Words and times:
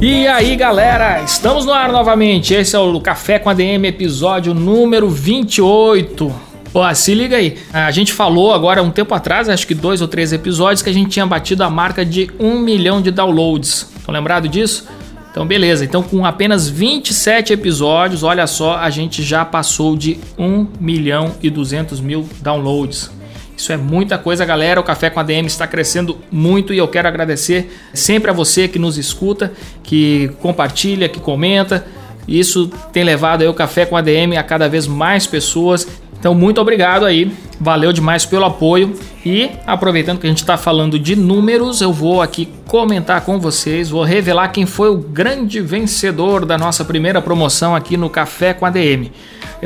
E 0.00 0.28
aí 0.28 0.54
galera, 0.54 1.22
estamos 1.24 1.66
no 1.66 1.72
ar 1.72 1.90
novamente. 1.90 2.54
Esse 2.54 2.76
é 2.76 2.78
o 2.78 3.00
Café 3.00 3.36
com 3.40 3.50
ADM, 3.50 3.84
episódio 3.84 4.54
número 4.54 5.10
28. 5.10 6.32
Pô, 6.72 6.94
se 6.94 7.14
liga 7.14 7.36
aí. 7.36 7.56
A 7.72 7.90
gente 7.90 8.12
falou 8.12 8.54
agora 8.54 8.80
um 8.80 8.92
tempo 8.92 9.12
atrás, 9.12 9.48
acho 9.48 9.66
que 9.66 9.74
dois 9.74 10.00
ou 10.00 10.06
três 10.06 10.32
episódios, 10.32 10.82
que 10.82 10.90
a 10.90 10.92
gente 10.92 11.10
tinha 11.10 11.26
batido 11.26 11.64
a 11.64 11.70
marca 11.70 12.04
de 12.04 12.30
um 12.38 12.60
milhão 12.60 13.02
de 13.02 13.10
downloads. 13.10 13.90
Estão 13.98 14.14
lembrado 14.14 14.48
disso? 14.48 14.86
Então, 15.32 15.44
beleza. 15.44 15.84
Então, 15.84 16.02
com 16.02 16.24
apenas 16.24 16.68
27 16.68 17.52
episódios, 17.52 18.22
olha 18.22 18.46
só, 18.46 18.76
a 18.76 18.90
gente 18.90 19.20
já 19.20 19.44
passou 19.44 19.96
de 19.96 20.20
1 20.38 20.66
milhão 20.78 21.34
e 21.42 21.50
200 21.50 22.00
mil 22.00 22.28
downloads. 22.40 23.10
Isso 23.58 23.72
é 23.72 23.76
muita 23.76 24.16
coisa, 24.16 24.44
galera. 24.46 24.80
O 24.80 24.84
Café 24.84 25.10
com 25.10 25.20
a 25.20 25.22
DM 25.22 25.46
está 25.46 25.66
crescendo 25.66 26.16
muito 26.30 26.72
e 26.72 26.78
eu 26.78 26.88
quero 26.88 27.08
agradecer 27.08 27.70
sempre 27.92 28.30
a 28.30 28.32
você 28.32 28.68
que 28.68 28.78
nos 28.78 28.96
escuta, 28.96 29.52
que 29.82 30.30
compartilha, 30.40 31.08
que 31.08 31.20
comenta. 31.20 31.84
Isso 32.26 32.70
tem 32.92 33.04
levado 33.04 33.42
aí 33.42 33.48
o 33.48 33.54
Café 33.54 33.84
com 33.84 33.96
a 33.96 34.00
DM 34.00 34.36
a 34.36 34.42
cada 34.42 34.68
vez 34.68 34.86
mais 34.86 35.26
pessoas 35.26 35.86
então, 36.18 36.34
muito 36.34 36.60
obrigado 36.60 37.06
aí, 37.06 37.32
valeu 37.60 37.92
demais 37.92 38.26
pelo 38.26 38.44
apoio. 38.44 38.92
E 39.24 39.50
aproveitando 39.66 40.18
que 40.18 40.26
a 40.26 40.30
gente 40.30 40.40
está 40.40 40.56
falando 40.56 40.98
de 40.98 41.14
números, 41.14 41.80
eu 41.80 41.92
vou 41.92 42.20
aqui 42.20 42.48
comentar 42.66 43.20
com 43.20 43.38
vocês, 43.38 43.90
vou 43.90 44.02
revelar 44.02 44.48
quem 44.48 44.66
foi 44.66 44.90
o 44.90 44.96
grande 44.96 45.60
vencedor 45.60 46.44
da 46.44 46.58
nossa 46.58 46.84
primeira 46.84 47.22
promoção 47.22 47.74
aqui 47.74 47.96
no 47.96 48.10
Café 48.10 48.52
com 48.52 48.66
a 48.66 48.70
DM. 48.70 49.12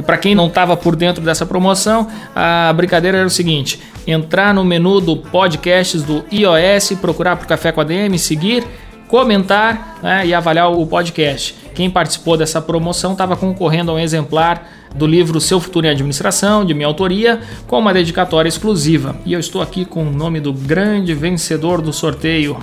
Para 0.01 0.17
quem 0.17 0.35
não 0.35 0.47
estava 0.47 0.77
por 0.77 0.97
dentro 0.97 1.23
dessa 1.23 1.45
promoção, 1.45 2.09
a 2.35 2.73
brincadeira 2.73 3.19
era 3.19 3.27
o 3.27 3.31
seguinte: 3.31 3.81
entrar 4.07 4.55
no 4.55 4.65
menu 4.65 5.01
do 5.01 5.17
podcasts 5.17 6.03
do 6.03 6.25
iOS, 6.33 6.93
procurar 7.01 7.37
por 7.37 7.47
Café 7.47 7.73
com 7.73 7.81
a 7.81 7.85
DM, 7.85 8.19
seguir, 8.19 8.65
comentar 9.09 9.99
né, 10.03 10.27
e 10.27 10.33
avaliar 10.33 10.73
o 10.73 10.87
podcast. 10.87 11.55
Quem 11.75 11.91
participou 11.91 12.37
dessa 12.37 12.61
promoção 12.61 13.13
estava 13.13 13.37
concorrendo 13.37 13.91
a 13.91 13.95
um 13.95 13.99
exemplar 13.99 14.67
do 14.95 15.07
livro 15.07 15.41
Seu 15.41 15.61
Futuro 15.61 15.87
em 15.87 15.91
Administração, 15.91 16.65
de 16.65 16.75
minha 16.75 16.87
autoria, 16.87 17.41
com 17.67 17.79
uma 17.79 17.93
dedicatória 17.93 18.49
exclusiva. 18.49 19.17
E 19.25 19.33
eu 19.33 19.41
estou 19.41 19.63
aqui 19.63 19.85
com 19.85 20.03
o 20.03 20.11
nome 20.11 20.41
do 20.41 20.53
grande 20.53 21.15
vencedor 21.15 21.81
do 21.81 21.93
sorteio. 21.93 22.57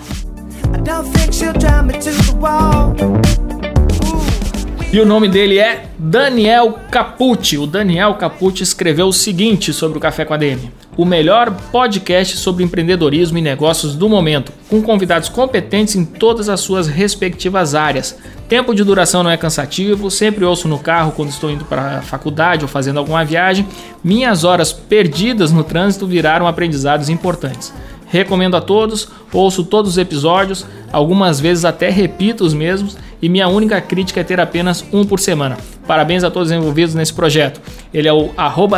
E 4.92 5.00
o 5.00 5.06
nome 5.06 5.28
dele 5.28 5.60
é 5.60 5.86
Daniel 6.00 6.80
Capucci. 6.90 7.60
O 7.60 7.68
Daniel 7.68 8.16
Capucci 8.16 8.64
escreveu 8.64 9.06
o 9.06 9.14
seguinte 9.14 9.72
sobre 9.72 10.00
o 10.00 10.02
Café 10.02 10.26
com 10.26 10.34
a 10.34 10.38
DM: 10.38 10.72
o 10.98 11.06
melhor 11.06 11.56
podcast 11.72 12.36
sobre 12.38 12.64
empreendedorismo 12.64 13.38
e 13.38 13.42
negócios 13.42 13.94
do 13.94 14.10
momento, 14.10 14.52
com 14.68 14.82
convidados 14.82 15.30
competentes 15.30 15.96
em 15.96 16.04
todas 16.04 16.50
as 16.50 16.62
suas 16.62 16.88
respectivas 16.88 17.76
áreas. 17.76 18.18
Tempo 18.48 18.74
de 18.74 18.84
duração 18.84 19.22
não 19.22 19.30
é 19.30 19.38
cansativo, 19.38 20.10
sempre 20.10 20.44
ouço 20.44 20.68
no 20.68 20.80
carro 20.80 21.12
quando 21.12 21.30
estou 21.30 21.52
indo 21.52 21.66
para 21.66 22.00
a 22.00 22.02
faculdade 22.02 22.64
ou 22.64 22.68
fazendo 22.68 22.98
alguma 22.98 23.24
viagem. 23.24 23.68
Minhas 24.04 24.44
horas 24.44 24.74
perdidas 24.74 25.52
no 25.52 25.64
trânsito 25.64 26.08
viraram 26.08 26.48
aprendizados 26.48 27.10
importantes. 27.10 27.72
Recomendo 28.08 28.58
a 28.58 28.62
todos, 28.62 29.08
ouço 29.32 29.64
todos 29.64 29.92
os 29.92 29.98
episódios, 30.00 30.66
algumas 30.92 31.40
vezes 31.40 31.64
até 31.64 31.92
repito 31.92 32.44
os 32.44 32.56
mesmos 32.56 32.98
e 33.22 33.28
minha 33.28 33.48
única 33.48 33.80
crítica 33.82 34.22
é 34.22 34.24
ter 34.24 34.40
apenas 34.40 34.86
um 34.92 35.04
por 35.04 35.20
semana. 35.20 35.58
Parabéns 35.88 36.24
a 36.24 36.32
todos 36.32 36.52
envolvidos 36.52 36.96
nesse 36.96 37.14
projeto. 37.14 37.60
Ele 37.94 38.08
é 38.08 38.14
o 38.14 38.30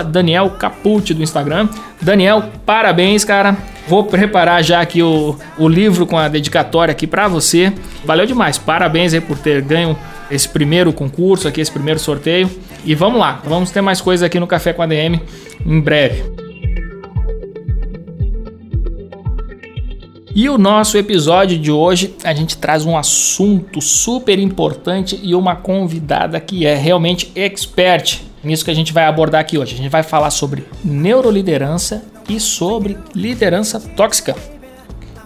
Daniel 0.10 0.50
Capucci 0.52 1.14
do 1.14 1.22
Instagram. 1.22 1.68
Daniel, 2.02 2.46
parabéns, 2.66 3.24
cara. 3.24 3.56
Vou 3.88 4.06
preparar 4.06 4.64
já 4.64 4.82
aqui 4.82 5.04
o, 5.04 5.38
o 5.58 5.68
livro 5.68 6.06
com 6.06 6.18
a 6.18 6.28
dedicatória 6.28 6.92
aqui 6.92 7.06
para 7.06 7.28
você. 7.28 7.74
Valeu 8.06 8.26
demais. 8.26 8.58
Parabéns 8.58 9.14
aí 9.14 9.22
por 9.22 9.38
ter 9.38 9.62
ganho 9.62 9.98
esse 10.30 10.48
primeiro 10.48 10.94
concurso 10.94 11.48
aqui, 11.48 11.60
esse 11.60 11.72
primeiro 11.72 12.00
sorteio. 12.00 12.50
E 12.86 12.96
vamos 12.96 13.20
lá, 13.20 13.42
vamos 13.44 13.70
ter 13.70 13.82
mais 13.82 14.02
coisas 14.02 14.24
aqui 14.24 14.40
no 14.40 14.48
Café 14.48 14.74
com 14.74 14.82
a 14.82 14.88
DM 14.88 15.22
em 15.66 15.80
breve. 15.80 16.41
E 20.34 20.48
o 20.50 20.58
nosso 20.58 20.98
episódio 20.98 21.60
de 21.60 21.72
hoje, 21.72 22.16
a 22.24 22.34
gente 22.34 22.58
traz 22.58 22.86
um 22.86 22.98
assunto 22.98 23.82
super 23.82 24.40
importante 24.40 25.20
e 25.22 25.36
uma 25.36 25.58
convidada 25.58 26.40
que 26.40 26.66
é 26.66 26.76
realmente 26.76 27.32
expert 27.36 28.22
nisso 28.42 28.64
que 28.64 28.72
a 28.72 28.74
gente 28.74 28.94
vai 28.94 29.06
abordar 29.06 29.42
aqui 29.42 29.58
hoje. 29.58 29.74
A 29.74 29.78
gente 29.78 29.90
vai 29.90 30.04
falar 30.04 30.32
sobre 30.32 30.66
neuroliderança 30.84 32.04
e 32.30 32.40
sobre 32.40 32.98
liderança 33.14 33.80
tóxica. 33.80 34.36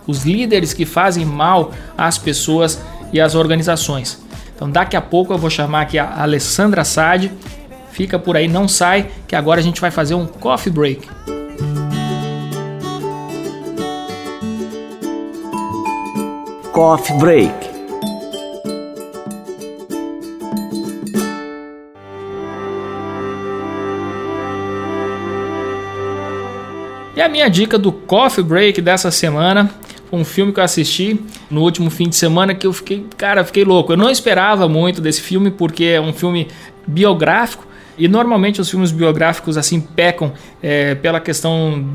Os 0.07 0.25
líderes 0.25 0.73
que 0.73 0.85
fazem 0.85 1.23
mal 1.23 1.71
às 1.95 2.17
pessoas 2.17 2.81
e 3.13 3.21
às 3.21 3.35
organizações. 3.35 4.23
Então, 4.55 4.69
daqui 4.69 4.95
a 4.95 5.01
pouco 5.01 5.33
eu 5.33 5.37
vou 5.37 5.49
chamar 5.49 5.81
aqui 5.81 5.99
a 5.99 6.21
Alessandra 6.21 6.83
Sade. 6.83 7.31
Fica 7.91 8.17
por 8.17 8.35
aí, 8.35 8.47
não 8.47 8.67
sai, 8.67 9.09
que 9.27 9.35
agora 9.35 9.59
a 9.59 9.63
gente 9.63 9.79
vai 9.79 9.91
fazer 9.91 10.15
um 10.15 10.25
coffee 10.25 10.71
break. 10.71 11.07
Coffee 16.75 17.17
Break. 17.17 17.53
E 27.15 27.21
a 27.21 27.29
minha 27.29 27.47
dica 27.47 27.77
do 27.77 27.93
Coffee 27.93 28.43
Break 28.43 28.81
dessa 28.81 29.09
semana 29.09 29.73
um 30.11 30.25
filme 30.25 30.51
que 30.51 30.59
eu 30.59 30.65
assisti 30.65 31.17
no 31.49 31.61
último 31.61 31.89
fim 31.89 32.09
de 32.09 32.17
semana 32.17 32.53
que 32.53 32.67
eu 32.67 32.73
fiquei, 32.73 33.05
cara, 33.17 33.45
fiquei 33.45 33.63
louco. 33.63 33.93
Eu 33.93 33.97
não 33.97 34.09
esperava 34.09 34.67
muito 34.67 34.99
desse 34.99 35.21
filme 35.21 35.51
porque 35.51 35.85
é 35.85 36.01
um 36.01 36.11
filme 36.11 36.49
biográfico 36.85 37.65
e 37.97 38.09
normalmente 38.09 38.59
os 38.59 38.69
filmes 38.69 38.91
biográficos 38.91 39.57
assim 39.57 39.79
pecam 39.79 40.33
é, 40.61 40.93
pela 40.93 41.21
questão 41.21 41.85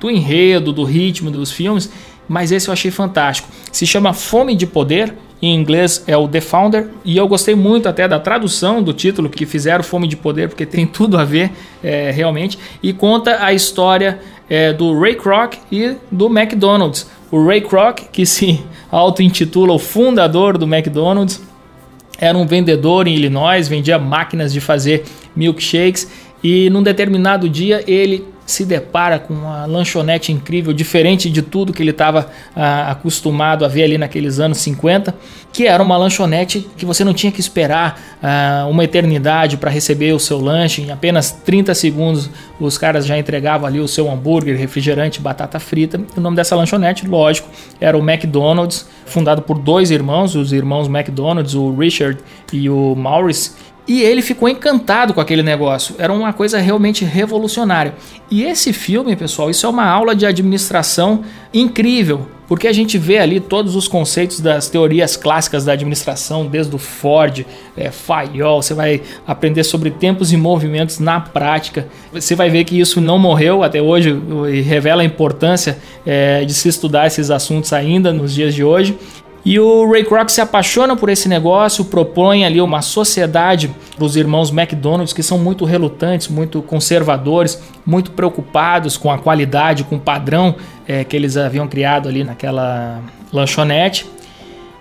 do 0.00 0.10
enredo, 0.10 0.72
do 0.72 0.82
ritmo 0.82 1.30
dos 1.30 1.52
filmes 1.52 1.92
mas 2.30 2.52
esse 2.52 2.68
eu 2.68 2.72
achei 2.72 2.92
fantástico. 2.92 3.48
Se 3.72 3.84
chama 3.84 4.12
Fome 4.12 4.54
de 4.54 4.64
Poder, 4.64 5.12
em 5.42 5.52
inglês 5.52 6.04
é 6.06 6.16
o 6.16 6.28
The 6.28 6.40
Founder, 6.40 6.88
e 7.04 7.16
eu 7.16 7.26
gostei 7.26 7.56
muito 7.56 7.88
até 7.88 8.06
da 8.06 8.20
tradução 8.20 8.80
do 8.80 8.92
título 8.92 9.28
que 9.28 9.44
fizeram 9.44 9.82
Fome 9.82 10.06
de 10.06 10.16
Poder, 10.16 10.48
porque 10.48 10.64
tem 10.64 10.86
tudo 10.86 11.18
a 11.18 11.24
ver 11.24 11.50
é, 11.82 12.12
realmente, 12.12 12.56
e 12.80 12.92
conta 12.92 13.44
a 13.44 13.52
história 13.52 14.20
é, 14.48 14.72
do 14.72 14.96
Ray 14.96 15.16
Kroc 15.16 15.54
e 15.72 15.96
do 16.08 16.26
McDonald's. 16.26 17.10
O 17.32 17.44
Ray 17.44 17.62
Kroc, 17.62 17.98
que 18.12 18.24
se 18.24 18.62
auto-intitula 18.92 19.72
o 19.72 19.78
fundador 19.80 20.56
do 20.56 20.72
McDonald's, 20.72 21.42
era 22.16 22.38
um 22.38 22.46
vendedor 22.46 23.08
em 23.08 23.16
Illinois, 23.16 23.66
vendia 23.66 23.98
máquinas 23.98 24.52
de 24.52 24.60
fazer 24.60 25.02
milkshakes, 25.34 26.08
e 26.44 26.70
num 26.70 26.82
determinado 26.82 27.48
dia 27.48 27.82
ele 27.88 28.24
se 28.50 28.64
depara 28.64 29.18
com 29.18 29.32
uma 29.34 29.66
lanchonete 29.66 30.32
incrível, 30.32 30.72
diferente 30.72 31.30
de 31.30 31.42
tudo 31.42 31.72
que 31.72 31.82
ele 31.82 31.90
estava 31.90 32.30
ah, 32.54 32.90
acostumado 32.90 33.64
a 33.64 33.68
ver 33.68 33.84
ali 33.84 33.98
naqueles 33.98 34.38
anos 34.38 34.58
50, 34.58 35.14
que 35.52 35.66
era 35.66 35.82
uma 35.82 35.96
lanchonete 35.96 36.68
que 36.76 36.86
você 36.86 37.04
não 37.04 37.12
tinha 37.12 37.32
que 37.32 37.40
esperar 37.40 38.18
ah, 38.22 38.66
uma 38.68 38.84
eternidade 38.84 39.56
para 39.56 39.70
receber 39.70 40.12
o 40.12 40.18
seu 40.18 40.38
lanche. 40.40 40.82
Em 40.82 40.90
apenas 40.90 41.30
30 41.30 41.74
segundos 41.74 42.30
os 42.58 42.76
caras 42.76 43.06
já 43.06 43.18
entregavam 43.18 43.66
ali 43.66 43.80
o 43.80 43.88
seu 43.88 44.10
hambúrguer, 44.10 44.56
refrigerante, 44.56 45.20
batata 45.20 45.58
frita. 45.58 46.00
O 46.16 46.20
nome 46.20 46.36
dessa 46.36 46.54
lanchonete, 46.56 47.06
lógico, 47.06 47.48
era 47.80 47.96
o 47.96 48.00
McDonald's, 48.00 48.88
fundado 49.06 49.42
por 49.42 49.58
dois 49.58 49.90
irmãos, 49.90 50.34
os 50.34 50.52
irmãos 50.52 50.88
McDonald's, 50.88 51.54
o 51.54 51.74
Richard 51.74 52.18
e 52.52 52.68
o 52.68 52.94
Maurice 52.94 53.52
e 53.90 54.02
ele 54.02 54.22
ficou 54.22 54.48
encantado 54.48 55.12
com 55.12 55.20
aquele 55.20 55.42
negócio. 55.42 55.96
Era 55.98 56.12
uma 56.12 56.32
coisa 56.32 56.60
realmente 56.60 57.04
revolucionária. 57.04 57.92
E 58.30 58.44
esse 58.44 58.72
filme, 58.72 59.16
pessoal, 59.16 59.50
isso 59.50 59.66
é 59.66 59.68
uma 59.68 59.84
aula 59.84 60.14
de 60.14 60.24
administração 60.24 61.24
incrível, 61.52 62.28
porque 62.46 62.68
a 62.68 62.72
gente 62.72 62.96
vê 62.96 63.18
ali 63.18 63.40
todos 63.40 63.74
os 63.74 63.88
conceitos 63.88 64.38
das 64.38 64.68
teorias 64.68 65.16
clássicas 65.16 65.64
da 65.64 65.72
administração, 65.72 66.46
desde 66.46 66.72
o 66.72 66.78
Ford, 66.78 67.44
é, 67.76 67.90
Fayol, 67.90 68.62
você 68.62 68.74
vai 68.74 69.02
aprender 69.26 69.64
sobre 69.64 69.90
tempos 69.90 70.32
e 70.32 70.36
movimentos 70.36 71.00
na 71.00 71.18
prática. 71.18 71.88
Você 72.12 72.36
vai 72.36 72.48
ver 72.48 72.62
que 72.62 72.78
isso 72.78 73.00
não 73.00 73.18
morreu 73.18 73.64
até 73.64 73.82
hoje 73.82 74.16
e 74.52 74.60
revela 74.60 75.02
a 75.02 75.04
importância 75.04 75.76
é, 76.06 76.44
de 76.44 76.54
se 76.54 76.68
estudar 76.68 77.08
esses 77.08 77.28
assuntos 77.28 77.72
ainda 77.72 78.12
nos 78.12 78.32
dias 78.32 78.54
de 78.54 78.62
hoje. 78.62 78.96
E 79.44 79.58
o 79.58 79.90
Ray 79.90 80.04
Kroc 80.04 80.28
se 80.28 80.40
apaixona 80.40 80.94
por 80.94 81.08
esse 81.08 81.28
negócio, 81.28 81.84
propõe 81.84 82.44
ali 82.44 82.60
uma 82.60 82.82
sociedade 82.82 83.74
para 83.96 84.04
os 84.04 84.14
irmãos 84.14 84.50
McDonald's 84.50 85.14
que 85.14 85.22
são 85.22 85.38
muito 85.38 85.64
relutantes, 85.64 86.28
muito 86.28 86.60
conservadores, 86.60 87.60
muito 87.86 88.10
preocupados 88.10 88.98
com 88.98 89.10
a 89.10 89.18
qualidade, 89.18 89.84
com 89.84 89.96
o 89.96 90.00
padrão 90.00 90.54
é, 90.86 91.04
que 91.04 91.16
eles 91.16 91.38
haviam 91.38 91.66
criado 91.66 92.08
ali 92.08 92.22
naquela 92.22 93.00
lanchonete. 93.32 94.06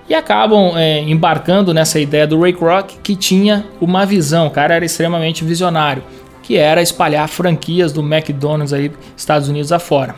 E 0.09 0.13
acabam 0.13 0.75
é, 0.75 1.00
embarcando 1.01 1.73
nessa 1.73 2.00
ideia 2.00 2.27
do 2.27 2.41
Ray 2.41 2.51
Kroc 2.51 2.97
que 3.01 3.15
tinha 3.15 3.65
uma 3.79 4.06
visão, 4.06 4.47
o 4.47 4.51
cara 4.51 4.75
era 4.75 4.83
extremamente 4.83 5.45
visionário, 5.45 6.03
que 6.44 6.57
era 6.57 6.81
espalhar 6.81 7.29
franquias 7.29 7.94
do 7.94 8.01
McDonald's 8.01 8.73
aí 8.73 8.91
Estados 9.15 9.47
Unidos 9.47 9.71
afora. 9.71 10.15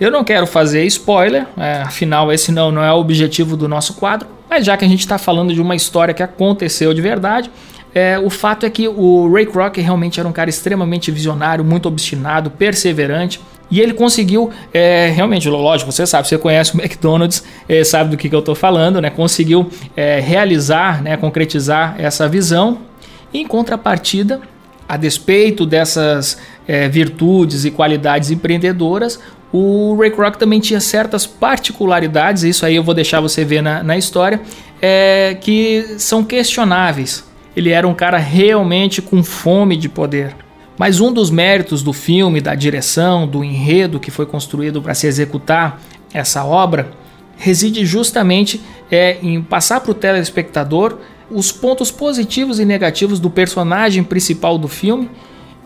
Eu 0.00 0.10
não 0.10 0.24
quero 0.24 0.46
fazer 0.46 0.82
spoiler, 0.86 1.46
é, 1.58 1.82
afinal 1.82 2.32
esse 2.32 2.50
não, 2.50 2.72
não 2.72 2.82
é 2.82 2.90
o 2.90 2.96
objetivo 2.96 3.54
do 3.54 3.68
nosso 3.68 3.92
quadro, 3.92 4.26
mas 4.48 4.64
já 4.64 4.74
que 4.74 4.82
a 4.82 4.88
gente 4.88 5.00
está 5.00 5.18
falando 5.18 5.52
de 5.52 5.60
uma 5.60 5.76
história 5.76 6.14
que 6.14 6.22
aconteceu 6.22 6.94
de 6.94 7.02
verdade, 7.02 7.50
é, 7.94 8.18
o 8.18 8.30
fato 8.30 8.64
é 8.64 8.70
que 8.70 8.88
o 8.88 9.30
Ray 9.30 9.44
Kroc 9.44 9.76
realmente 9.76 10.18
era 10.18 10.26
um 10.26 10.32
cara 10.32 10.48
extremamente 10.48 11.10
visionário, 11.10 11.62
muito 11.62 11.86
obstinado, 11.86 12.50
perseverante. 12.50 13.42
E 13.70 13.78
ele 13.78 13.92
conseguiu, 13.92 14.50
é, 14.72 15.12
realmente, 15.14 15.48
lógico, 15.50 15.92
você 15.92 16.06
sabe, 16.06 16.26
você 16.26 16.38
conhece 16.38 16.74
o 16.74 16.80
McDonald's, 16.80 17.44
é, 17.68 17.84
sabe 17.84 18.10
do 18.10 18.16
que, 18.16 18.28
que 18.28 18.34
eu 18.34 18.40
estou 18.40 18.54
falando, 18.54 19.02
né? 19.02 19.10
Conseguiu 19.10 19.70
é, 19.94 20.18
realizar, 20.18 21.02
né, 21.02 21.16
concretizar 21.18 21.94
essa 21.98 22.26
visão. 22.26 22.78
Em 23.34 23.46
contrapartida, 23.46 24.40
a 24.88 24.96
despeito 24.96 25.64
dessas 25.64 26.38
é, 26.66 26.88
virtudes 26.88 27.64
e 27.64 27.70
qualidades 27.70 28.30
empreendedoras, 28.30 29.20
o 29.52 29.96
Ray 29.98 30.10
Kroc 30.10 30.36
também 30.36 30.60
tinha 30.60 30.80
certas 30.80 31.26
particularidades, 31.26 32.44
isso 32.44 32.64
aí 32.64 32.76
eu 32.76 32.84
vou 32.84 32.94
deixar 32.94 33.20
você 33.20 33.44
ver 33.44 33.62
na, 33.62 33.82
na 33.82 33.96
história, 33.96 34.40
é, 34.80 35.36
que 35.40 35.96
são 35.98 36.22
questionáveis. 36.22 37.24
Ele 37.56 37.70
era 37.70 37.86
um 37.86 37.94
cara 37.94 38.16
realmente 38.18 39.02
com 39.02 39.22
fome 39.24 39.76
de 39.76 39.88
poder. 39.88 40.36
Mas 40.78 41.00
um 41.00 41.12
dos 41.12 41.30
méritos 41.30 41.82
do 41.82 41.92
filme, 41.92 42.40
da 42.40 42.54
direção, 42.54 43.26
do 43.26 43.44
enredo 43.44 44.00
que 44.00 44.10
foi 44.10 44.24
construído 44.24 44.80
para 44.80 44.94
se 44.94 45.06
executar 45.06 45.80
essa 46.14 46.44
obra, 46.44 46.92
reside 47.36 47.84
justamente 47.84 48.60
é, 48.90 49.18
em 49.22 49.42
passar 49.42 49.80
para 49.80 49.90
o 49.90 49.94
telespectador 49.94 50.98
os 51.30 51.52
pontos 51.52 51.90
positivos 51.90 52.58
e 52.58 52.64
negativos 52.64 53.20
do 53.20 53.30
personagem 53.30 54.02
principal 54.02 54.56
do 54.56 54.68
filme 54.68 55.10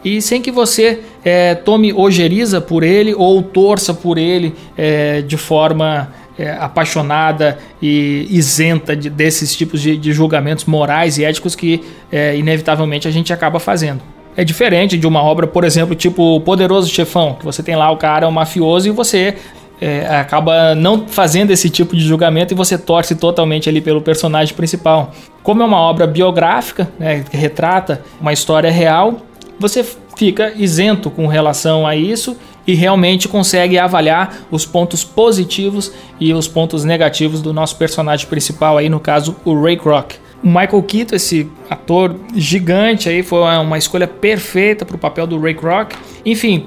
e 0.05 0.21
sem 0.21 0.43
que 0.43 0.51
você 0.51 1.01
é, 1.25 1.55
tome 1.55 1.93
ojeriza 1.93 2.61
por 2.61 2.83
ele 2.83 3.15
ou 3.15 3.43
torça 3.43 3.95
por 3.95 4.19
ele 4.19 4.55
é, 4.77 5.23
de 5.23 5.37
forma 5.37 6.13
é, 6.39 6.51
apaixonada 6.53 7.59
e 7.81 8.27
isenta 8.29 8.95
de, 8.95 9.09
desses 9.09 9.57
tipos 9.57 9.81
de, 9.81 9.97
de, 9.97 10.13
julgamentos 10.13 10.65
morais 10.65 11.17
e 11.17 11.25
éticos 11.25 11.55
que 11.55 11.83
é, 12.13 12.37
inevitavelmente 12.37 13.09
a 13.09 13.11
gente 13.11 13.33
acaba 13.33 13.59
fazendo. 13.59 14.03
É 14.37 14.45
diferente 14.45 14.99
de 14.99 15.07
uma 15.07 15.23
obra, 15.23 15.47
por 15.47 15.65
exemplo, 15.65 15.95
tipo 15.95 16.41
Poderoso 16.41 16.89
Chefão, 16.91 17.37
que 17.39 17.45
você 17.45 17.63
tem 17.63 17.77
lá 17.77 17.91
o 17.91 17.97
cara, 17.97 18.27
o 18.27 18.33
mafioso, 18.33 18.89
e 18.89 18.91
você 18.91 19.37
é, 19.81 20.07
acaba 20.17 20.75
não 20.75 21.07
fazendo 21.07 21.53
esse 21.53 21.71
tipo 21.71 21.95
de 21.95 22.03
julgamento 22.03 22.53
e 22.53 22.57
você 22.57 22.77
torce 22.77 23.15
totalmente 23.15 23.69
ali 23.69 23.81
pelo 23.81 24.01
personagem 24.01 24.55
principal. 24.55 25.13
Como 25.43 25.63
é 25.63 25.65
uma 25.65 25.79
obra 25.79 26.07
biográfica, 26.07 26.89
né, 26.99 27.25
que 27.31 27.37
retrata 27.37 28.03
uma 28.21 28.33
história 28.33 28.71
real, 28.71 29.19
você 29.59 29.85
fica 30.17 30.53
isento 30.57 31.11
com 31.11 31.27
relação 31.27 31.87
a 31.87 31.97
isso 31.97 32.37
e 32.67 32.75
realmente 32.75 33.29
consegue 33.29 33.79
avaliar 33.79 34.47
os 34.51 34.65
pontos 34.65 35.05
positivos 35.05 35.93
e 36.19 36.33
os 36.33 36.49
pontos 36.49 36.85
negativos 36.85 37.43
do 37.43 37.53
nosso 37.53 37.77
personagem 37.77 38.27
principal 38.27 38.79
aí 38.79 38.89
no 38.89 39.01
caso 39.01 39.37
o 39.45 39.61
Ray 39.61 39.77
Kroc. 39.77 40.13
O 40.43 40.47
Michael 40.47 40.83
Keaton, 40.83 41.17
esse 41.17 41.51
ator 41.71 42.15
gigante 42.35 43.09
aí, 43.09 43.23
foi 43.23 43.41
uma 43.41 43.79
escolha 43.79 44.07
perfeita 44.07 44.85
para 44.85 44.97
o 44.97 44.99
papel 44.99 45.27
do 45.27 45.41
Ray 45.41 45.55
Kroc. 45.55 45.93
Enfim, 46.25 46.67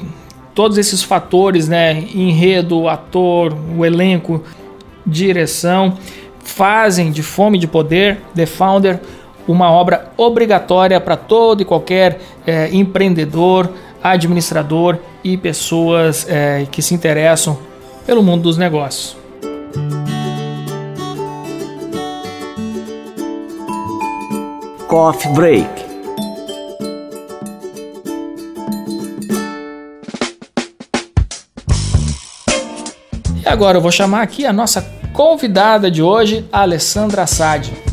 todos 0.56 0.80
esses 0.80 1.04
fatores, 1.04 1.68
né, 1.68 2.04
enredo, 2.14 2.88
ator, 2.88 3.56
o 3.78 3.86
elenco, 3.86 4.44
direção, 5.06 5.96
fazem 6.40 7.12
de 7.12 7.22
Fome 7.22 7.60
de 7.60 7.68
Poder, 7.68 8.20
The 8.34 8.48
Founder, 8.48 9.00
uma 9.48 9.72
obra 9.72 10.12
obrigatória 10.18 11.00
para 11.00 11.16
todo 11.16 11.62
e 11.62 11.66
qualquer 11.66 12.20
é, 12.46 12.70
empreendedor, 12.74 13.70
administrador 14.04 14.98
e 15.24 15.38
pessoas 15.38 16.28
é, 16.30 16.68
que 16.72 16.82
se 16.82 16.94
interessam 16.94 17.58
pelo 18.06 18.22
mundo 18.22 18.44
dos 18.44 18.58
negócios. 18.58 19.16
Coffee 24.88 25.32
Break 25.34 25.88
E 33.48 33.50
agora 33.50 33.78
eu 33.78 33.82
vou 33.82 33.92
chamar 33.92 34.24
aqui 34.24 34.46
a 34.46 34.52
nossa 34.52 34.82
convidada 35.14 35.90
de 35.90 36.02
hoje, 36.02 36.46
Alessandra 36.52 37.24
Assad. 37.24 37.87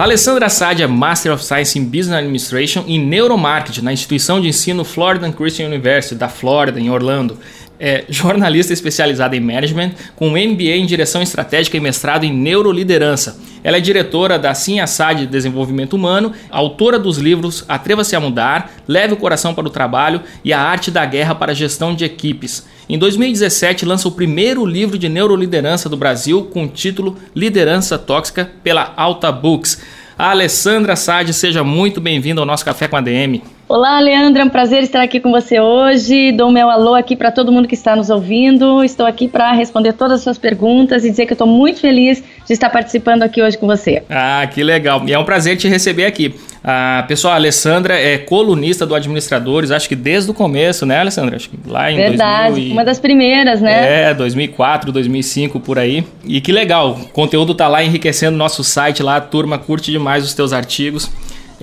Alessandra 0.00 0.46
é 0.78 0.86
Master 0.86 1.34
of 1.34 1.44
Science 1.44 1.78
in 1.78 1.84
Business 1.84 2.16
Administration 2.16 2.84
e 2.86 2.96
Neuromarketing 2.96 3.82
na 3.82 3.92
instituição 3.92 4.40
de 4.40 4.48
ensino 4.48 4.82
Florida 4.82 5.30
Christian 5.30 5.66
University 5.66 6.14
da 6.14 6.26
Flórida, 6.26 6.80
em 6.80 6.88
Orlando. 6.88 7.38
É 7.78 8.06
jornalista 8.08 8.72
especializada 8.72 9.36
em 9.36 9.40
management, 9.40 9.92
com 10.16 10.30
MBA 10.30 10.76
em 10.76 10.86
direção 10.86 11.20
estratégica 11.20 11.76
e 11.76 11.80
mestrado 11.80 12.24
em 12.24 12.32
neuroliderança. 12.32 13.38
Ela 13.62 13.76
é 13.76 13.80
diretora 13.80 14.38
da 14.38 14.54
Sim 14.54 14.80
Assad 14.80 15.18
de 15.18 15.26
Desenvolvimento 15.26 15.96
Humano, 15.96 16.32
autora 16.50 16.98
dos 16.98 17.18
livros 17.18 17.66
Atreva-se 17.68 18.16
a 18.16 18.20
Mudar, 18.20 18.70
Leve 18.88 19.12
o 19.12 19.18
Coração 19.18 19.52
para 19.52 19.66
o 19.66 19.70
Trabalho 19.70 20.22
e 20.42 20.50
A 20.50 20.62
Arte 20.62 20.90
da 20.90 21.04
Guerra 21.04 21.34
para 21.34 21.52
a 21.52 21.54
Gestão 21.54 21.94
de 21.94 22.06
Equipes. 22.06 22.66
Em 22.90 22.98
2017, 22.98 23.86
lança 23.86 24.08
o 24.08 24.10
primeiro 24.10 24.66
livro 24.66 24.98
de 24.98 25.08
neuroliderança 25.08 25.88
do 25.88 25.96
Brasil 25.96 26.48
com 26.52 26.64
o 26.64 26.68
título 26.68 27.16
Liderança 27.36 27.96
Tóxica 27.96 28.50
pela 28.64 28.92
Alta 28.96 29.30
Books. 29.30 29.80
A 30.18 30.32
Alessandra 30.32 30.96
Sade, 30.96 31.32
seja 31.32 31.62
muito 31.62 32.00
bem-vinda 32.00 32.40
ao 32.40 32.44
nosso 32.44 32.64
Café 32.64 32.88
com 32.88 32.96
a 32.96 33.00
DM. 33.00 33.44
Olá, 33.68 34.00
Leandra, 34.00 34.42
é 34.42 34.44
um 34.44 34.48
prazer 34.48 34.82
estar 34.82 35.00
aqui 35.00 35.20
com 35.20 35.30
você 35.30 35.60
hoje. 35.60 36.32
Dou 36.32 36.50
meu 36.50 36.68
alô 36.68 36.96
aqui 36.96 37.14
para 37.14 37.30
todo 37.30 37.52
mundo 37.52 37.68
que 37.68 37.76
está 37.76 37.94
nos 37.94 38.10
ouvindo. 38.10 38.82
Estou 38.82 39.06
aqui 39.06 39.28
para 39.28 39.52
responder 39.52 39.92
todas 39.92 40.14
as 40.14 40.22
suas 40.24 40.36
perguntas 40.36 41.04
e 41.04 41.10
dizer 41.10 41.26
que 41.26 41.32
eu 41.32 41.36
estou 41.36 41.46
muito 41.46 41.78
feliz 41.78 42.20
de 42.44 42.52
estar 42.52 42.70
participando 42.70 43.22
aqui 43.22 43.40
hoje 43.40 43.56
com 43.56 43.68
você. 43.68 44.02
Ah, 44.10 44.44
que 44.52 44.64
legal. 44.64 45.04
E 45.06 45.12
é 45.12 45.18
um 45.18 45.24
prazer 45.24 45.56
te 45.56 45.68
receber 45.68 46.06
aqui. 46.06 46.34
Ah, 46.62 47.04
pessoal, 47.08 47.32
a 47.32 47.36
Alessandra 47.36 47.98
é 47.98 48.18
colunista 48.18 48.84
do 48.84 48.94
Administradores, 48.94 49.70
acho 49.70 49.88
que 49.88 49.96
desde 49.96 50.30
o 50.30 50.34
começo, 50.34 50.84
né, 50.84 51.00
Alessandra? 51.00 51.36
Acho 51.36 51.48
que 51.48 51.58
lá 51.66 51.90
em 51.90 51.96
Verdade, 51.96 52.48
2000 52.52 52.68
e... 52.68 52.72
uma 52.72 52.84
das 52.84 52.98
primeiras, 52.98 53.60
né? 53.62 54.10
É, 54.10 54.14
2004, 54.14 54.92
2005, 54.92 55.58
por 55.60 55.78
aí. 55.78 56.04
E 56.24 56.40
que 56.40 56.52
legal, 56.52 56.92
o 56.92 57.08
conteúdo 57.08 57.54
tá 57.54 57.66
lá 57.66 57.82
enriquecendo 57.82 58.36
nosso 58.36 58.62
site 58.62 59.02
lá, 59.02 59.16
a 59.16 59.20
turma 59.20 59.58
curte 59.58 59.90
demais 59.90 60.24
os 60.24 60.34
teus 60.34 60.52
artigos 60.52 61.10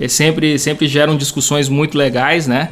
sempre, 0.06 0.58
sempre 0.58 0.86
geram 0.86 1.16
discussões 1.16 1.68
muito 1.68 1.98
legais, 1.98 2.46
né? 2.46 2.68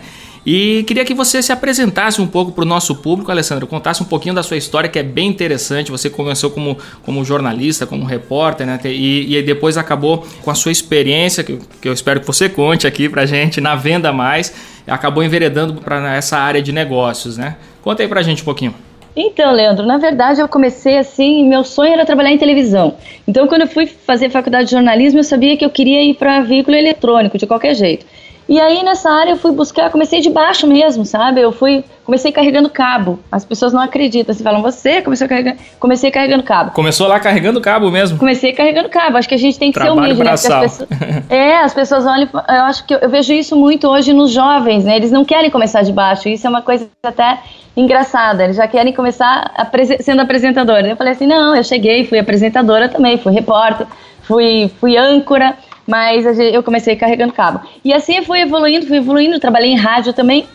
E 0.46 0.84
queria 0.84 1.04
que 1.04 1.12
você 1.12 1.42
se 1.42 1.50
apresentasse 1.50 2.22
um 2.22 2.26
pouco 2.26 2.52
para 2.52 2.62
o 2.62 2.64
nosso 2.64 2.94
público, 2.94 3.32
Alessandro, 3.32 3.66
contasse 3.66 4.00
um 4.00 4.06
pouquinho 4.06 4.32
da 4.32 4.44
sua 4.44 4.56
história, 4.56 4.88
que 4.88 4.96
é 4.96 5.02
bem 5.02 5.26
interessante. 5.26 5.90
Você 5.90 6.08
começou 6.08 6.50
como, 6.50 6.78
como 7.02 7.24
jornalista, 7.24 7.84
como 7.84 8.04
repórter, 8.04 8.64
né? 8.64 8.78
E, 8.84 9.36
e 9.36 9.42
depois 9.42 9.76
acabou 9.76 10.24
com 10.42 10.50
a 10.52 10.54
sua 10.54 10.70
experiência, 10.70 11.42
que, 11.42 11.58
que 11.82 11.88
eu 11.88 11.92
espero 11.92 12.20
que 12.20 12.26
você 12.26 12.48
conte 12.48 12.86
aqui 12.86 13.08
para 13.08 13.26
gente, 13.26 13.60
na 13.60 13.74
Venda 13.74 14.12
Mais, 14.12 14.54
acabou 14.86 15.24
enveredando 15.24 15.80
para 15.80 16.14
essa 16.14 16.38
área 16.38 16.62
de 16.62 16.70
negócios, 16.70 17.36
né? 17.36 17.56
Conta 17.82 18.04
aí 18.04 18.08
para 18.08 18.22
gente 18.22 18.42
um 18.42 18.44
pouquinho. 18.44 18.72
Então, 19.16 19.52
Leandro, 19.52 19.84
na 19.84 19.96
verdade 19.96 20.40
eu 20.40 20.46
comecei 20.46 20.98
assim, 20.98 21.48
meu 21.48 21.64
sonho 21.64 21.94
era 21.94 22.04
trabalhar 22.04 22.30
em 22.30 22.38
televisão. 22.38 22.94
Então, 23.26 23.48
quando 23.48 23.62
eu 23.62 23.66
fui 23.66 23.86
fazer 23.86 24.30
faculdade 24.30 24.66
de 24.66 24.72
jornalismo, 24.72 25.18
eu 25.18 25.24
sabia 25.24 25.56
que 25.56 25.64
eu 25.64 25.70
queria 25.70 26.04
ir 26.04 26.14
para 26.14 26.40
veículo 26.40 26.76
eletrônico, 26.76 27.36
de 27.36 27.46
qualquer 27.46 27.74
jeito. 27.74 28.06
E 28.48 28.60
aí 28.60 28.82
nessa 28.84 29.10
área 29.10 29.32
eu 29.32 29.36
fui 29.36 29.50
buscar, 29.50 29.90
comecei 29.90 30.20
de 30.20 30.30
baixo 30.30 30.66
mesmo, 30.68 31.04
sabe? 31.04 31.40
Eu 31.40 31.50
fui, 31.50 31.84
comecei 32.04 32.30
carregando 32.30 32.70
cabo. 32.70 33.18
As 33.30 33.44
pessoas 33.44 33.72
não 33.72 33.80
acreditam, 33.80 34.32
se 34.32 34.42
falam, 34.42 34.62
você 34.62 35.02
começou 35.02 35.26
carregando, 35.26 35.58
comecei 35.80 36.10
carregando 36.12 36.44
cabo. 36.44 36.70
Começou 36.70 37.08
lá 37.08 37.18
carregando 37.18 37.60
cabo 37.60 37.90
mesmo? 37.90 38.18
Comecei 38.18 38.52
carregando 38.52 38.88
cabo. 38.88 39.16
Acho 39.16 39.28
que 39.28 39.34
a 39.34 39.38
gente 39.38 39.58
tem 39.58 39.72
que 39.72 39.78
Trabalho 39.80 40.14
ser 40.14 40.22
humilde, 40.22 40.22
né? 40.22 40.30
As 40.30 40.42
pessoas, 40.42 40.88
é, 41.28 41.56
as 41.56 41.74
pessoas 41.74 42.06
olham, 42.06 42.28
eu 42.32 42.62
acho 42.64 42.84
que 42.86 42.94
eu, 42.94 42.98
eu 42.98 43.10
vejo 43.10 43.32
isso 43.32 43.56
muito 43.56 43.88
hoje 43.88 44.12
nos 44.12 44.30
jovens, 44.30 44.84
né? 44.84 44.94
Eles 44.94 45.10
não 45.10 45.24
querem 45.24 45.50
começar 45.50 45.82
de 45.82 45.92
baixo. 45.92 46.28
Isso 46.28 46.46
é 46.46 46.50
uma 46.50 46.62
coisa 46.62 46.88
até 47.02 47.40
engraçada. 47.76 48.44
Eles 48.44 48.56
já 48.56 48.68
querem 48.68 48.92
começar 48.92 49.52
sendo 50.00 50.22
apresentadora. 50.22 50.86
Eu 50.86 50.96
falei 50.96 51.14
assim, 51.14 51.26
não, 51.26 51.54
eu 51.54 51.64
cheguei, 51.64 52.06
fui 52.06 52.18
apresentadora 52.18 52.88
também, 52.88 53.18
fui 53.18 53.32
repórter, 53.32 53.88
fui, 54.22 54.70
fui 54.80 54.96
âncora 54.96 55.56
mas 55.86 56.38
eu 56.38 56.62
comecei 56.62 56.96
carregando 56.96 57.32
cabo. 57.32 57.60
E 57.84 57.92
assim 57.92 58.16
eu 58.16 58.24
fui 58.24 58.40
evoluindo, 58.40 58.86
fui 58.86 58.96
evoluindo, 58.96 59.38
trabalhei 59.38 59.70
em 59.70 59.76
rádio 59.76 60.12
também. 60.12 60.46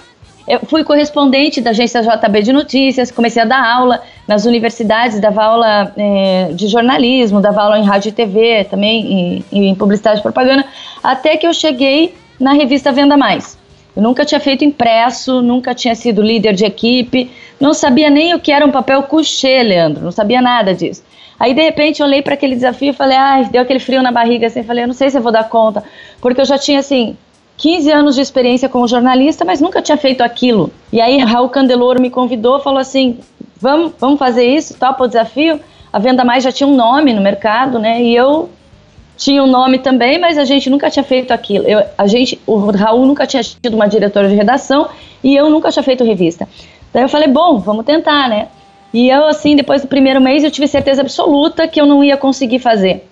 Eu 0.47 0.59
fui 0.61 0.83
correspondente 0.83 1.61
da 1.61 1.69
agência 1.69 2.01
JB 2.01 2.41
de 2.41 2.51
Notícias, 2.51 3.11
comecei 3.11 3.41
a 3.41 3.45
dar 3.45 3.63
aula 3.63 4.01
nas 4.27 4.45
universidades, 4.45 5.19
dava 5.19 5.43
aula 5.43 5.93
é, 5.95 6.50
de 6.53 6.67
jornalismo, 6.67 7.39
dava 7.39 7.61
aula 7.61 7.79
em 7.79 7.85
rádio 7.85 8.09
e 8.09 8.11
TV, 8.11 8.65
também 8.65 9.43
em, 9.51 9.69
em 9.69 9.75
publicidade 9.75 10.19
e 10.19 10.23
propaganda, 10.23 10.65
até 11.03 11.38
que 11.38 11.45
eu 11.45 11.53
cheguei 11.53 12.15
na 12.39 12.53
revista 12.53 12.91
Venda 12.91 13.15
Mais. 13.15 13.57
Eu 13.95 14.01
nunca 14.01 14.25
tinha 14.25 14.39
feito 14.39 14.65
impresso, 14.65 15.41
nunca 15.41 15.75
tinha 15.75 15.93
sido 15.95 16.21
líder 16.21 16.53
de 16.53 16.65
equipe, 16.65 17.29
não 17.59 17.73
sabia 17.73 18.09
nem 18.09 18.33
o 18.33 18.39
que 18.39 18.51
era 18.51 18.65
um 18.65 18.71
papel 18.71 19.03
couché, 19.03 19.61
Leandro, 19.61 20.03
não 20.03 20.11
sabia 20.11 20.41
nada 20.41 20.73
disso. 20.73 21.03
Aí, 21.41 21.55
de 21.55 21.62
repente, 21.63 22.01
eu 22.01 22.05
olhei 22.05 22.21
para 22.21 22.36
aquele 22.36 22.53
desafio 22.53 22.91
e 22.91 22.93
falei, 22.93 23.17
ai, 23.17 23.45
deu 23.45 23.63
aquele 23.63 23.79
frio 23.79 24.03
na 24.03 24.12
barriga, 24.12 24.45
assim, 24.45 24.62
falei, 24.62 24.83
eu 24.83 24.88
não 24.88 24.93
sei 24.93 25.10
se 25.10 25.17
eu 25.17 25.24
vou 25.24 25.31
dar 25.31 25.50
conta, 25.50 25.83
porque 26.21 26.39
eu 26.39 26.45
já 26.45 26.55
tinha, 26.55 26.79
assim, 26.79 27.17
15 27.57 27.91
anos 27.91 28.13
de 28.13 28.21
experiência 28.21 28.69
como 28.69 28.88
jornalista, 28.88 29.43
mas 29.43 29.60
nunca 29.60 29.81
tinha 29.81 29.98
feito 29.98 30.21
aquilo. 30.21 30.71
E 30.93 31.01
aí, 31.01 31.17
Raul 31.25 31.50
Candeloro 31.50 32.00
me 32.00 32.12
convidou, 32.12 32.60
falou 32.60 32.77
assim, 32.77 33.17
vamos, 33.60 33.91
vamos 34.00 34.19
fazer 34.19 34.45
isso, 34.45 34.75
topa 34.77 35.03
o 35.03 35.07
desafio? 35.07 35.60
A 35.91 35.98
Venda 35.98 36.24
Mais 36.24 36.43
já 36.43 36.51
tinha 36.51 36.67
um 36.67 36.75
nome 36.75 37.12
no 37.12 37.21
mercado, 37.21 37.79
né, 37.79 38.03
e 38.03 38.15
eu 38.15 38.48
tinha 39.17 39.43
um 39.43 39.48
nome 39.48 39.79
também, 39.79 40.19
mas 40.19 40.38
a 40.38 40.45
gente 40.45 40.69
nunca 40.69 40.91
tinha 40.91 41.03
feito 41.03 41.31
aquilo. 41.31 41.65
Eu, 41.65 41.83
a 41.98 42.05
gente, 42.05 42.39
o 42.45 42.69
Raul 42.69 43.03
nunca 43.07 43.25
tinha 43.25 43.41
tido 43.41 43.74
uma 43.74 43.88
diretora 43.88 44.29
de 44.29 44.36
redação 44.36 44.89
e 45.24 45.36
eu 45.36 45.50
nunca 45.50 45.71
tinha 45.71 45.81
feito 45.81 46.03
revista. 46.03 46.48
Daí 46.93 47.01
eu 47.01 47.10
falei, 47.10 47.27
bom, 47.27 47.57
vamos 47.57 47.83
tentar, 47.83 48.29
né? 48.29 48.48
E 48.93 49.10
eu, 49.10 49.25
assim, 49.25 49.55
depois 49.55 49.81
do 49.81 49.88
primeiro 49.88 50.19
mês, 50.19 50.43
eu 50.43 50.51
tive 50.51 50.67
certeza 50.67 51.01
absoluta 51.01 51.67
que 51.67 51.79
eu 51.79 51.86
não 51.86 52.03
ia 52.03 52.17
conseguir 52.17 52.60
fazer. 52.60 53.07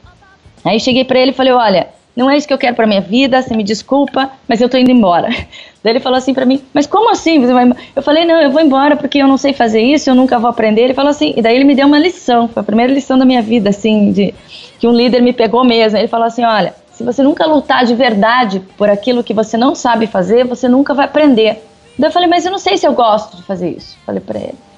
Aí 0.63 0.79
cheguei 0.79 1.05
para 1.05 1.19
ele 1.19 1.31
e 1.31 1.33
falei, 1.33 1.53
olha, 1.53 1.87
não 2.15 2.29
é 2.29 2.35
isso 2.35 2.47
que 2.47 2.53
eu 2.53 2.57
quero 2.57 2.75
para 2.75 2.85
minha 2.85 2.99
vida, 2.99 3.41
você 3.41 3.55
me 3.55 3.63
desculpa, 3.63 4.29
mas 4.47 4.59
eu 4.59 4.67
tô 4.67 4.77
indo 4.77 4.91
embora. 4.91 5.29
Daí 5.81 5.93
ele 5.93 5.99
falou 6.01 6.17
assim 6.17 6.33
para 6.33 6.45
mim, 6.45 6.61
mas 6.73 6.85
como 6.85 7.09
assim 7.09 7.39
você 7.39 7.53
vai 7.53 7.71
Eu 7.95 8.03
falei, 8.03 8.25
não, 8.25 8.41
eu 8.41 8.51
vou 8.51 8.61
embora 8.61 8.97
porque 8.97 9.19
eu 9.19 9.27
não 9.27 9.37
sei 9.37 9.53
fazer 9.53 9.81
isso, 9.81 10.09
eu 10.09 10.15
nunca 10.15 10.37
vou 10.37 10.49
aprender. 10.49 10.81
Ele 10.81 10.93
falou 10.93 11.11
assim, 11.11 11.33
e 11.37 11.41
daí 11.41 11.55
ele 11.55 11.63
me 11.63 11.73
deu 11.73 11.87
uma 11.87 11.97
lição, 11.97 12.49
foi 12.49 12.59
a 12.59 12.65
primeira 12.65 12.91
lição 12.91 13.17
da 13.17 13.23
minha 13.23 13.41
vida, 13.41 13.69
assim, 13.69 14.11
de 14.11 14.33
que 14.79 14.87
um 14.87 14.91
líder 14.91 15.21
me 15.21 15.33
pegou 15.33 15.63
mesmo. 15.63 15.97
Ele 15.97 16.07
falou 16.07 16.25
assim: 16.25 16.43
olha, 16.43 16.73
se 16.91 17.03
você 17.03 17.21
nunca 17.21 17.45
lutar 17.45 17.85
de 17.85 17.93
verdade 17.93 18.61
por 18.77 18.89
aquilo 18.89 19.23
que 19.23 19.33
você 19.33 19.57
não 19.57 19.75
sabe 19.75 20.07
fazer, 20.07 20.45
você 20.45 20.67
nunca 20.67 20.93
vai 20.93 21.05
aprender. 21.05 21.63
Daí 21.97 22.09
eu 22.09 22.13
falei, 22.13 22.29
mas 22.29 22.45
eu 22.45 22.51
não 22.51 22.59
sei 22.59 22.77
se 22.77 22.87
eu 22.87 22.93
gosto 22.93 23.35
de 23.35 23.43
fazer 23.43 23.69
isso. 23.69 23.97
Falei 24.05 24.21
para 24.21 24.39
ele. 24.39 24.68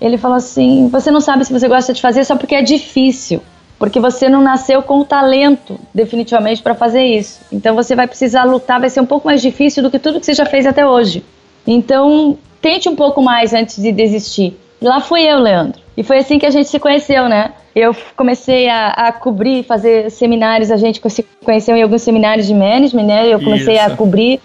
Ele 0.00 0.16
falou 0.16 0.36
assim: 0.36 0.88
você 0.88 1.10
não 1.10 1.20
sabe 1.20 1.44
se 1.44 1.52
você 1.52 1.68
gosta 1.68 1.92
de 1.92 2.00
fazer 2.00 2.24
só 2.24 2.36
porque 2.36 2.54
é 2.54 2.62
difícil. 2.62 3.40
Porque 3.78 4.00
você 4.00 4.26
não 4.26 4.40
nasceu 4.40 4.82
com 4.82 5.00
o 5.00 5.04
talento, 5.04 5.78
definitivamente, 5.92 6.62
para 6.62 6.74
fazer 6.74 7.04
isso. 7.04 7.40
Então 7.52 7.74
você 7.74 7.94
vai 7.94 8.06
precisar 8.06 8.44
lutar, 8.44 8.80
vai 8.80 8.88
ser 8.88 9.00
um 9.00 9.06
pouco 9.06 9.28
mais 9.28 9.42
difícil 9.42 9.82
do 9.82 9.90
que 9.90 9.98
tudo 9.98 10.18
que 10.18 10.24
você 10.24 10.32
já 10.32 10.46
fez 10.46 10.66
até 10.66 10.86
hoje. 10.86 11.22
Então, 11.66 12.38
tente 12.62 12.88
um 12.88 12.96
pouco 12.96 13.20
mais 13.20 13.52
antes 13.52 13.76
de 13.76 13.92
desistir. 13.92 14.58
E 14.80 14.84
lá 14.86 15.00
fui 15.00 15.22
eu, 15.22 15.38
Leandro. 15.40 15.78
E 15.94 16.02
foi 16.02 16.18
assim 16.18 16.38
que 16.38 16.46
a 16.46 16.50
gente 16.50 16.70
se 16.70 16.78
conheceu, 16.78 17.28
né? 17.28 17.52
eu 17.76 17.94
comecei 18.16 18.70
a, 18.70 18.88
a, 18.88 19.12
cobrir, 19.12 19.62
fazer 19.62 20.10
seminários, 20.10 20.70
a 20.70 20.78
gente 20.78 20.98
se 21.10 21.22
conheceu 21.44 21.76
em 21.76 21.82
alguns 21.82 22.00
seminários 22.00 22.46
de 22.46 22.54
management, 22.54 23.04
né? 23.04 23.28
Eu 23.28 23.38
comecei 23.38 23.74
Isso. 23.74 23.84
a 23.84 23.90
cobrir, 23.94 24.40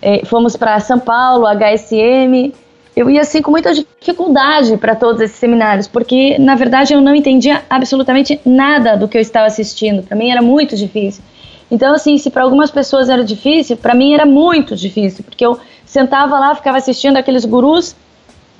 eh, 0.00 0.24
fomos 0.24 0.54
para 0.54 0.78
São 0.78 1.00
Paulo, 1.00 1.48
HSM. 1.48 2.54
Eu 2.96 3.10
ia 3.10 3.20
assim 3.20 3.42
com 3.42 3.50
muita 3.50 3.74
dificuldade 3.74 4.74
para 4.78 4.94
todos 4.94 5.20
esses 5.20 5.36
seminários, 5.36 5.86
porque 5.86 6.38
na 6.38 6.54
verdade 6.54 6.94
eu 6.94 7.00
não 7.02 7.14
entendia 7.14 7.62
absolutamente 7.68 8.40
nada 8.42 8.96
do 8.96 9.06
que 9.06 9.18
eu 9.18 9.20
estava 9.20 9.46
assistindo. 9.46 10.02
Para 10.02 10.16
mim 10.16 10.30
era 10.30 10.40
muito 10.40 10.74
difícil. 10.74 11.22
Então, 11.70 11.94
assim, 11.94 12.16
se 12.16 12.30
para 12.30 12.42
algumas 12.42 12.70
pessoas 12.70 13.10
era 13.10 13.22
difícil, 13.22 13.76
para 13.76 13.94
mim 13.94 14.14
era 14.14 14.24
muito 14.24 14.74
difícil, 14.74 15.22
porque 15.24 15.44
eu 15.44 15.58
sentava 15.84 16.38
lá, 16.38 16.54
ficava 16.54 16.78
assistindo 16.78 17.18
aqueles 17.18 17.44
gurus 17.44 17.94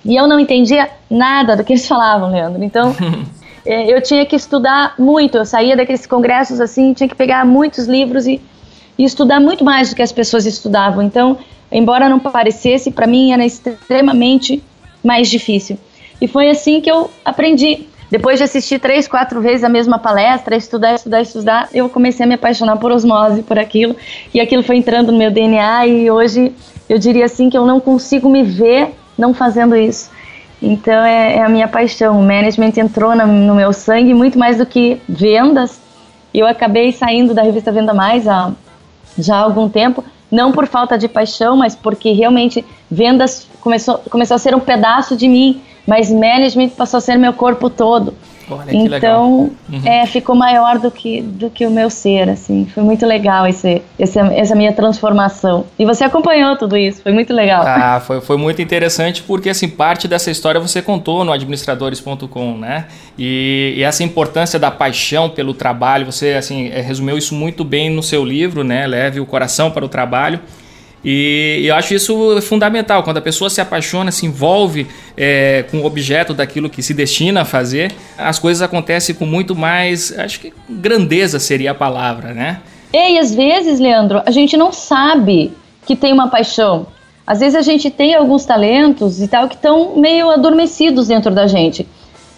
e 0.04 0.14
eu 0.14 0.26
não 0.28 0.38
entendia 0.38 0.90
nada 1.08 1.56
do 1.56 1.64
que 1.64 1.72
eles 1.72 1.86
falavam, 1.88 2.30
Leandro. 2.30 2.62
Então, 2.62 2.94
é, 3.64 3.90
eu 3.90 4.02
tinha 4.02 4.26
que 4.26 4.36
estudar 4.36 4.94
muito. 4.98 5.38
Eu 5.38 5.46
saía 5.46 5.74
daqueles 5.74 6.06
congressos 6.06 6.60
assim, 6.60 6.92
tinha 6.92 7.08
que 7.08 7.14
pegar 7.14 7.46
muitos 7.46 7.86
livros 7.86 8.26
e, 8.26 8.38
e 8.98 9.04
estudar 9.04 9.40
muito 9.40 9.64
mais 9.64 9.88
do 9.88 9.96
que 9.96 10.02
as 10.02 10.12
pessoas 10.12 10.44
estudavam. 10.44 11.02
Então, 11.02 11.38
embora 11.70 12.08
não 12.08 12.18
parecesse, 12.18 12.90
para 12.90 13.06
mim 13.06 13.32
era 13.32 13.44
extremamente 13.44 14.62
mais 15.02 15.28
difícil. 15.28 15.78
E 16.20 16.26
foi 16.26 16.48
assim 16.48 16.80
que 16.80 16.90
eu 16.90 17.10
aprendi. 17.24 17.86
Depois 18.10 18.38
de 18.38 18.44
assistir 18.44 18.78
três, 18.78 19.08
quatro 19.08 19.40
vezes 19.40 19.64
a 19.64 19.68
mesma 19.68 19.98
palestra, 19.98 20.56
estudar, 20.56 20.94
estudar, 20.94 21.20
estudar, 21.22 21.68
eu 21.74 21.88
comecei 21.88 22.24
a 22.24 22.28
me 22.28 22.34
apaixonar 22.34 22.76
por 22.76 22.92
osmose, 22.92 23.42
por 23.42 23.58
aquilo, 23.58 23.96
e 24.32 24.40
aquilo 24.40 24.62
foi 24.62 24.76
entrando 24.76 25.10
no 25.10 25.18
meu 25.18 25.30
DNA. 25.30 25.86
E 25.86 26.10
hoje 26.10 26.52
eu 26.88 26.98
diria 26.98 27.24
assim 27.24 27.50
que 27.50 27.58
eu 27.58 27.66
não 27.66 27.80
consigo 27.80 28.28
me 28.28 28.44
ver 28.44 28.94
não 29.18 29.34
fazendo 29.34 29.74
isso. 29.76 30.10
Então 30.62 31.04
é, 31.04 31.36
é, 31.36 31.42
a 31.42 31.48
minha 31.48 31.68
paixão. 31.68 32.18
O 32.18 32.22
management 32.22 32.72
entrou 32.76 33.14
na, 33.14 33.26
no 33.26 33.54
meu 33.54 33.72
sangue 33.72 34.14
muito 34.14 34.38
mais 34.38 34.58
do 34.58 34.64
que 34.64 35.00
vendas. 35.08 35.80
Eu 36.32 36.46
acabei 36.46 36.92
saindo 36.92 37.34
da 37.34 37.42
revista 37.42 37.72
Venda 37.72 37.92
Mais 37.92 38.28
há 38.28 38.52
já 39.18 39.36
há 39.36 39.40
algum 39.40 39.68
tempo, 39.68 40.04
não 40.30 40.52
por 40.52 40.66
falta 40.66 40.98
de 40.98 41.08
paixão, 41.08 41.56
mas 41.56 41.74
porque 41.74 42.12
realmente 42.12 42.64
vendas 42.90 43.46
começou, 43.60 43.98
começou 44.10 44.34
a 44.34 44.38
ser 44.38 44.54
um 44.54 44.60
pedaço 44.60 45.16
de 45.16 45.28
mim, 45.28 45.60
mas 45.86 46.10
management 46.10 46.70
passou 46.70 46.98
a 46.98 47.00
ser 47.00 47.16
meu 47.16 47.32
corpo 47.32 47.70
todo. 47.70 48.14
Olha, 48.48 48.70
então, 48.72 49.50
uhum. 49.68 49.82
é, 49.84 50.06
ficou 50.06 50.36
maior 50.36 50.78
do 50.78 50.90
que, 50.90 51.20
do 51.20 51.50
que 51.50 51.66
o 51.66 51.70
meu 51.70 51.90
ser, 51.90 52.28
assim. 52.28 52.64
Foi 52.72 52.82
muito 52.82 53.04
legal 53.04 53.46
esse, 53.46 53.82
esse, 53.98 54.18
essa 54.18 54.54
minha 54.54 54.72
transformação. 54.72 55.66
E 55.76 55.84
você 55.84 56.04
acompanhou 56.04 56.56
tudo 56.56 56.76
isso, 56.76 57.02
foi 57.02 57.12
muito 57.12 57.32
legal. 57.32 57.64
Ah, 57.66 58.00
foi, 58.00 58.20
foi 58.20 58.36
muito 58.36 58.62
interessante 58.62 59.22
porque, 59.22 59.48
assim, 59.48 59.68
parte 59.68 60.06
dessa 60.06 60.30
história 60.30 60.60
você 60.60 60.80
contou 60.80 61.24
no 61.24 61.32
administradores.com, 61.32 62.56
né? 62.56 62.86
E, 63.18 63.74
e, 63.76 63.82
essa 63.82 64.04
importância 64.04 64.58
da 64.58 64.70
paixão 64.70 65.28
pelo 65.28 65.52
trabalho, 65.52 66.06
você, 66.06 66.34
assim, 66.34 66.68
é, 66.68 66.80
resumiu 66.80 67.18
isso 67.18 67.34
muito 67.34 67.64
bem 67.64 67.90
no 67.90 68.02
seu 68.02 68.24
livro, 68.24 68.62
né? 68.62 68.86
Leve 68.86 69.18
o 69.18 69.26
coração 69.26 69.70
para 69.72 69.84
o 69.84 69.88
trabalho. 69.88 70.40
E 71.08 71.62
eu 71.64 71.76
acho 71.76 71.94
isso 71.94 72.42
fundamental. 72.42 73.04
Quando 73.04 73.18
a 73.18 73.20
pessoa 73.20 73.48
se 73.48 73.60
apaixona, 73.60 74.10
se 74.10 74.26
envolve 74.26 74.88
é, 75.16 75.64
com 75.70 75.78
o 75.78 75.84
objeto 75.84 76.34
daquilo 76.34 76.68
que 76.68 76.82
se 76.82 76.92
destina 76.92 77.42
a 77.42 77.44
fazer, 77.44 77.94
as 78.18 78.40
coisas 78.40 78.60
acontecem 78.60 79.14
com 79.14 79.24
muito 79.24 79.54
mais, 79.54 80.12
acho 80.18 80.40
que 80.40 80.52
grandeza 80.68 81.38
seria 81.38 81.70
a 81.70 81.74
palavra, 81.76 82.34
né? 82.34 82.60
E 82.92 83.16
às 83.20 83.32
vezes, 83.32 83.78
Leandro, 83.78 84.20
a 84.26 84.32
gente 84.32 84.56
não 84.56 84.72
sabe 84.72 85.52
que 85.86 85.94
tem 85.94 86.12
uma 86.12 86.26
paixão. 86.26 86.88
Às 87.24 87.38
vezes 87.38 87.54
a 87.54 87.62
gente 87.62 87.88
tem 87.88 88.12
alguns 88.16 88.44
talentos 88.44 89.22
e 89.22 89.28
tal 89.28 89.48
que 89.48 89.54
estão 89.54 89.94
meio 89.96 90.28
adormecidos 90.28 91.06
dentro 91.06 91.32
da 91.32 91.46
gente. 91.46 91.86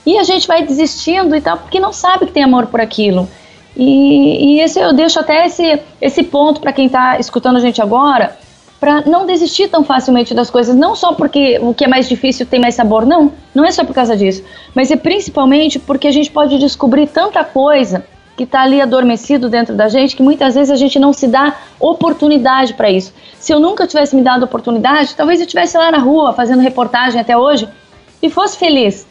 E 0.05 0.19
a 0.19 0.25
gente 0.25 0.47
vai 0.47 0.63
desistindo 0.63 1.35
e 1.35 1.41
tal 1.41 1.57
porque 1.57 1.81
não 1.81 1.93
sabe 1.95 2.27
que 2.27 2.33
tem 2.33 2.43
amor 2.43 2.67
por 2.67 2.83
aquilo. 2.83 3.27
E, 3.75 4.57
e 4.57 4.61
esse 4.61 4.79
eu 4.79 4.93
deixo 4.93 5.19
até 5.19 5.47
esse, 5.47 5.81
esse 6.03 6.23
ponto 6.23 6.61
para 6.61 6.73
quem 6.73 6.85
está 6.85 7.19
escutando 7.19 7.57
a 7.57 7.61
gente 7.61 7.81
agora 7.81 8.37
para 8.81 9.03
não 9.03 9.27
desistir 9.27 9.69
tão 9.69 9.83
facilmente 9.83 10.33
das 10.33 10.51
coisas, 10.51 10.75
não 10.75 10.95
só 10.95 11.13
porque 11.13 11.59
o 11.61 11.75
que 11.75 11.85
é 11.85 11.89
mais 11.89 12.09
difícil 12.09 12.47
tem 12.47 12.61
mais 12.61 12.75
sabor, 12.75 13.05
não, 13.05 13.33
não 13.55 13.65
é 13.65 13.73
só 13.73 13.85
por 13.85 13.95
causa 13.95 14.17
disso, 14.17 14.43
mas 14.75 14.91
é 14.91 14.97
principalmente 14.97 15.79
porque 15.79 16.07
a 16.07 16.13
gente 16.13 16.31
pode 16.31 16.59
descobrir 16.59 17.09
tanta 17.09 17.43
coisa 17.45 18.05
que 18.37 18.45
está 18.45 18.63
ali 18.63 18.81
adormecido 18.81 19.49
dentro 19.49 19.75
da 19.75 19.89
gente 19.89 20.15
que 20.15 20.23
muitas 20.23 20.55
vezes 20.55 20.71
a 20.71 20.77
gente 20.77 20.97
não 20.97 21.13
se 21.13 21.27
dá 21.27 21.57
oportunidade 21.81 22.75
para 22.75 22.89
isso. 22.89 23.13
Se 23.37 23.53
eu 23.53 23.59
nunca 23.59 23.85
tivesse 23.85 24.15
me 24.15 24.23
dado 24.23 24.45
oportunidade, 24.45 25.17
talvez 25.17 25.41
eu 25.41 25.45
estivesse 25.45 25.77
lá 25.77 25.91
na 25.91 25.99
rua 25.99 26.33
fazendo 26.33 26.61
reportagem 26.61 27.21
até 27.21 27.37
hoje 27.37 27.69
e 28.23 28.31
fosse 28.31 28.57
feliz. 28.57 29.09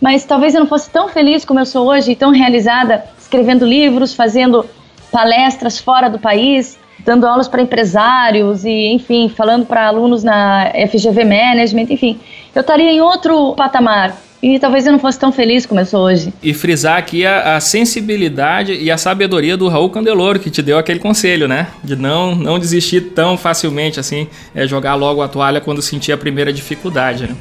Mas 0.00 0.24
talvez 0.24 0.54
eu 0.54 0.60
não 0.60 0.66
fosse 0.66 0.88
tão 0.88 1.10
feliz 1.10 1.44
como 1.44 1.60
eu 1.60 1.66
sou 1.66 1.88
hoje, 1.88 2.16
tão 2.16 2.30
realizada, 2.30 3.04
escrevendo 3.18 3.66
livros, 3.66 4.14
fazendo 4.14 4.64
palestras 5.12 5.78
fora 5.78 6.08
do 6.08 6.18
país, 6.18 6.78
dando 7.04 7.26
aulas 7.26 7.48
para 7.48 7.62
empresários 7.62 8.64
e, 8.64 8.88
enfim, 8.92 9.28
falando 9.28 9.66
para 9.66 9.86
alunos 9.86 10.22
na 10.22 10.70
FGV 10.88 11.24
Management, 11.24 11.86
enfim, 11.90 12.18
eu 12.54 12.60
estaria 12.60 12.90
em 12.90 13.00
outro 13.00 13.54
patamar. 13.54 14.16
E 14.42 14.58
talvez 14.58 14.86
eu 14.86 14.92
não 14.92 14.98
fosse 14.98 15.18
tão 15.18 15.30
feliz 15.30 15.66
como 15.66 15.80
eu 15.80 15.84
sou 15.84 16.06
hoje. 16.06 16.32
E 16.42 16.54
frisar 16.54 16.96
aqui 16.96 17.26
a, 17.26 17.56
a, 17.56 17.60
sensibilidade 17.60 18.72
e 18.72 18.90
a 18.90 18.96
sabedoria 18.96 19.54
do 19.54 19.68
Raul 19.68 19.90
Candeloro, 19.90 20.40
que 20.40 20.50
te 20.50 20.62
deu 20.62 20.78
aquele 20.78 20.98
conselho, 20.98 21.46
né? 21.46 21.66
De 21.84 21.94
não, 21.94 22.34
não 22.34 22.58
desistir 22.58 23.12
tão 23.14 23.36
facilmente 23.36 24.00
assim, 24.00 24.26
é 24.54 24.66
jogar 24.66 24.94
logo 24.94 25.20
a 25.20 25.28
toalha 25.28 25.60
quando 25.60 25.82
sentir 25.82 26.12
a 26.12 26.16
primeira 26.16 26.50
dificuldade, 26.50 27.24
né? 27.24 27.36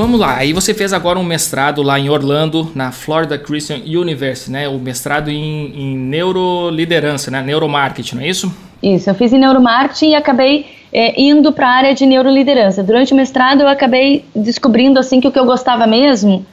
Vamos 0.00 0.18
lá. 0.18 0.36
Aí 0.36 0.52
você 0.52 0.72
fez 0.72 0.92
agora 0.92 1.18
um 1.18 1.22
mestrado 1.22 1.82
lá 1.82 1.98
em 1.98 2.08
Orlando, 2.08 2.70
na 2.74 2.90
Florida 2.90 3.38
Christian 3.38 3.76
University, 3.84 4.50
né? 4.50 4.68
O 4.68 4.78
mestrado 4.78 5.30
em, 5.30 5.72
em 5.74 5.96
neuroliderança, 5.96 7.30
né? 7.30 7.42
Neuromarketing, 7.42 8.16
não 8.16 8.22
é 8.22 8.28
isso? 8.28 8.52
Isso, 8.82 9.10
eu 9.10 9.14
fiz 9.14 9.32
em 9.32 9.38
neuromarketing 9.38 10.10
e 10.10 10.14
acabei 10.14 10.66
é, 10.92 11.20
indo 11.20 11.52
para 11.52 11.68
a 11.68 11.70
área 11.70 11.94
de 11.94 12.06
neuroliderança. 12.06 12.82
Durante 12.82 13.12
o 13.12 13.16
mestrado 13.16 13.60
eu 13.60 13.68
acabei 13.68 14.24
descobrindo 14.34 14.98
assim 14.98 15.20
que 15.20 15.28
o 15.28 15.32
que 15.32 15.38
eu 15.38 15.44
gostava 15.44 15.86
mesmo 15.86 16.46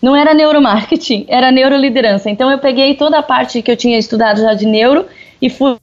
não 0.00 0.16
era 0.16 0.32
neuromarketing, 0.32 1.26
era 1.28 1.52
neuroliderança. 1.52 2.30
Então 2.30 2.50
eu 2.50 2.58
peguei 2.58 2.94
toda 2.94 3.18
a 3.18 3.22
parte 3.22 3.60
que 3.60 3.70
eu 3.70 3.76
tinha 3.76 3.98
estudado 3.98 4.40
já 4.40 4.54
de 4.54 4.66
neuro 4.66 5.04
e 5.44 5.50
fui 5.50 5.76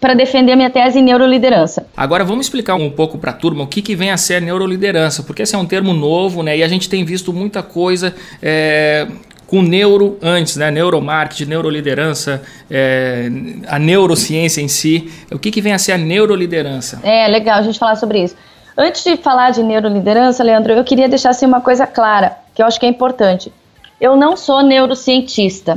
para 0.00 0.14
defender 0.14 0.54
minha 0.54 0.70
tese 0.70 1.00
em 1.00 1.02
neuroliderança. 1.02 1.84
Agora 1.96 2.24
vamos 2.24 2.46
explicar 2.46 2.76
um 2.76 2.88
pouco 2.88 3.18
para 3.18 3.32
a 3.32 3.34
turma 3.34 3.64
o 3.64 3.66
que, 3.66 3.82
que 3.82 3.96
vem 3.96 4.12
a 4.12 4.16
ser 4.16 4.36
a 4.36 4.40
neuroliderança, 4.40 5.24
porque 5.24 5.42
esse 5.42 5.56
é 5.56 5.58
um 5.58 5.66
termo 5.66 5.92
novo, 5.92 6.40
né? 6.44 6.56
E 6.56 6.62
a 6.62 6.68
gente 6.68 6.88
tem 6.88 7.04
visto 7.04 7.32
muita 7.32 7.60
coisa 7.60 8.14
é, 8.40 9.08
com 9.44 9.60
neuro 9.60 10.16
antes, 10.22 10.54
né? 10.54 10.70
Neuromarketing, 10.70 11.46
neuroliderança, 11.46 12.40
é, 12.70 13.28
a 13.66 13.76
neurociência 13.76 14.60
em 14.60 14.68
si. 14.68 15.10
O 15.32 15.38
que, 15.38 15.50
que 15.50 15.60
vem 15.60 15.72
a 15.72 15.78
ser 15.78 15.92
a 15.92 15.98
neuroliderança? 15.98 17.00
É 17.02 17.26
legal 17.26 17.58
a 17.58 17.62
gente 17.62 17.76
falar 17.76 17.96
sobre 17.96 18.22
isso. 18.22 18.36
Antes 18.76 19.02
de 19.02 19.16
falar 19.16 19.50
de 19.50 19.64
neuroliderança, 19.64 20.44
Leandro, 20.44 20.74
eu 20.74 20.84
queria 20.84 21.08
deixar 21.08 21.30
assim, 21.30 21.44
uma 21.44 21.60
coisa 21.60 21.88
clara, 21.88 22.36
que 22.54 22.62
eu 22.62 22.66
acho 22.66 22.78
que 22.78 22.86
é 22.86 22.88
importante. 22.88 23.52
Eu 24.00 24.14
não 24.14 24.36
sou 24.36 24.62
neurocientista, 24.62 25.76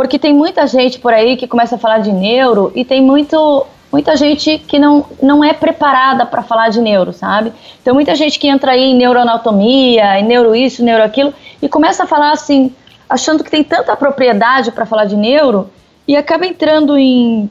porque 0.00 0.18
tem 0.18 0.32
muita 0.32 0.66
gente 0.66 0.98
por 0.98 1.12
aí 1.12 1.36
que 1.36 1.46
começa 1.46 1.74
a 1.74 1.78
falar 1.78 1.98
de 1.98 2.10
neuro 2.10 2.72
e 2.74 2.86
tem 2.86 3.02
muito 3.02 3.66
muita 3.92 4.16
gente 4.16 4.56
que 4.56 4.78
não, 4.78 5.04
não 5.22 5.44
é 5.44 5.52
preparada 5.52 6.24
para 6.24 6.42
falar 6.42 6.70
de 6.70 6.80
neuro, 6.80 7.12
sabe? 7.12 7.52
Então, 7.82 7.92
muita 7.92 8.14
gente 8.14 8.38
que 8.38 8.48
entra 8.48 8.72
aí 8.72 8.80
em 8.80 8.96
neuroanatomia, 8.96 10.18
em 10.18 10.24
neuro 10.24 10.56
isso, 10.56 10.82
neuro 10.82 11.04
aquilo, 11.04 11.34
e 11.60 11.68
começa 11.68 12.04
a 12.04 12.06
falar 12.06 12.32
assim, 12.32 12.74
achando 13.10 13.44
que 13.44 13.50
tem 13.50 13.62
tanta 13.62 13.94
propriedade 13.94 14.72
para 14.72 14.86
falar 14.86 15.04
de 15.04 15.16
neuro 15.16 15.68
e 16.08 16.16
acaba 16.16 16.46
entrando 16.46 16.96
em, 16.96 17.50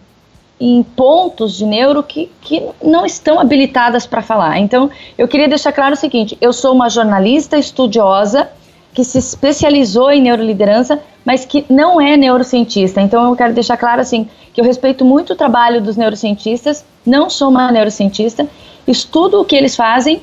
em 0.60 0.82
pontos 0.82 1.56
de 1.56 1.68
neuro 1.68 2.02
que, 2.02 2.32
que 2.42 2.68
não 2.84 3.06
estão 3.06 3.40
habilitadas 3.40 4.08
para 4.08 4.24
falar. 4.24 4.58
Então, 4.58 4.90
eu 5.20 5.28
queria 5.28 5.48
deixar 5.48 5.72
claro 5.72 5.94
o 5.94 5.98
seguinte: 5.98 6.36
eu 6.42 6.52
sou 6.52 6.74
uma 6.74 6.90
jornalista 6.90 7.60
estudiosa 7.60 8.50
que 8.94 9.04
se 9.04 9.18
especializou 9.18 10.12
em 10.12 10.22
neuroliderança, 10.22 11.00
mas 11.24 11.46
que 11.46 11.66
não 11.70 12.02
é 12.02 12.18
neurocientista. 12.18 13.02
Então, 13.02 13.30
eu 13.30 13.36
quero 13.36 13.54
deixar 13.54 13.78
claro 13.78 14.02
assim 14.02 14.28
que 14.54 14.60
eu 14.60 14.66
respeito 14.66 15.06
muito 15.06 15.34
o 15.34 15.36
trabalho 15.36 15.82
dos 15.82 15.96
neurocientistas, 15.96 16.84
não 17.06 17.30
sou 17.30 17.50
uma 17.50 17.72
neurocientista, 17.72 18.48
estudo 18.88 19.42
o 19.42 19.46
que 19.46 19.56
eles 19.56 19.76
fazem 19.76 20.22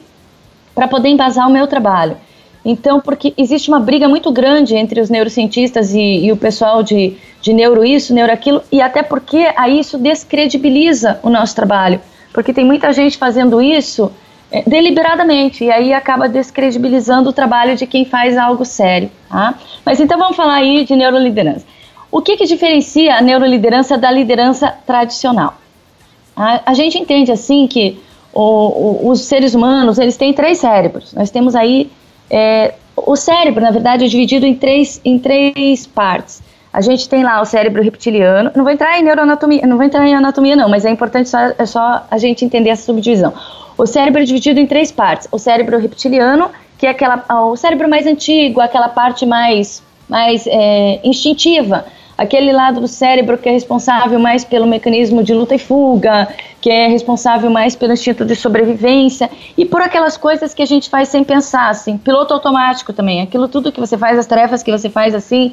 para 0.74 0.88
poder 0.88 1.08
embasar 1.08 1.48
o 1.48 1.52
meu 1.52 1.66
trabalho. 1.66 2.16
Então, 2.64 3.00
porque 3.00 3.32
existe 3.38 3.68
uma 3.68 3.78
briga 3.78 4.08
muito 4.08 4.32
grande 4.32 4.74
entre 4.74 5.00
os 5.00 5.08
neurocientistas 5.08 5.94
e, 5.94 6.26
e, 6.26 6.32
o 6.32 6.36
pessoal 6.36 6.82
de, 6.82 7.16
de 7.40 7.52
neuro 7.52 7.84
isso, 7.84 8.12
neuro 8.12 8.32
aquilo, 8.32 8.60
e 8.72 8.82
até 8.82 9.04
porque 9.04 9.52
aí 9.56 9.78
isso 9.78 9.96
descredibiliza 9.96 11.20
o 11.22 11.30
nosso 11.30 11.54
trabalho. 11.54 12.00
Porque 12.32 12.52
tem 12.52 12.64
muita 12.64 12.92
gente 12.92 13.16
fazendo 13.16 13.62
isso 13.62 14.10
deliberadamente, 14.66 15.64
e 15.64 15.70
aí 15.70 15.92
acaba 15.92 16.28
descredibilizando 16.28 17.30
o 17.30 17.32
trabalho 17.32 17.76
de 17.76 17.86
quem 17.86 18.04
faz 18.04 18.36
algo 18.36 18.64
sério. 18.64 19.10
Tá? 19.28 19.54
Mas 19.84 19.98
então 19.98 20.18
vamos 20.18 20.36
falar 20.36 20.54
aí 20.54 20.84
de 20.84 20.94
neuroliderança. 20.94 21.66
O 22.10 22.22
que, 22.22 22.36
que 22.36 22.46
diferencia 22.46 23.16
a 23.16 23.20
neuroliderança 23.20 23.98
da 23.98 24.10
liderança 24.10 24.72
tradicional? 24.86 25.54
A, 26.36 26.60
a 26.66 26.74
gente 26.74 26.98
entende 26.98 27.32
assim 27.32 27.66
que 27.66 27.98
o, 28.32 28.40
o, 28.40 29.10
os 29.10 29.22
seres 29.22 29.54
humanos 29.54 29.98
eles 29.98 30.16
têm 30.16 30.32
três 30.32 30.58
cérebros. 30.58 31.12
Nós 31.12 31.30
temos 31.30 31.54
aí 31.54 31.90
é, 32.30 32.74
o 32.96 33.16
cérebro, 33.16 33.62
na 33.62 33.70
verdade, 33.70 34.04
é 34.04 34.08
dividido 34.08 34.46
em 34.46 34.54
três, 34.54 35.00
em 35.04 35.18
três 35.18 35.86
partes. 35.86 36.42
A 36.72 36.80
gente 36.80 37.08
tem 37.08 37.24
lá 37.24 37.40
o 37.40 37.44
cérebro 37.44 37.82
reptiliano. 37.82 38.50
Não 38.54 38.62
vou 38.62 38.72
entrar 38.72 38.98
em 38.98 39.02
neuroanatomia, 39.02 39.66
não 39.66 39.76
vou 39.76 39.86
entrar 39.86 40.06
em 40.06 40.14
anatomia 40.14 40.54
não, 40.54 40.68
mas 40.68 40.84
é 40.84 40.90
importante 40.90 41.28
só, 41.28 41.38
é 41.58 41.66
só 41.66 42.06
a 42.10 42.18
gente 42.18 42.44
entender 42.44 42.70
essa 42.70 42.84
subdivisão. 42.84 43.32
O 43.78 43.86
cérebro 43.86 44.22
é 44.22 44.24
dividido 44.24 44.58
em 44.58 44.66
três 44.66 44.90
partes. 44.90 45.28
O 45.30 45.38
cérebro 45.38 45.78
reptiliano, 45.78 46.50
que 46.78 46.86
é 46.86 46.90
aquela, 46.90 47.24
o 47.44 47.56
cérebro 47.56 47.88
mais 47.88 48.06
antigo, 48.06 48.60
aquela 48.60 48.88
parte 48.88 49.26
mais, 49.26 49.82
mais 50.08 50.46
é, 50.46 51.00
instintiva, 51.04 51.84
aquele 52.16 52.52
lado 52.52 52.80
do 52.80 52.88
cérebro 52.88 53.36
que 53.36 53.48
é 53.48 53.52
responsável 53.52 54.18
mais 54.18 54.44
pelo 54.44 54.66
mecanismo 54.66 55.22
de 55.22 55.34
luta 55.34 55.54
e 55.54 55.58
fuga, 55.58 56.28
que 56.60 56.70
é 56.70 56.88
responsável 56.88 57.50
mais 57.50 57.76
pelo 57.76 57.92
instinto 57.92 58.24
de 58.24 58.34
sobrevivência 58.34 59.30
e 59.56 59.64
por 59.64 59.82
aquelas 59.82 60.16
coisas 60.16 60.54
que 60.54 60.62
a 60.62 60.66
gente 60.66 60.88
faz 60.88 61.08
sem 61.08 61.22
pensar, 61.22 61.68
assim, 61.68 61.98
piloto 61.98 62.32
automático 62.32 62.92
também, 62.92 63.20
aquilo 63.20 63.46
tudo 63.46 63.70
que 63.70 63.80
você 63.80 63.98
faz, 63.98 64.18
as 64.18 64.26
tarefas 64.26 64.62
que 64.62 64.72
você 64.72 64.88
faz 64.88 65.14
assim, 65.14 65.52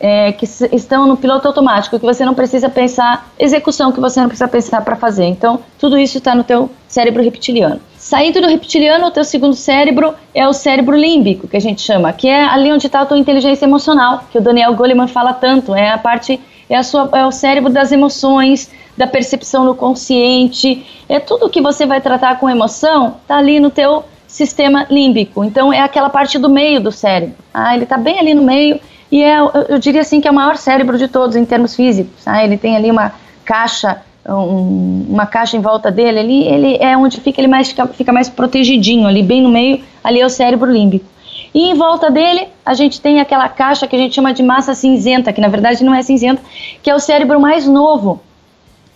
é, 0.00 0.32
que 0.32 0.46
estão 0.72 1.06
no 1.06 1.16
piloto 1.16 1.46
automático, 1.46 1.98
que 1.98 2.04
você 2.04 2.24
não 2.24 2.34
precisa 2.34 2.68
pensar, 2.68 3.30
execução 3.38 3.92
que 3.92 4.00
você 4.00 4.20
não 4.20 4.28
precisa 4.28 4.48
pensar 4.48 4.82
para 4.82 4.96
fazer. 4.96 5.26
Então, 5.26 5.60
tudo 5.78 5.98
isso 5.98 6.18
está 6.18 6.34
no 6.34 6.42
teu 6.42 6.70
cérebro 6.90 7.22
reptiliano. 7.22 7.80
Saindo 7.96 8.40
do 8.40 8.48
reptiliano, 8.48 9.06
o 9.06 9.10
teu 9.12 9.22
segundo 9.22 9.54
cérebro 9.54 10.12
é 10.34 10.46
o 10.48 10.52
cérebro 10.52 10.96
límbico, 10.96 11.46
que 11.46 11.56
a 11.56 11.60
gente 11.60 11.80
chama, 11.80 12.12
que 12.12 12.26
é 12.26 12.42
ali 12.42 12.72
onde 12.72 12.86
está 12.86 13.02
a 13.02 13.06
tua 13.06 13.16
inteligência 13.16 13.64
emocional, 13.64 14.24
que 14.32 14.38
o 14.38 14.40
Daniel 14.40 14.74
Goleman 14.74 15.06
fala 15.06 15.32
tanto, 15.32 15.72
é 15.72 15.90
a 15.90 15.98
parte, 15.98 16.40
é, 16.68 16.76
a 16.76 16.82
sua, 16.82 17.08
é 17.12 17.24
o 17.24 17.30
cérebro 17.30 17.72
das 17.72 17.92
emoções, 17.92 18.68
da 18.96 19.06
percepção 19.06 19.64
no 19.64 19.72
consciente, 19.72 20.84
é 21.08 21.20
tudo 21.20 21.48
que 21.48 21.60
você 21.60 21.86
vai 21.86 22.00
tratar 22.00 22.40
com 22.40 22.50
emoção, 22.50 23.18
tá 23.28 23.36
ali 23.36 23.60
no 23.60 23.70
teu 23.70 24.04
sistema 24.26 24.84
límbico. 24.90 25.44
Então 25.44 25.72
é 25.72 25.80
aquela 25.80 26.10
parte 26.10 26.40
do 26.40 26.50
meio 26.50 26.80
do 26.80 26.90
cérebro. 26.90 27.36
Ah, 27.54 27.72
ele 27.72 27.84
está 27.84 27.96
bem 27.96 28.18
ali 28.18 28.34
no 28.34 28.42
meio 28.42 28.80
e 29.12 29.22
é, 29.22 29.38
eu 29.68 29.78
diria 29.78 30.00
assim 30.00 30.20
que 30.20 30.26
é 30.26 30.30
o 30.30 30.34
maior 30.34 30.56
cérebro 30.56 30.98
de 30.98 31.06
todos 31.06 31.36
em 31.36 31.44
termos 31.44 31.76
físicos. 31.76 32.26
Ah, 32.26 32.44
ele 32.44 32.56
tem 32.56 32.76
ali 32.76 32.90
uma 32.90 33.12
caixa 33.44 34.02
um, 34.28 35.06
uma 35.08 35.26
caixa 35.26 35.56
em 35.56 35.60
volta 35.60 35.90
dele 35.90 36.18
ali, 36.18 36.44
ele 36.46 36.76
é 36.80 36.96
onde 36.96 37.20
fica 37.20 37.40
ele 37.40 37.48
mais 37.48 37.68
fica, 37.68 37.86
fica 37.86 38.12
mais 38.12 38.28
protegidinho 38.28 39.06
ali, 39.06 39.22
bem 39.22 39.42
no 39.42 39.48
meio, 39.48 39.80
ali 40.02 40.20
é 40.20 40.26
o 40.26 40.30
cérebro 40.30 40.70
límbico. 40.70 41.06
E 41.54 41.70
em 41.70 41.74
volta 41.74 42.10
dele, 42.10 42.48
a 42.64 42.74
gente 42.74 43.00
tem 43.00 43.20
aquela 43.20 43.48
caixa 43.48 43.86
que 43.86 43.96
a 43.96 43.98
gente 43.98 44.14
chama 44.14 44.32
de 44.32 44.42
massa 44.42 44.74
cinzenta, 44.74 45.32
que 45.32 45.40
na 45.40 45.48
verdade 45.48 45.82
não 45.82 45.94
é 45.94 46.02
cinzenta, 46.02 46.40
que 46.82 46.88
é 46.88 46.94
o 46.94 47.00
cérebro 47.00 47.40
mais 47.40 47.66
novo 47.66 48.20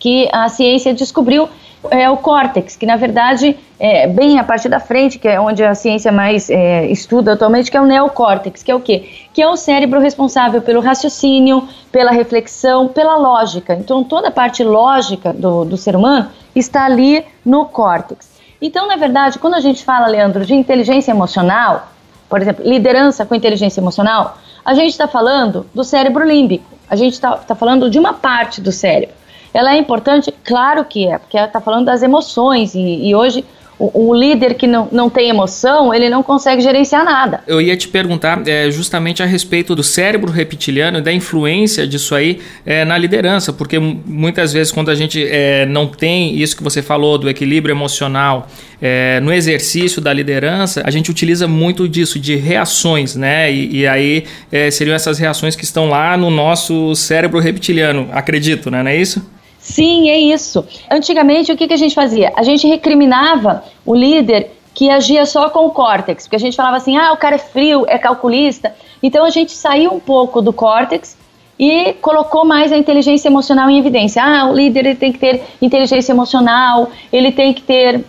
que 0.05 0.29
a 0.31 0.47
ciência 0.49 0.93
descobriu 0.93 1.49
é 1.89 2.07
o 2.07 2.15
córtex, 2.15 2.75
que 2.75 2.85
na 2.85 2.95
verdade 2.95 3.57
é 3.79 4.05
bem 4.05 4.37
a 4.37 4.43
parte 4.43 4.69
da 4.69 4.79
frente, 4.79 5.17
que 5.17 5.27
é 5.27 5.41
onde 5.41 5.63
a 5.63 5.73
ciência 5.73 6.11
mais 6.11 6.47
é, 6.47 6.85
estuda 6.91 7.33
atualmente, 7.33 7.71
que 7.71 7.77
é 7.77 7.81
o 7.81 7.87
neocórtex, 7.87 8.61
que 8.61 8.69
é 8.69 8.75
o 8.75 8.79
quê? 8.79 9.09
Que 9.33 9.41
é 9.41 9.49
o 9.49 9.55
cérebro 9.55 9.99
responsável 9.99 10.61
pelo 10.61 10.79
raciocínio, 10.79 11.67
pela 11.91 12.11
reflexão, 12.11 12.87
pela 12.87 13.15
lógica. 13.17 13.73
Então 13.73 14.03
toda 14.03 14.27
a 14.27 14.31
parte 14.31 14.63
lógica 14.63 15.33
do, 15.33 15.65
do 15.65 15.75
ser 15.75 15.95
humano 15.95 16.27
está 16.55 16.85
ali 16.85 17.25
no 17.43 17.65
córtex. 17.65 18.29
Então, 18.61 18.87
na 18.87 18.97
verdade, 18.97 19.39
quando 19.39 19.55
a 19.55 19.59
gente 19.59 19.83
fala, 19.83 20.05
Leandro, 20.05 20.45
de 20.45 20.53
inteligência 20.53 21.09
emocional, 21.09 21.87
por 22.29 22.39
exemplo, 22.43 22.63
liderança 22.63 23.25
com 23.25 23.33
inteligência 23.33 23.81
emocional, 23.81 24.37
a 24.63 24.75
gente 24.75 24.91
está 24.91 25.07
falando 25.07 25.65
do 25.73 25.83
cérebro 25.83 26.23
límbico, 26.23 26.65
a 26.87 26.95
gente 26.95 27.13
está 27.13 27.37
tá 27.37 27.55
falando 27.55 27.89
de 27.89 27.97
uma 27.97 28.13
parte 28.13 28.61
do 28.61 28.71
cérebro. 28.71 29.24
Ela 29.55 29.73
é 29.73 29.77
importante? 29.77 30.33
Claro 30.43 30.83
que 30.83 31.07
é, 31.07 31.17
porque 31.17 31.37
ela 31.37 31.47
está 31.47 31.61
falando 31.61 31.85
das 31.85 32.03
emoções 32.03 32.75
e, 32.75 33.07
e 33.07 33.15
hoje 33.15 33.45
o, 33.79 34.09
o, 34.09 34.13
líder 34.13 34.55
que 34.55 34.67
não, 34.67 34.89
não 34.91 35.09
tem 35.09 35.29
emoção, 35.29 35.93
ele 35.93 36.09
não 36.09 36.21
consegue 36.21 36.61
gerenciar 36.61 37.05
nada. 37.05 37.41
Eu 37.47 37.61
ia 37.61 37.75
te 37.77 37.87
perguntar 37.87 38.45
é, 38.45 38.69
justamente 38.69 39.23
a 39.23 39.25
respeito 39.25 39.73
do 39.73 39.81
cérebro 39.81 40.29
reptiliano 40.29 40.97
e 40.97 41.01
da 41.01 41.11
influência 41.11 41.87
disso 41.87 42.13
aí 42.15 42.39
é, 42.65 42.83
na 42.83 42.97
liderança, 42.97 43.53
porque 43.53 43.79
muitas 43.79 44.51
vezes 44.51 44.73
quando 44.73 44.91
a 44.91 44.95
gente 44.95 45.25
é, 45.25 45.65
não 45.65 45.87
tem 45.87 46.35
isso 46.35 46.55
que 46.55 46.63
você 46.63 46.81
falou 46.81 47.17
do 47.17 47.29
equilíbrio 47.29 47.73
emocional 47.73 48.47
é, 48.81 49.21
no 49.21 49.31
exercício 49.31 50.01
da 50.01 50.11
liderança, 50.11 50.81
a 50.85 50.91
gente 50.91 51.09
utiliza 51.09 51.47
muito 51.47 51.87
disso, 51.87 52.19
de 52.19 52.35
reações, 52.35 53.15
né? 53.15 53.51
E, 53.51 53.77
e 53.77 53.87
aí 53.87 54.25
é, 54.51 54.69
seriam 54.69 54.93
essas 54.93 55.17
reações 55.17 55.55
que 55.55 55.63
estão 55.63 55.87
lá 55.87 56.17
no 56.17 56.29
nosso 56.29 56.93
cérebro 56.93 57.39
reptiliano, 57.39 58.09
acredito, 58.11 58.69
né? 58.69 58.83
Não 58.83 58.91
é 58.91 58.97
isso? 58.97 59.34
Sim, 59.65 60.11
é 60.11 60.19
isso. 60.19 60.63
Antigamente, 60.91 61.51
o 61.51 61.57
que, 61.57 61.67
que 61.67 61.73
a 61.73 61.77
gente 61.77 61.95
fazia? 61.95 62.31
A 62.35 62.43
gente 62.43 62.67
recriminava 62.67 63.63
o 63.83 63.95
líder 63.95 64.51
que 64.75 64.91
agia 64.91 65.25
só 65.25 65.49
com 65.49 65.65
o 65.65 65.71
córtex, 65.71 66.25
porque 66.25 66.35
a 66.35 66.39
gente 66.39 66.55
falava 66.55 66.77
assim, 66.77 66.95
ah, 66.95 67.11
o 67.11 67.17
cara 67.17 67.33
é 67.35 67.39
frio, 67.39 67.83
é 67.87 67.97
calculista. 67.97 68.75
Então 69.01 69.25
a 69.25 69.31
gente 69.31 69.53
saiu 69.53 69.91
um 69.91 69.99
pouco 69.99 70.39
do 70.39 70.53
córtex 70.53 71.17
e 71.57 71.93
colocou 71.93 72.45
mais 72.45 72.71
a 72.71 72.77
inteligência 72.77 73.27
emocional 73.27 73.67
em 73.67 73.79
evidência. 73.79 74.23
Ah, 74.23 74.45
o 74.45 74.55
líder 74.55 74.85
ele 74.85 74.95
tem 74.95 75.11
que 75.11 75.17
ter 75.17 75.43
inteligência 75.59 76.11
emocional, 76.11 76.91
ele 77.11 77.31
tem 77.31 77.51
que 77.51 77.63
ter 77.63 78.05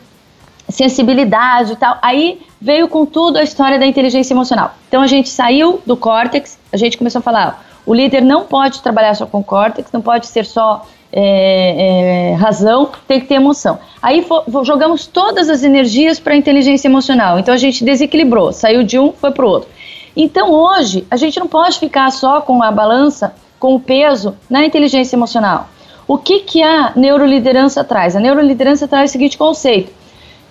sensibilidade 0.69 1.73
e 1.73 1.77
tal. 1.77 1.97
Aí 2.03 2.39
veio 2.61 2.87
com 2.87 3.07
tudo 3.07 3.39
a 3.39 3.43
história 3.43 3.79
da 3.79 3.87
inteligência 3.87 4.35
emocional. 4.35 4.75
Então 4.89 5.01
a 5.01 5.07
gente 5.07 5.31
saiu 5.31 5.81
do 5.87 5.97
córtex, 5.97 6.59
a 6.71 6.77
gente 6.77 6.99
começou 6.99 7.21
a 7.21 7.23
falar, 7.23 7.65
o 7.87 7.95
líder 7.95 8.21
não 8.21 8.45
pode 8.45 8.83
trabalhar 8.83 9.15
só 9.15 9.25
com 9.25 9.43
córtex, 9.43 9.91
não 9.91 10.03
pode 10.03 10.27
ser 10.27 10.45
só 10.45 10.85
é, 11.13 12.33
é, 12.33 12.35
razão, 12.35 12.91
tem 13.07 13.21
que 13.21 13.27
ter 13.27 13.35
emoção. 13.35 13.79
Aí 14.03 14.25
jogamos 14.65 15.07
todas 15.07 15.49
as 15.49 15.63
energias 15.63 16.19
para 16.19 16.35
a 16.35 16.37
inteligência 16.37 16.89
emocional. 16.89 17.39
Então 17.39 17.55
a 17.55 17.57
gente 17.57 17.85
desequilibrou, 17.85 18.53
saiu 18.53 18.83
de 18.83 18.99
um, 18.99 19.13
foi 19.13 19.31
para 19.31 19.45
o 19.45 19.49
outro. 19.49 19.69
Então 20.17 20.51
hoje 20.53 21.07
a 21.11 21.17
gente 21.17 21.39
não 21.39 21.47
pode 21.47 21.79
ficar 21.79 22.11
só 22.11 22.41
com 22.41 22.63
a 22.63 22.71
balança, 22.71 23.35
com 23.59 23.75
o 23.75 23.81
peso 23.81 24.37
na 24.49 24.65
inteligência 24.65 25.17
emocional. 25.17 25.69
O 26.09 26.17
que, 26.19 26.41
que 26.41 26.63
a 26.63 26.93
neuroliderança 26.95 27.83
traz? 27.83 28.15
A 28.15 28.21
neuroliderança 28.21 28.87
traz 28.87 29.11
o 29.11 29.13
seguinte 29.13 29.37
conceito: 29.37 29.93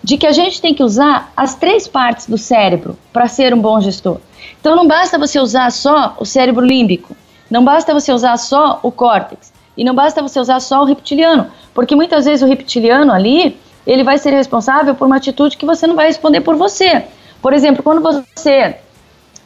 de 0.03 0.17
que 0.17 0.27
a 0.27 0.31
gente 0.31 0.61
tem 0.61 0.73
que 0.73 0.83
usar 0.83 1.31
as 1.35 1.55
três 1.55 1.87
partes 1.87 2.27
do 2.27 2.37
cérebro 2.37 2.97
para 3.13 3.27
ser 3.27 3.53
um 3.53 3.61
bom 3.61 3.79
gestor. 3.79 4.17
Então 4.59 4.75
não 4.75 4.87
basta 4.87 5.17
você 5.17 5.39
usar 5.39 5.71
só 5.71 6.15
o 6.19 6.25
cérebro 6.25 6.65
límbico, 6.65 7.15
não 7.49 7.63
basta 7.63 7.93
você 7.93 8.11
usar 8.11 8.37
só 8.37 8.79
o 8.83 8.91
córtex 8.91 9.54
e 9.77 9.83
não 9.83 9.93
basta 9.93 10.21
você 10.21 10.39
usar 10.39 10.59
só 10.59 10.81
o 10.81 10.85
reptiliano, 10.85 11.47
porque 11.73 11.95
muitas 11.95 12.25
vezes 12.25 12.41
o 12.41 12.47
reptiliano 12.47 13.11
ali, 13.11 13.57
ele 13.85 14.03
vai 14.03 14.17
ser 14.17 14.31
responsável 14.31 14.95
por 14.95 15.05
uma 15.05 15.17
atitude 15.17 15.57
que 15.57 15.65
você 15.65 15.85
não 15.85 15.95
vai 15.95 16.07
responder 16.07 16.41
por 16.41 16.55
você. 16.55 17.03
Por 17.41 17.53
exemplo, 17.53 17.83
quando 17.83 18.01
você 18.01 18.77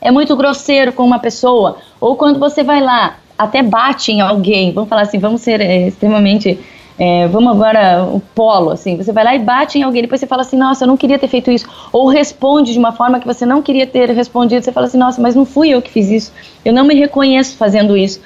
é 0.02 0.12
muito 0.12 0.36
grosseiro 0.36 0.94
com 0.94 1.04
uma 1.04 1.20
pessoa, 1.20 1.78
ou 2.00 2.16
quando 2.16 2.40
você 2.40 2.64
vai 2.64 2.82
lá, 2.82 3.18
até 3.38 3.64
bate 3.64 4.12
em 4.12 4.22
alguém, 4.22 4.72
vamos 4.72 4.90
falar 4.90 5.04
assim, 5.04 5.18
vamos 5.18 5.42
ser 5.42 5.62
é, 5.62 5.88
extremamente. 5.88 6.60
É, 7.02 7.30
vamos 7.30 7.54
agora 7.54 8.04
o 8.04 8.20
polo, 8.20 8.72
assim, 8.72 8.98
você 8.98 9.14
vai 9.14 9.24
lá 9.24 9.34
e 9.34 9.40
bate 9.40 9.80
em 9.80 9.84
alguém, 9.84 10.02
depois 10.02 10.20
você 10.20 10.28
fala 10.28 10.42
assim, 10.42 10.58
nossa, 10.58 10.84
eu 10.84 10.88
não 10.90 10.98
queria 10.98 11.18
ter 11.18 11.30
feito 11.30 11.50
isso, 11.50 11.66
ou 11.94 12.10
responde 12.10 12.74
de 12.74 12.78
uma 12.78 12.92
forma 12.92 13.22
que 13.22 13.26
você 13.26 13.46
não 13.46 13.62
queria 13.62 13.88
ter 13.88 14.10
respondido, 14.10 14.66
você 14.66 14.74
fala 14.74 14.88
assim, 14.88 14.98
nossa, 14.98 15.22
mas 15.22 15.34
não 15.34 15.46
fui 15.46 15.70
eu 15.70 15.82
que 15.82 15.90
fiz 15.90 16.10
isso, 16.10 16.34
eu 16.66 16.74
não 16.74 16.84
me 16.84 16.94
reconheço 16.96 17.56
fazendo 17.56 17.96
isso. 17.96 18.20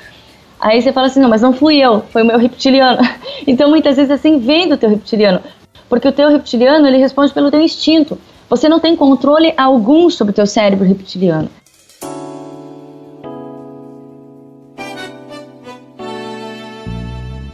Aí 0.63 0.81
você 0.81 0.93
fala 0.93 1.07
assim, 1.07 1.19
não, 1.19 1.27
mas 1.27 1.41
não 1.41 1.51
fui 1.51 1.75
eu, 1.75 1.99
foi 2.09 2.23
o 2.23 2.25
meu 2.25 2.39
reptiliano. 2.39 3.01
Então 3.45 3.69
muitas 3.69 3.97
vezes 3.97 4.09
assim 4.09 4.39
vem 4.39 4.69
do 4.69 4.77
teu 4.77 4.89
reptiliano, 4.89 5.41
porque 5.89 6.07
o 6.07 6.11
teu 6.13 6.29
reptiliano 6.29 6.87
ele 6.87 6.95
responde 6.95 7.33
pelo 7.33 7.51
teu 7.51 7.59
instinto. 7.59 8.17
Você 8.49 8.69
não 8.69 8.79
tem 8.79 8.95
controle 8.95 9.53
algum 9.57 10.09
sobre 10.09 10.31
o 10.31 10.33
teu 10.33 10.47
cérebro 10.47 10.87
reptiliano. 10.87 11.49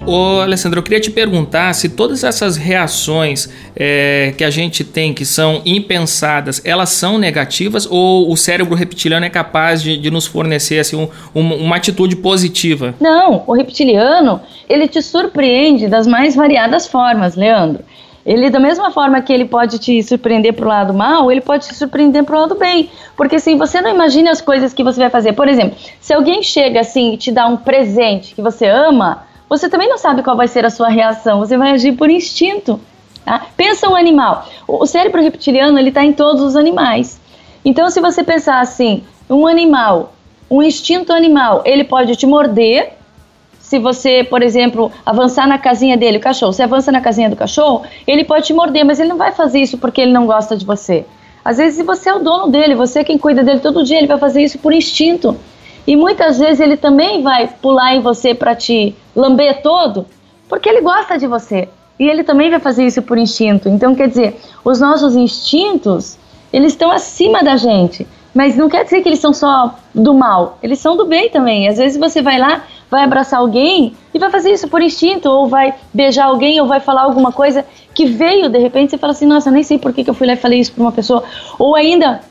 Ô, 0.09 0.41
Alessandro, 0.41 0.79
eu 0.79 0.83
queria 0.83 0.99
te 0.99 1.11
perguntar 1.11 1.71
se 1.75 1.87
todas 1.87 2.23
essas 2.23 2.57
reações 2.57 3.47
é, 3.75 4.33
que 4.35 4.43
a 4.43 4.49
gente 4.49 4.83
tem, 4.83 5.13
que 5.13 5.23
são 5.23 5.61
impensadas, 5.63 6.59
elas 6.65 6.89
são 6.89 7.19
negativas 7.19 7.87
ou 7.87 8.31
o 8.31 8.35
cérebro 8.35 8.73
reptiliano 8.73 9.23
é 9.23 9.29
capaz 9.29 9.83
de, 9.83 9.95
de 9.97 10.09
nos 10.09 10.25
fornecer 10.25 10.79
assim, 10.79 10.95
um, 10.95 11.07
um, 11.35 11.53
uma 11.57 11.75
atitude 11.75 12.15
positiva? 12.15 12.95
Não, 12.99 13.43
o 13.45 13.53
reptiliano, 13.53 14.41
ele 14.67 14.87
te 14.87 14.99
surpreende 14.99 15.87
das 15.87 16.07
mais 16.07 16.35
variadas 16.35 16.87
formas, 16.87 17.35
Leandro. 17.35 17.83
Ele, 18.25 18.49
da 18.49 18.59
mesma 18.59 18.89
forma 18.89 19.21
que 19.21 19.31
ele 19.31 19.45
pode 19.45 19.77
te 19.77 20.01
surpreender 20.01 20.53
para 20.53 20.65
o 20.65 20.69
lado 20.69 20.91
mal, 20.91 21.31
ele 21.31 21.41
pode 21.41 21.67
te 21.67 21.75
surpreender 21.75 22.23
para 22.23 22.35
o 22.35 22.41
lado 22.41 22.55
bem. 22.55 22.89
Porque 23.15 23.35
assim, 23.35 23.59
você 23.59 23.79
não 23.79 23.91
imagina 23.91 24.31
as 24.31 24.41
coisas 24.41 24.73
que 24.73 24.83
você 24.83 24.99
vai 24.99 25.11
fazer. 25.11 25.33
Por 25.33 25.47
exemplo, 25.47 25.77
se 25.99 26.15
alguém 26.15 26.41
chega 26.41 26.79
assim 26.79 27.13
e 27.13 27.17
te 27.17 27.31
dá 27.31 27.45
um 27.45 27.57
presente 27.57 28.33
que 28.33 28.41
você 28.41 28.65
ama, 28.65 29.28
você 29.49 29.67
também 29.67 29.89
não 29.89 29.97
sabe 29.97 30.21
qual 30.21 30.37
vai 30.37 30.47
ser 30.47 30.63
a 30.63 30.69
sua 30.69 30.89
reação, 30.89 31.39
você 31.39 31.57
vai 31.57 31.71
agir 31.71 31.93
por 31.93 32.09
instinto. 32.09 32.79
Tá? 33.25 33.47
Pensa 33.57 33.89
um 33.89 33.95
animal. 33.95 34.47
O 34.67 34.85
cérebro 34.85 35.21
reptiliano 35.21 35.79
ele 35.79 35.89
está 35.89 36.03
em 36.03 36.13
todos 36.13 36.41
os 36.43 36.55
animais. 36.55 37.19
Então, 37.65 37.89
se 37.89 37.99
você 37.99 38.23
pensar 38.23 38.61
assim, 38.61 39.03
um 39.29 39.47
animal, 39.47 40.13
um 40.49 40.63
instinto 40.63 41.11
animal, 41.11 41.63
ele 41.65 41.83
pode 41.83 42.15
te 42.15 42.25
morder. 42.25 42.93
Se 43.59 43.77
você, 43.77 44.23
por 44.23 44.41
exemplo, 44.41 44.91
avançar 45.05 45.47
na 45.47 45.57
casinha 45.57 45.97
dele, 45.97 46.17
o 46.17 46.21
cachorro, 46.21 46.53
você 46.53 46.63
avança 46.63 46.91
na 46.91 47.01
casinha 47.01 47.29
do 47.29 47.35
cachorro, 47.35 47.83
ele 48.07 48.23
pode 48.23 48.47
te 48.47 48.53
morder, 48.53 48.83
mas 48.83 48.99
ele 48.99 49.09
não 49.09 49.17
vai 49.17 49.31
fazer 49.31 49.59
isso 49.59 49.77
porque 49.77 50.01
ele 50.01 50.11
não 50.11 50.25
gosta 50.25 50.55
de 50.55 50.65
você. 50.65 51.05
Às 51.43 51.57
vezes, 51.57 51.77
se 51.77 51.83
você 51.83 52.09
é 52.09 52.13
o 52.13 52.19
dono 52.19 52.47
dele, 52.47 52.75
você 52.75 52.99
é 52.99 53.03
quem 53.03 53.17
cuida 53.17 53.43
dele 53.43 53.59
todo 53.59 53.83
dia, 53.83 53.97
ele 53.97 54.07
vai 54.07 54.17
fazer 54.17 54.41
isso 54.41 54.57
por 54.57 54.73
instinto. 54.73 55.37
E 55.85 55.95
muitas 55.95 56.37
vezes 56.37 56.59
ele 56.59 56.77
também 56.77 57.21
vai 57.21 57.47
pular 57.47 57.95
em 57.95 58.01
você 58.01 58.33
para 58.33 58.55
te 58.55 58.95
lamber 59.15 59.61
todo, 59.61 60.05
porque 60.47 60.69
ele 60.69 60.81
gosta 60.81 61.17
de 61.17 61.27
você. 61.27 61.67
E 61.99 62.07
ele 62.07 62.23
também 62.23 62.49
vai 62.49 62.59
fazer 62.59 62.85
isso 62.85 63.01
por 63.01 63.17
instinto. 63.17 63.67
Então, 63.67 63.93
quer 63.93 64.07
dizer, 64.07 64.39
os 64.63 64.79
nossos 64.79 65.15
instintos, 65.15 66.17
eles 66.53 66.71
estão 66.71 66.91
acima 66.91 67.43
da 67.43 67.57
gente. 67.57 68.07
Mas 68.33 68.55
não 68.55 68.69
quer 68.69 68.83
dizer 68.83 69.01
que 69.01 69.09
eles 69.09 69.19
são 69.19 69.33
só 69.33 69.75
do 69.93 70.13
mal, 70.13 70.59
eles 70.61 70.79
são 70.79 70.95
do 70.95 71.05
bem 71.05 71.29
também. 71.29 71.67
Às 71.67 71.77
vezes 71.77 71.97
você 71.97 72.21
vai 72.21 72.37
lá, 72.37 72.63
vai 72.89 73.03
abraçar 73.03 73.39
alguém 73.39 73.95
e 74.13 74.19
vai 74.19 74.29
fazer 74.29 74.51
isso 74.51 74.67
por 74.67 74.81
instinto, 74.81 75.27
ou 75.29 75.47
vai 75.47 75.73
beijar 75.93 76.25
alguém, 76.25 76.61
ou 76.61 76.67
vai 76.67 76.79
falar 76.79 77.01
alguma 77.01 77.31
coisa 77.31 77.65
que 77.93 78.05
veio 78.05 78.47
de 78.47 78.59
repente. 78.59 78.91
Você 78.91 78.97
fala 78.97 79.11
assim: 79.11 79.25
Nossa, 79.25 79.49
nem 79.49 79.63
sei 79.63 79.79
por 79.79 79.91
que, 79.91 80.03
que 80.03 80.09
eu 80.09 80.13
fui 80.13 80.27
lá 80.27 80.33
e 80.33 80.37
falei 80.37 80.59
isso 80.59 80.71
para 80.71 80.81
uma 80.81 80.91
pessoa. 80.91 81.23
Ou 81.57 81.75
ainda, 81.75 82.21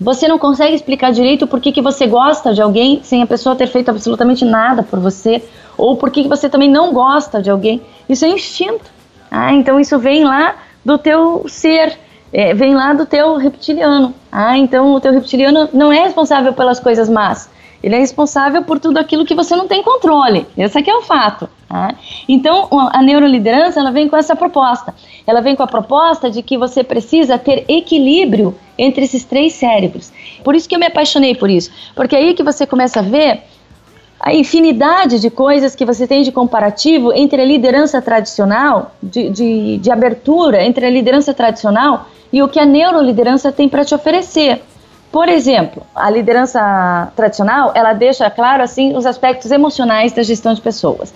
você 0.00 0.26
não 0.26 0.38
consegue 0.38 0.74
explicar 0.74 1.12
direito 1.12 1.46
por 1.46 1.60
que, 1.60 1.72
que 1.72 1.82
você 1.82 2.06
gosta 2.06 2.54
de 2.54 2.62
alguém 2.62 3.00
sem 3.02 3.22
a 3.22 3.26
pessoa 3.26 3.54
ter 3.54 3.66
feito 3.66 3.90
absolutamente 3.90 4.44
nada 4.44 4.82
por 4.82 4.98
você, 4.98 5.42
ou 5.76 5.96
por 5.96 6.10
que, 6.10 6.22
que 6.22 6.28
você 6.28 6.48
também 6.48 6.70
não 6.70 6.92
gosta 6.92 7.42
de 7.42 7.50
alguém. 7.50 7.82
Isso 8.08 8.24
é 8.24 8.28
instinto. 8.28 8.90
Ah, 9.30 9.52
então 9.52 9.78
isso 9.78 9.98
vem 9.98 10.24
lá 10.24 10.54
do 10.82 10.96
teu 10.96 11.44
ser, 11.46 11.98
é, 12.32 12.54
vem 12.54 12.74
lá 12.74 12.94
do 12.94 13.04
teu 13.04 13.36
reptiliano. 13.36 14.14
Ah, 14.32 14.56
então 14.56 14.94
o 14.94 15.00
teu 15.00 15.12
reptiliano 15.12 15.68
não 15.72 15.92
é 15.92 16.00
responsável 16.04 16.54
pelas 16.54 16.80
coisas 16.80 17.08
más. 17.08 17.50
Ele 17.82 17.94
é 17.94 17.98
responsável 17.98 18.62
por 18.62 18.78
tudo 18.78 18.98
aquilo 18.98 19.24
que 19.24 19.34
você 19.34 19.56
não 19.56 19.66
tem 19.66 19.82
controle. 19.82 20.46
Esse 20.56 20.78
aqui 20.78 20.90
é 20.90 20.96
o 20.96 21.02
fato. 21.02 21.48
Tá? 21.68 21.94
Então, 22.28 22.68
a 22.92 23.02
neuroliderança 23.02 23.80
ela 23.80 23.90
vem 23.90 24.08
com 24.08 24.16
essa 24.16 24.36
proposta. 24.36 24.94
Ela 25.26 25.40
vem 25.40 25.56
com 25.56 25.62
a 25.62 25.66
proposta 25.66 26.30
de 26.30 26.42
que 26.42 26.58
você 26.58 26.84
precisa 26.84 27.38
ter 27.38 27.64
equilíbrio 27.68 28.54
entre 28.76 29.04
esses 29.04 29.24
três 29.24 29.54
cérebros. 29.54 30.12
Por 30.44 30.54
isso 30.54 30.68
que 30.68 30.74
eu 30.74 30.78
me 30.78 30.86
apaixonei 30.86 31.34
por 31.34 31.48
isso. 31.48 31.70
Porque 31.94 32.14
é 32.14 32.18
aí 32.18 32.34
que 32.34 32.42
você 32.42 32.66
começa 32.66 33.00
a 33.00 33.02
ver 33.02 33.42
a 34.20 34.34
infinidade 34.34 35.18
de 35.18 35.30
coisas 35.30 35.74
que 35.74 35.86
você 35.86 36.06
tem 36.06 36.22
de 36.22 36.30
comparativo 36.30 37.10
entre 37.14 37.40
a 37.40 37.44
liderança 37.44 38.02
tradicional, 38.02 38.94
de, 39.02 39.30
de, 39.30 39.78
de 39.78 39.90
abertura 39.90 40.62
entre 40.62 40.84
a 40.84 40.90
liderança 40.90 41.32
tradicional 41.32 42.06
e 42.30 42.42
o 42.42 42.48
que 42.48 42.60
a 42.60 42.66
neuroliderança 42.66 43.50
tem 43.50 43.66
para 43.66 43.84
te 43.84 43.94
oferecer. 43.94 44.62
Por 45.12 45.28
exemplo, 45.28 45.84
a 45.94 46.08
liderança 46.08 47.12
tradicional, 47.16 47.72
ela 47.74 47.92
deixa 47.92 48.30
claro 48.30 48.62
assim 48.62 48.96
os 48.96 49.04
aspectos 49.04 49.50
emocionais 49.50 50.12
da 50.12 50.22
gestão 50.22 50.54
de 50.54 50.60
pessoas. 50.60 51.12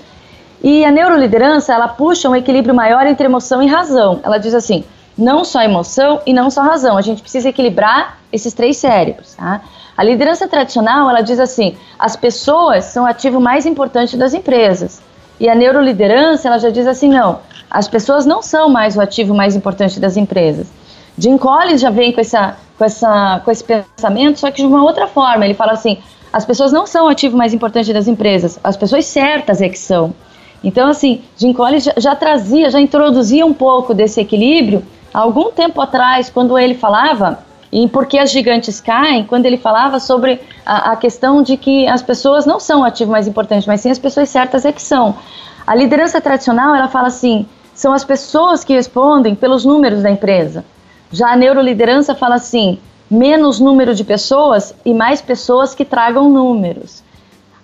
E 0.63 0.85
a 0.85 0.91
neuroliderança, 0.91 1.73
ela 1.73 1.89
puxa 1.89 2.29
um 2.29 2.35
equilíbrio 2.35 2.75
maior 2.75 3.07
entre 3.07 3.27
emoção 3.27 3.63
e 3.63 3.67
razão. 3.67 4.21
Ela 4.25 4.39
diz 4.39 4.55
assim: 4.55 4.83
não 5.17 5.45
só 5.45 5.63
emoção 5.63 6.21
e 6.27 6.33
não 6.33 6.51
só 6.51 6.63
razão. 6.63 6.97
A 6.97 7.03
gente 7.03 7.23
precisa 7.23 7.49
equilibrar 7.49 8.19
esses 8.33 8.53
três 8.53 8.77
cérebros. 8.79 9.35
Tá? 9.35 9.61
A 9.97 10.03
liderança 10.03 10.49
tradicional, 10.49 11.09
ela 11.09 11.21
diz 11.21 11.39
assim: 11.39 11.77
as 11.99 12.17
pessoas 12.17 12.87
são 12.87 13.05
o 13.05 13.07
ativo 13.07 13.41
mais 13.41 13.65
importante 13.65 14.17
das 14.17 14.35
empresas. 14.35 15.01
E 15.39 15.49
a 15.49 15.55
neuroliderança, 15.55 16.49
ela 16.49 16.59
já 16.59 16.71
diz 16.71 16.87
assim: 16.87 17.09
não, 17.09 17.41
as 17.71 17.87
pessoas 17.87 18.27
não 18.27 18.43
são 18.43 18.69
mais 18.69 18.97
o 18.97 19.01
ativo 19.01 19.35
mais 19.35 19.55
importante 19.55 20.01
das 20.01 20.17
empresas. 20.17 20.67
Jim 21.17 21.39
Collins 21.39 21.81
já 21.81 21.91
vem 21.91 22.13
com, 22.13 22.21
essa, 22.21 22.57
com, 22.77 22.85
essa, 22.85 23.41
com 23.45 23.51
esse 23.51 23.65
pensamento, 23.65 24.41
só 24.41 24.51
que 24.51 24.63
de 24.63 24.67
uma 24.67 24.83
outra 24.83 25.07
forma. 25.07 25.45
Ele 25.45 25.55
fala 25.55 25.73
assim: 25.73 25.99
as 26.33 26.45
pessoas 26.45 26.73
não 26.73 26.87
são 26.87 27.07
o 27.07 27.09
ativo 27.09 27.37
mais 27.37 27.55
importante 27.55 27.93
das 27.93 28.09
empresas, 28.09 28.59
as 28.63 28.77
pessoas 28.77 29.07
certas 29.07 29.61
é 29.61 29.69
que 29.69 29.79
são. 29.79 30.15
Então, 30.63 30.89
assim, 30.89 31.23
Jim 31.37 31.53
Collins 31.53 31.85
já, 31.85 31.93
já 31.97 32.17
trazia, 32.17 32.71
já 32.71 32.81
introduzia 32.81 33.45
um 33.45 33.53
pouco 33.53 33.93
desse 33.93 34.21
equilíbrio 34.21 34.83
há 35.13 35.21
algum 35.21 35.51
tempo 35.51 35.81
atrás, 35.81 36.31
quando 36.31 36.59
ele 36.59 36.75
falava 36.75 37.39
em 37.71 37.87
Por 37.87 38.07
que 38.07 38.19
as 38.19 38.31
Gigantes 38.31 38.81
Caem, 38.81 39.25
quando 39.25 39.47
ele 39.47 39.57
falava 39.57 40.01
sobre 40.01 40.41
a, 40.65 40.93
a 40.93 40.97
questão 40.97 41.43
de 41.43 41.57
que 41.57 41.87
as 41.87 42.03
pessoas 42.03 42.47
não 42.47 42.59
são 42.59 42.81
o 42.81 42.85
ativo 42.85 43.11
mais 43.11 43.29
importante, 43.29 43.67
mas 43.67 43.81
sim 43.81 43.91
as 43.91 43.99
pessoas 43.99 44.29
certas 44.29 44.65
é 44.65 44.73
que 44.73 44.81
são. 44.81 45.17
A 45.67 45.75
liderança 45.75 46.21
tradicional, 46.21 46.75
ela 46.75 46.89
fala 46.89 47.09
assim, 47.09 47.47
são 47.75 47.93
as 47.93 48.05
pessoas 48.05 48.65
que 48.65 48.73
respondem 48.73 49.35
pelos 49.35 49.65
números 49.65 50.03
da 50.03 50.11
empresa. 50.11 50.65
Já 51.15 51.31
a 51.31 51.37
neuroliderança 51.37 52.13
fala 52.13 52.35
assim: 52.35 52.77
menos 53.09 53.61
número 53.61 53.95
de 53.95 54.03
pessoas 54.03 54.75
e 54.85 54.93
mais 54.93 55.23
pessoas 55.23 55.73
que 55.73 55.85
tragam 55.85 56.29
números. 56.29 57.05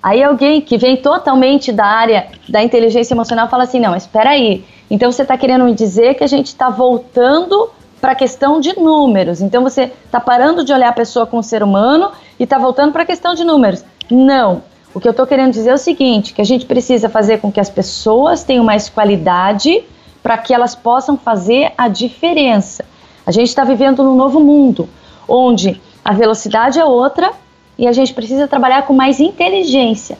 Aí 0.01 0.23
alguém 0.23 0.61
que 0.61 0.79
vem 0.79 0.97
totalmente 0.97 1.73
da 1.73 1.85
área 1.85 2.29
da 2.49 2.63
inteligência 2.63 3.13
emocional 3.13 3.49
fala 3.49 3.65
assim: 3.65 3.81
não, 3.81 3.97
espera 3.97 4.31
aí. 4.31 4.65
Então 4.89 5.11
você 5.11 5.23
está 5.23 5.37
querendo 5.37 5.65
me 5.65 5.75
dizer 5.75 6.15
que 6.15 6.23
a 6.23 6.29
gente 6.29 6.47
está 6.47 6.71
voltando 6.71 7.69
para 8.01 8.13
a 8.13 8.15
questão 8.15 8.61
de 8.61 8.79
números. 8.79 9.41
Então 9.41 9.65
você 9.65 9.91
está 10.05 10.21
parando 10.21 10.65
de 10.65 10.73
olhar 10.73 10.91
a 10.91 10.93
pessoa 10.93 11.27
como 11.27 11.43
ser 11.43 11.61
humano 11.61 12.13
e 12.39 12.45
está 12.45 12.57
voltando 12.57 12.93
para 12.93 13.03
a 13.03 13.07
questão 13.07 13.35
de 13.35 13.43
números. 13.43 13.85
Não. 14.09 14.63
O 14.95 15.01
que 15.01 15.09
eu 15.09 15.11
estou 15.11 15.27
querendo 15.27 15.53
dizer 15.53 15.71
é 15.71 15.75
o 15.75 15.79
seguinte: 15.79 16.33
que 16.33 16.41
a 16.41 16.47
gente 16.47 16.67
precisa 16.67 17.09
fazer 17.09 17.41
com 17.41 17.51
que 17.51 17.59
as 17.59 17.69
pessoas 17.69 18.45
tenham 18.45 18.65
mais 18.65 18.89
qualidade 18.89 19.83
para 20.23 20.39
que 20.39 20.55
elas 20.55 20.77
possam 20.77 21.19
fazer 21.19 21.73
a 21.77 21.89
diferença. 21.89 22.85
A 23.27 23.33
gente 23.33 23.49
está 23.49 23.65
vivendo 23.65 24.03
num 24.03 24.15
novo 24.15 24.41
mundo, 24.41 24.89
onde 25.29 25.81
a 26.05 26.13
velocidade 26.13 26.79
é 26.79 26.85
outra 26.85 27.33
e 27.79 27.87
a 27.87 27.93
gente 27.93 28.13
precisa 28.13 28.49
trabalhar 28.49 28.83
com 28.83 28.93
mais 28.93 29.21
inteligência. 29.21 30.19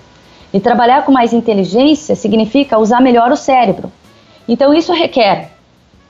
E 0.53 0.59
trabalhar 0.59 1.05
com 1.05 1.13
mais 1.13 1.33
inteligência 1.33 2.17
significa 2.17 2.79
usar 2.79 3.01
melhor 3.01 3.31
o 3.31 3.37
cérebro. 3.37 3.93
Então, 4.49 4.75
isso 4.75 4.93
requer 4.93 5.53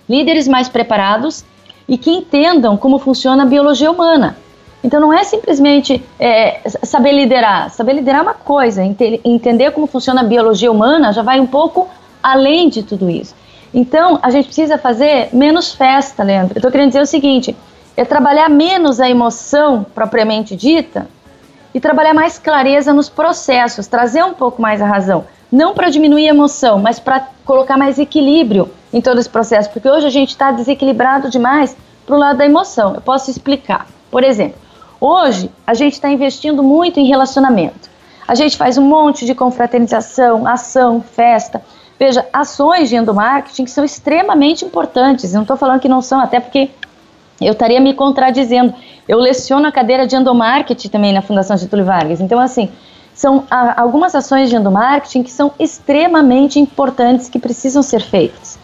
líderes 0.09 0.48
mais 0.48 0.68
preparados 0.68 1.44
e 1.88 1.98
que 1.98 2.11
entendam 2.11 2.76
como 2.76 2.98
funciona 2.98 3.42
a 3.42 3.46
biologia 3.46 3.90
humana. 3.90 4.37
Então, 4.83 4.98
não 4.98 5.12
é 5.12 5.24
simplesmente 5.24 6.03
é, 6.18 6.61
saber 6.83 7.12
liderar. 7.12 7.70
Saber 7.70 7.92
liderar 7.92 8.20
é 8.20 8.22
uma 8.22 8.35
coisa, 8.35 8.83
entender 8.83 9.72
como 9.72 9.87
funciona 9.87 10.22
a 10.22 10.24
biologia 10.24 10.72
humana 10.72 11.12
já 11.12 11.22
vai 11.22 11.38
um 11.38 11.46
pouco 11.46 11.88
além 12.22 12.68
de 12.68 12.83
tudo 12.83 13.11
isso. 13.11 13.35
Então, 13.72 14.18
a 14.22 14.30
gente 14.30 14.46
precisa 14.46 14.76
fazer 14.78 15.28
menos 15.33 15.72
festa, 15.72 16.22
Leandro. 16.22 16.54
Eu 16.54 16.59
estou 16.59 16.70
querendo 16.70 16.88
dizer 16.88 17.02
o 17.02 17.06
seguinte: 17.06 17.56
é 17.96 18.04
trabalhar 18.04 18.48
menos 18.48 19.00
a 19.00 19.09
emoção 19.09 19.87
propriamente 19.94 20.56
dita 20.56 21.09
e 21.72 21.80
trabalhar 21.80 22.14
mais 22.14 22.38
clareza 22.38 22.92
nos 22.92 23.09
processos, 23.09 23.87
trazer 23.87 24.24
um 24.24 24.35
pouco 24.35 24.61
mais 24.61 24.83
a 24.83 24.87
razão. 24.87 25.24
Não 25.50 25.74
para 25.74 25.88
diminuir 25.88 26.26
a 26.26 26.30
emoção, 26.30 26.78
mas 26.78 26.98
para 26.98 27.28
colocar 27.44 27.76
mais 27.76 27.98
equilíbrio 27.98 28.70
em 28.92 29.00
todo 29.00 29.18
esse 29.20 29.28
processo, 29.28 29.70
porque 29.70 29.88
hoje 29.88 30.06
a 30.06 30.11
gente 30.11 30.30
está 30.30 30.50
desequilibrado 30.50 31.28
demais 31.28 31.76
para 32.06 32.14
o 32.14 32.18
lado 32.18 32.38
da 32.38 32.44
emoção. 32.44 32.94
Eu 32.94 33.00
posso 33.00 33.30
explicar. 33.30 33.87
Por 34.11 34.24
exemplo, 34.24 34.59
hoje 35.00 35.50
a 35.66 35.74
gente 35.74 35.94
está 35.94 36.11
investindo 36.11 36.62
muito 36.62 36.98
em 36.98 37.06
relacionamento. 37.06 37.88
A 38.26 38.35
gente 38.35 38.56
faz 38.56 38.78
um 38.78 38.83
monte 38.83 39.24
de 39.24 39.35
confraternização, 39.35 40.46
ação, 40.46 41.00
festa. 41.00 41.62
Veja, 42.01 42.27
ações 42.33 42.89
de 42.89 42.97
endomarketing 42.97 43.67
que 43.67 43.71
são 43.71 43.85
extremamente 43.85 44.65
importantes. 44.65 45.35
Eu 45.35 45.37
não 45.37 45.43
estou 45.43 45.59
falando 45.59 45.81
que 45.81 45.89
não 45.89 46.01
são, 46.01 46.19
até 46.19 46.41
porque 46.41 46.71
eu 47.39 47.53
estaria 47.53 47.79
me 47.79 47.93
contradizendo. 47.93 48.73
Eu 49.07 49.19
leciono 49.19 49.67
a 49.67 49.73
cadeira 49.73 50.07
de 50.07 50.17
endomarketing 50.17 50.89
também 50.89 51.13
na 51.13 51.21
Fundação 51.21 51.59
Getúlio 51.59 51.85
Vargas. 51.85 52.19
Então, 52.19 52.41
assim, 52.41 52.71
são 53.13 53.45
algumas 53.77 54.15
ações 54.15 54.49
de 54.49 54.57
endomarketing 54.57 55.23
que 55.23 55.31
são 55.31 55.53
extremamente 55.59 56.59
importantes, 56.59 57.29
que 57.29 57.39
precisam 57.39 57.83
ser 57.83 58.01
feitas. 58.01 58.59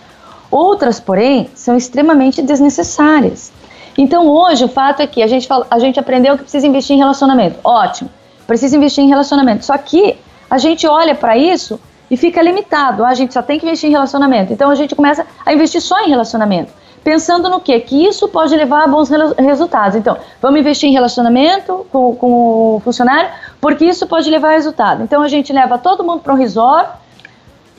Outras, 0.51 0.99
porém, 0.99 1.51
são 1.55 1.77
extremamente 1.77 2.41
desnecessárias. 2.41 3.53
Então, 3.99 4.31
hoje, 4.31 4.65
o 4.65 4.69
fato 4.69 5.03
é 5.03 5.07
que 5.07 5.23
a 5.23 5.27
gente, 5.27 5.47
fala, 5.47 5.67
a 5.71 5.79
gente 5.79 6.01
aprendeu 6.01 6.39
que 6.39 6.45
precisa 6.45 6.67
investir 6.67 6.97
em 6.97 6.99
relacionamento. 6.99 7.59
Ótimo, 7.63 8.09
precisa 8.47 8.75
investir 8.79 9.05
em 9.05 9.09
relacionamento. 9.09 9.63
Só 9.63 9.77
que 9.77 10.17
a 10.49 10.57
gente 10.57 10.87
olha 10.87 11.15
para 11.15 11.37
isso 11.37 11.79
e 12.11 12.17
fica 12.17 12.43
limitado. 12.43 13.05
Ah, 13.05 13.09
a 13.09 13.15
gente 13.15 13.33
só 13.35 13.43
tem 13.43 13.59
que 13.59 13.67
investir 13.67 13.89
em 13.89 13.93
relacionamento. 13.93 14.53
Então, 14.53 14.71
a 14.71 14.75
gente 14.75 14.95
começa 14.95 15.27
a 15.45 15.53
investir 15.53 15.81
só 15.81 16.01
em 16.05 16.09
relacionamento. 16.09 16.73
Pensando 17.03 17.49
no 17.49 17.61
quê? 17.61 17.79
Que 17.79 18.07
isso 18.07 18.29
pode 18.29 18.55
levar 18.57 18.85
a 18.85 18.87
bons 18.89 19.09
resultados. 19.39 19.97
Então, 19.97 20.17
vamos 20.43 20.59
investir 20.59 20.89
em 20.89 20.93
relacionamento 20.93 21.87
com, 21.93 22.17
com 22.17 22.77
o 22.77 22.81
funcionário, 22.81 23.31
porque 23.61 23.85
isso 23.85 24.07
pode 24.07 24.29
levar 24.29 24.49
a 24.49 24.53
resultado. 24.53 25.03
Então, 25.03 25.23
a 25.23 25.29
gente 25.29 25.53
leva 25.53 25.79
todo 25.79 26.03
mundo 26.03 26.21
para 26.21 26.33
um 26.33 26.37
resort 26.37 26.91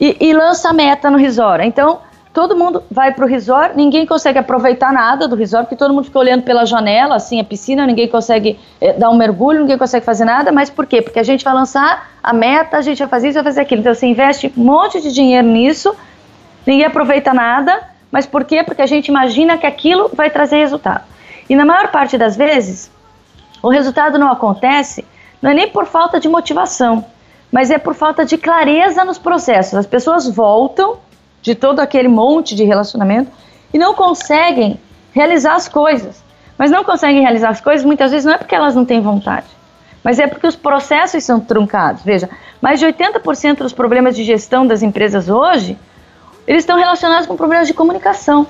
e, 0.00 0.16
e 0.18 0.32
lança 0.32 0.70
a 0.70 0.72
meta 0.72 1.10
no 1.10 1.18
resort. 1.18 1.66
Então, 1.66 2.00
todo 2.32 2.56
mundo 2.56 2.82
vai 2.90 3.12
para 3.12 3.24
o 3.24 3.28
resort, 3.28 3.76
ninguém 3.76 4.06
consegue 4.06 4.38
aproveitar 4.38 4.92
nada 4.92 5.26
do 5.26 5.34
resort, 5.34 5.64
porque 5.64 5.76
todo 5.76 5.92
mundo 5.92 6.04
fica 6.04 6.18
olhando 6.18 6.42
pela 6.42 6.64
janela, 6.64 7.16
assim, 7.16 7.40
a 7.40 7.44
piscina, 7.44 7.86
ninguém 7.86 8.08
consegue 8.08 8.58
é, 8.80 8.92
dar 8.92 9.10
um 9.10 9.16
mergulho, 9.16 9.60
ninguém 9.60 9.78
consegue 9.78 10.04
fazer 10.04 10.24
nada, 10.24 10.52
mas 10.52 10.70
por 10.70 10.86
quê? 10.86 11.02
Porque 11.02 11.18
a 11.18 11.22
gente 11.22 11.44
vai 11.44 11.54
lançar 11.54 12.10
a 12.22 12.32
meta, 12.32 12.76
a 12.76 12.82
gente 12.82 12.98
vai 12.98 13.08
fazer 13.08 13.28
isso, 13.28 13.34
vai 13.34 13.44
fazer 13.44 13.60
aquilo. 13.60 13.80
Então 13.80 13.94
você 13.94 14.06
investe 14.06 14.52
um 14.56 14.62
monte 14.62 15.00
de 15.00 15.12
dinheiro 15.12 15.46
nisso, 15.46 15.94
ninguém 16.66 16.86
aproveita 16.86 17.32
nada, 17.32 17.82
mas 18.10 18.26
por 18.26 18.44
quê? 18.44 18.62
Porque 18.62 18.82
a 18.82 18.86
gente 18.86 19.08
imagina 19.08 19.56
que 19.56 19.66
aquilo 19.66 20.10
vai 20.12 20.30
trazer 20.30 20.58
resultado. 20.58 21.04
E 21.48 21.56
na 21.56 21.64
maior 21.64 21.88
parte 21.88 22.18
das 22.18 22.36
vezes, 22.36 22.90
o 23.62 23.68
resultado 23.68 24.18
não 24.18 24.30
acontece, 24.30 25.04
não 25.40 25.50
é 25.50 25.54
nem 25.54 25.68
por 25.68 25.86
falta 25.86 26.20
de 26.20 26.28
motivação, 26.28 27.04
mas 27.50 27.70
é 27.70 27.78
por 27.78 27.94
falta 27.94 28.24
de 28.24 28.36
clareza 28.36 29.04
nos 29.04 29.18
processos. 29.18 29.74
As 29.74 29.86
pessoas 29.86 30.28
voltam 30.28 30.98
de 31.42 31.54
todo 31.54 31.80
aquele 31.80 32.08
monte 32.08 32.54
de 32.54 32.64
relacionamento 32.64 33.30
e 33.72 33.78
não 33.78 33.94
conseguem 33.94 34.78
realizar 35.12 35.54
as 35.54 35.68
coisas. 35.68 36.22
Mas 36.56 36.70
não 36.70 36.82
conseguem 36.82 37.20
realizar 37.20 37.50
as 37.50 37.60
coisas 37.60 37.84
muitas 37.84 38.10
vezes 38.10 38.24
não 38.24 38.34
é 38.34 38.38
porque 38.38 38.54
elas 38.54 38.74
não 38.74 38.84
têm 38.84 39.00
vontade, 39.00 39.46
mas 40.02 40.18
é 40.18 40.26
porque 40.26 40.46
os 40.46 40.56
processos 40.56 41.22
são 41.22 41.38
truncados. 41.38 42.02
Veja, 42.02 42.28
mais 42.60 42.80
de 42.80 42.86
80% 42.86 43.58
dos 43.58 43.72
problemas 43.72 44.16
de 44.16 44.24
gestão 44.24 44.66
das 44.66 44.82
empresas 44.82 45.28
hoje, 45.28 45.78
eles 46.46 46.62
estão 46.62 46.76
relacionados 46.76 47.26
com 47.26 47.36
problemas 47.36 47.68
de 47.68 47.74
comunicação. 47.74 48.46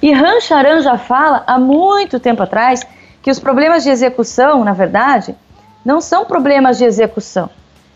E 0.00 0.12
Rancharan 0.12 0.82
já 0.82 0.98
fala 0.98 1.44
há 1.46 1.58
muito 1.58 2.18
tempo 2.18 2.42
atrás 2.42 2.84
que 3.22 3.30
os 3.30 3.38
problemas 3.38 3.84
de 3.84 3.90
execução, 3.90 4.64
na 4.64 4.72
verdade, 4.72 5.36
não 5.84 6.00
são 6.00 6.24
problemas 6.24 6.78
de 6.78 6.84
execução, 6.84 7.48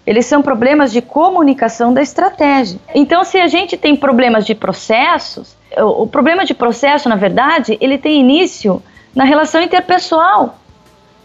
eles 0.07 0.25
são 0.27 0.41
problemas 0.41 0.93
de 0.93 1.03
comunicação 1.03 1.93
da 1.93 2.01
estratégia. 2.01 2.79
Então, 2.95 3.25
se 3.25 3.39
a 3.39 3.49
gente 3.49 3.77
tem 3.77 3.97
problemas 3.97 4.47
de 4.47 4.55
processos, 4.55 5.57
o 5.77 6.07
problema 6.07 6.45
de 6.45 6.55
processo, 6.55 7.09
na 7.09 7.17
verdade, 7.17 7.77
ele 7.81 7.99
tem 7.99 8.21
início 8.21 8.81
na 9.15 9.25
relação 9.25 9.61
interpessoal. 9.61 10.59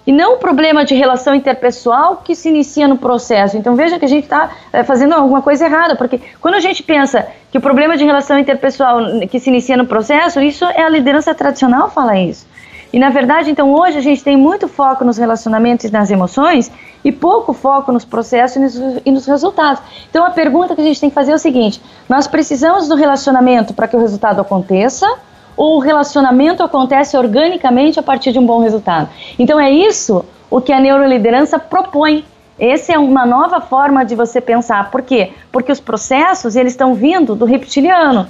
E 0.06 0.12
não 0.12 0.34
o 0.34 0.38
problema 0.38 0.84
de 0.84 0.96
relação 0.96 1.36
interpessoal 1.36 2.18
que 2.18 2.34
se 2.34 2.50
inicia 2.50 2.88
no 2.88 2.98
processo. 2.98 3.56
Então 3.56 3.76
veja 3.76 4.00
que 4.00 4.06
a 4.06 4.08
gente 4.08 4.24
está 4.24 4.50
é, 4.74 4.84
fazendo 4.84 5.14
alguma 5.14 5.44
coisa 5.44 5.66
errada, 5.66 5.96
porque 5.96 6.20
quando 6.40 6.56
a 6.56 6.60
gente 6.60 6.82
pensa 6.82 7.28
que 7.52 7.58
o 7.58 7.62
problema 7.62 7.96
de 7.96 8.04
relação 8.04 8.40
interpessoal 8.40 9.00
que 9.30 9.40
se 9.40 9.52
inicia 9.52 9.78
no 9.78 9.86
processo, 9.86 10.42
isso 10.42 10.66
é 10.66 10.82
a 10.82 10.90
liderança 10.90 11.36
tradicional 11.36 11.92
fala 11.92 12.18
isso. 12.18 12.48
E 12.94 13.00
na 13.00 13.10
verdade, 13.10 13.50
então 13.50 13.74
hoje 13.74 13.98
a 13.98 14.02
gente 14.02 14.24
tem 14.24 14.36
muito 14.36 14.68
foco 14.68 15.06
nos 15.06 15.18
relacionamentos 15.18 15.86
e 15.86 15.92
nas 15.92 16.12
emoções 16.12 16.70
e 17.04 17.12
pouco 17.12 17.54
foco 17.54 17.92
nos 17.92 18.04
processos 18.04 18.58
e 18.58 18.60
nos, 18.60 19.02
e 19.06 19.12
nos, 19.12 19.26
resultados. 19.26 19.82
Então 20.10 20.26
a 20.26 20.32
pergunta 20.32 20.76
que 20.76 20.82
a 20.82 20.84
gente 20.84 21.00
tem 21.00 21.10
que 21.10 21.16
fazer 21.16 21.32
é 21.32 21.36
o 21.36 21.40
seguinte: 21.40 21.82
nós 22.10 22.28
precisamos 22.28 22.90
do 22.90 22.96
relacionamento 22.96 23.74
para 23.74 23.88
que 23.88 23.96
o 23.96 24.00
resultado 24.00 24.42
aconteça? 24.42 25.08
Ou 25.56 25.78
o 25.78 25.80
relacionamento 25.80 26.64
acontece 26.64 27.16
organicamente 27.18 28.00
a 28.00 28.04
partir 28.04 28.32
de 28.32 28.40
um 28.40 28.46
bom 28.46 28.60
resultado? 28.60 29.10
Então 29.38 29.60
é 29.60 29.70
isso 29.70 30.26
o 30.50 30.60
que 30.60 30.72
a 30.74 30.80
neuroliderança 30.80 31.60
propõe. 31.60 32.26
Essa 32.58 32.94
é 32.94 32.98
uma 32.98 33.26
nova 33.26 33.60
forma 33.60 34.04
de 34.04 34.16
você 34.16 34.40
pensar. 34.40 34.90
Por 34.92 35.02
quê? 35.02 35.32
Porque 35.52 35.72
os 35.72 35.80
processos 35.80 36.56
eles 36.56 36.74
estão 36.74 36.94
vindo 36.94 37.36
do 37.36 37.46
reptiliano 37.46 38.28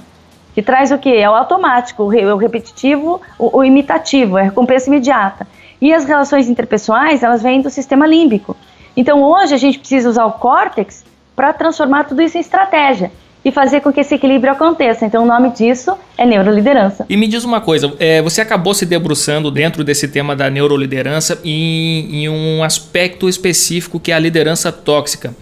que 0.54 0.62
traz 0.62 0.90
o 0.90 0.98
que? 0.98 1.14
É 1.14 1.28
o 1.28 1.34
automático, 1.34 2.02
o 2.02 2.36
repetitivo, 2.36 3.20
o, 3.38 3.58
o 3.58 3.64
imitativo, 3.64 4.38
é 4.38 4.42
a 4.42 4.44
recompensa 4.44 4.88
imediata. 4.88 5.46
E 5.80 5.92
as 5.92 6.04
relações 6.04 6.48
interpessoais, 6.48 7.22
elas 7.22 7.42
vêm 7.42 7.60
do 7.60 7.70
sistema 7.70 8.06
límbico. 8.06 8.56
Então 8.96 9.22
hoje 9.22 9.54
a 9.54 9.58
gente 9.58 9.78
precisa 9.78 10.08
usar 10.08 10.26
o 10.26 10.32
córtex 10.32 11.04
para 11.34 11.52
transformar 11.52 12.04
tudo 12.04 12.22
isso 12.22 12.36
em 12.36 12.40
estratégia 12.40 13.10
e 13.44 13.50
fazer 13.50 13.80
com 13.80 13.92
que 13.92 14.00
esse 14.00 14.14
equilíbrio 14.14 14.52
aconteça. 14.52 15.04
Então, 15.04 15.24
o 15.24 15.26
nome 15.26 15.50
disso 15.50 15.96
é 16.16 16.24
neuroliderança. 16.24 17.04
E 17.08 17.16
me 17.16 17.26
diz 17.26 17.44
uma 17.44 17.60
coisa: 17.60 17.92
é, 17.98 18.22
você 18.22 18.40
acabou 18.40 18.72
se 18.74 18.86
debruçando 18.86 19.50
dentro 19.50 19.82
desse 19.82 20.06
tema 20.08 20.36
da 20.36 20.48
neuroliderança 20.48 21.40
em, 21.44 22.22
em 22.22 22.28
um 22.28 22.62
aspecto 22.62 23.28
específico 23.28 23.98
que 23.98 24.12
é 24.12 24.14
a 24.14 24.18
liderança 24.18 24.70
tóxica. 24.70 25.34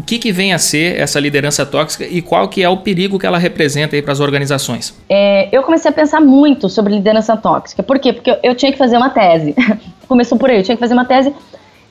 O 0.00 0.02
que, 0.02 0.18
que 0.18 0.32
vem 0.32 0.54
a 0.54 0.58
ser 0.58 0.98
essa 0.98 1.20
liderança 1.20 1.66
tóxica 1.66 2.06
e 2.06 2.22
qual 2.22 2.48
que 2.48 2.62
é 2.62 2.68
o 2.70 2.78
perigo 2.78 3.18
que 3.18 3.26
ela 3.26 3.36
representa 3.36 4.00
para 4.00 4.12
as 4.12 4.18
organizações? 4.18 4.98
É, 5.10 5.46
eu 5.52 5.62
comecei 5.62 5.90
a 5.90 5.92
pensar 5.92 6.22
muito 6.22 6.70
sobre 6.70 6.94
liderança 6.94 7.36
tóxica. 7.36 7.82
Por 7.82 7.98
quê? 7.98 8.14
Porque 8.14 8.30
eu, 8.30 8.38
eu 8.42 8.54
tinha 8.54 8.72
que 8.72 8.78
fazer 8.78 8.96
uma 8.96 9.10
tese. 9.10 9.54
Começou 10.08 10.38
por 10.38 10.48
aí, 10.48 10.56
eu 10.56 10.62
tinha 10.62 10.74
que 10.74 10.80
fazer 10.80 10.94
uma 10.94 11.04
tese. 11.04 11.34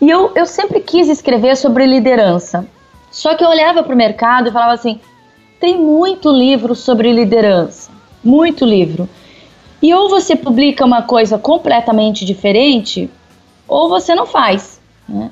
E 0.01 0.09
eu, 0.09 0.31
eu 0.35 0.47
sempre 0.47 0.79
quis 0.79 1.07
escrever 1.07 1.55
sobre 1.55 1.85
liderança. 1.85 2.65
Só 3.11 3.35
que 3.35 3.43
eu 3.43 3.47
olhava 3.47 3.83
para 3.83 3.93
o 3.93 3.97
mercado 3.97 4.49
e 4.49 4.51
falava 4.51 4.73
assim: 4.73 4.99
tem 5.59 5.77
muito 5.77 6.31
livro 6.31 6.73
sobre 6.73 7.13
liderança. 7.13 7.91
Muito 8.23 8.65
livro. 8.65 9.07
E 9.83 9.93
ou 9.93 10.09
você 10.09 10.35
publica 10.35 10.83
uma 10.83 11.03
coisa 11.03 11.37
completamente 11.37 12.25
diferente, 12.25 13.07
ou 13.67 13.87
você 13.87 14.15
não 14.15 14.25
faz. 14.25 14.81
Né? 15.07 15.29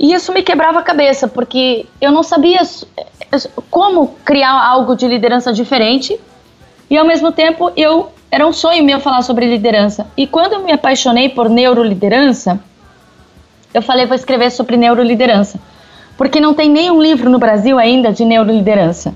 E 0.00 0.14
isso 0.14 0.32
me 0.32 0.42
quebrava 0.42 0.78
a 0.78 0.82
cabeça, 0.82 1.28
porque 1.28 1.84
eu 2.00 2.10
não 2.10 2.22
sabia 2.22 2.62
como 3.70 4.14
criar 4.24 4.66
algo 4.66 4.96
de 4.96 5.06
liderança 5.06 5.52
diferente 5.52 6.18
e 6.88 6.96
ao 6.96 7.04
mesmo 7.04 7.30
tempo 7.30 7.70
eu 7.76 8.10
era 8.30 8.46
um 8.46 8.52
sonho 8.52 8.82
meu 8.82 8.98
falar 8.98 9.20
sobre 9.20 9.46
liderança. 9.46 10.06
E 10.16 10.26
quando 10.26 10.54
eu 10.54 10.64
me 10.64 10.72
apaixonei 10.72 11.28
por 11.28 11.50
neuroliderança, 11.50 12.58
eu 13.74 13.82
falei 13.82 14.06
vou 14.06 14.14
escrever 14.14 14.50
sobre 14.50 14.78
neuroliderança, 14.78 15.60
porque 16.16 16.40
não 16.40 16.54
tem 16.54 16.70
nenhum 16.70 17.02
livro 17.02 17.28
no 17.28 17.38
Brasil 17.38 17.78
ainda 17.78 18.10
de 18.10 18.24
neuroliderança. 18.24 19.14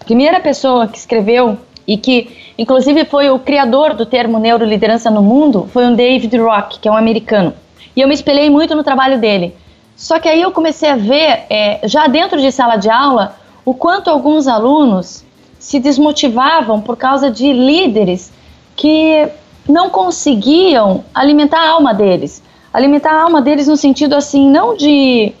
A 0.00 0.04
primeira 0.04 0.40
pessoa 0.40 0.88
que 0.88 0.98
escreveu 0.98 1.56
e 1.86 1.96
que 1.96 2.36
inclusive 2.58 3.04
foi 3.04 3.30
o 3.30 3.38
criador 3.38 3.94
do 3.94 4.04
termo 4.04 4.40
neuroliderança 4.40 5.08
no 5.08 5.22
mundo 5.22 5.68
foi 5.72 5.86
um 5.86 5.94
David 5.94 6.36
Rock, 6.36 6.80
que 6.80 6.88
é 6.88 6.90
um 6.90 6.96
americano. 6.96 7.54
E 7.94 8.00
eu 8.00 8.08
me 8.08 8.14
espelhei 8.14 8.50
muito 8.50 8.74
no 8.74 8.82
trabalho 8.82 9.20
dele. 9.20 9.54
Só 9.96 10.18
que 10.20 10.28
aí 10.28 10.42
eu 10.42 10.52
comecei 10.52 10.90
a 10.90 10.96
ver, 10.96 11.46
é, 11.48 11.80
já 11.84 12.06
dentro 12.06 12.38
de 12.38 12.52
sala 12.52 12.76
de 12.76 12.90
aula, 12.90 13.34
o 13.64 13.72
quanto 13.72 14.10
alguns 14.10 14.46
alunos 14.46 15.24
se 15.58 15.80
desmotivavam 15.80 16.82
por 16.82 16.98
causa 16.98 17.30
de 17.30 17.50
líderes 17.50 18.30
que 18.76 19.26
não 19.66 19.88
conseguiam 19.88 21.02
alimentar 21.14 21.60
a 21.60 21.70
alma 21.70 21.94
deles. 21.94 22.42
Alimentar 22.72 23.12
a 23.12 23.22
alma 23.22 23.40
deles 23.40 23.66
no 23.66 23.76
sentido 23.76 24.14
assim, 24.14 24.50
não 24.50 24.76
de, 24.76 25.32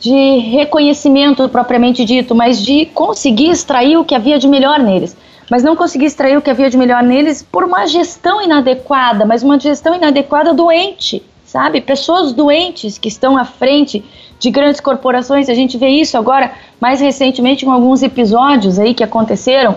de 0.00 0.38
reconhecimento 0.38 1.46
propriamente 1.50 2.06
dito, 2.06 2.34
mas 2.34 2.62
de 2.62 2.86
conseguir 2.86 3.50
extrair 3.50 3.98
o 3.98 4.04
que 4.04 4.14
havia 4.14 4.38
de 4.38 4.48
melhor 4.48 4.78
neles. 4.78 5.14
Mas 5.50 5.62
não 5.62 5.76
conseguir 5.76 6.06
extrair 6.06 6.38
o 6.38 6.42
que 6.42 6.50
havia 6.50 6.70
de 6.70 6.78
melhor 6.78 7.02
neles 7.02 7.42
por 7.42 7.64
uma 7.64 7.86
gestão 7.86 8.40
inadequada, 8.40 9.26
mas 9.26 9.42
uma 9.42 9.60
gestão 9.60 9.94
inadequada 9.94 10.54
doente 10.54 11.22
sabe? 11.48 11.80
Pessoas 11.80 12.34
doentes 12.34 12.98
que 12.98 13.08
estão 13.08 13.38
à 13.38 13.44
frente 13.44 14.04
de 14.38 14.50
grandes 14.50 14.80
corporações. 14.82 15.48
A 15.48 15.54
gente 15.54 15.78
vê 15.78 15.88
isso 15.88 16.18
agora, 16.18 16.52
mais 16.78 17.00
recentemente, 17.00 17.64
com 17.64 17.72
alguns 17.72 18.02
episódios 18.02 18.78
aí 18.78 18.92
que 18.92 19.02
aconteceram. 19.02 19.76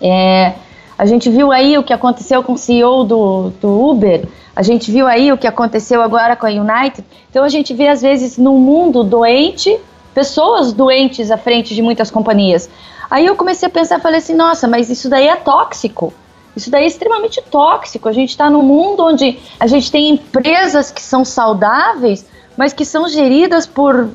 É, 0.00 0.54
a 0.98 1.06
gente 1.06 1.30
viu 1.30 1.52
aí 1.52 1.78
o 1.78 1.84
que 1.84 1.92
aconteceu 1.92 2.42
com 2.42 2.54
o 2.54 2.58
CEO 2.58 3.04
do, 3.04 3.52
do 3.60 3.90
Uber, 3.90 4.26
a 4.56 4.62
gente 4.62 4.90
viu 4.90 5.06
aí 5.06 5.32
o 5.32 5.38
que 5.38 5.46
aconteceu 5.46 6.02
agora 6.02 6.34
com 6.34 6.46
a 6.46 6.50
United. 6.50 7.04
Então 7.30 7.44
a 7.44 7.48
gente 7.48 7.72
vê, 7.72 7.86
às 7.86 8.02
vezes, 8.02 8.36
no 8.36 8.58
mundo 8.58 9.04
doente, 9.04 9.78
pessoas 10.12 10.72
doentes 10.72 11.30
à 11.30 11.38
frente 11.38 11.76
de 11.76 11.80
muitas 11.80 12.10
companhias. 12.10 12.68
Aí 13.08 13.24
eu 13.24 13.36
comecei 13.36 13.68
a 13.68 13.70
pensar, 13.70 14.00
falei 14.00 14.18
assim, 14.18 14.34
nossa, 14.34 14.66
mas 14.66 14.90
isso 14.90 15.08
daí 15.08 15.28
é 15.28 15.36
tóxico. 15.36 16.12
Isso 16.54 16.70
daí 16.70 16.84
é 16.84 16.86
extremamente 16.86 17.40
tóxico. 17.50 18.08
A 18.08 18.12
gente 18.12 18.30
está 18.30 18.50
num 18.50 18.62
mundo 18.62 19.04
onde 19.04 19.38
a 19.58 19.66
gente 19.66 19.90
tem 19.90 20.10
empresas 20.10 20.90
que 20.90 21.02
são 21.02 21.24
saudáveis, 21.24 22.26
mas 22.56 22.72
que 22.72 22.84
são 22.84 23.08
geridas 23.08 23.66
por, 23.66 24.10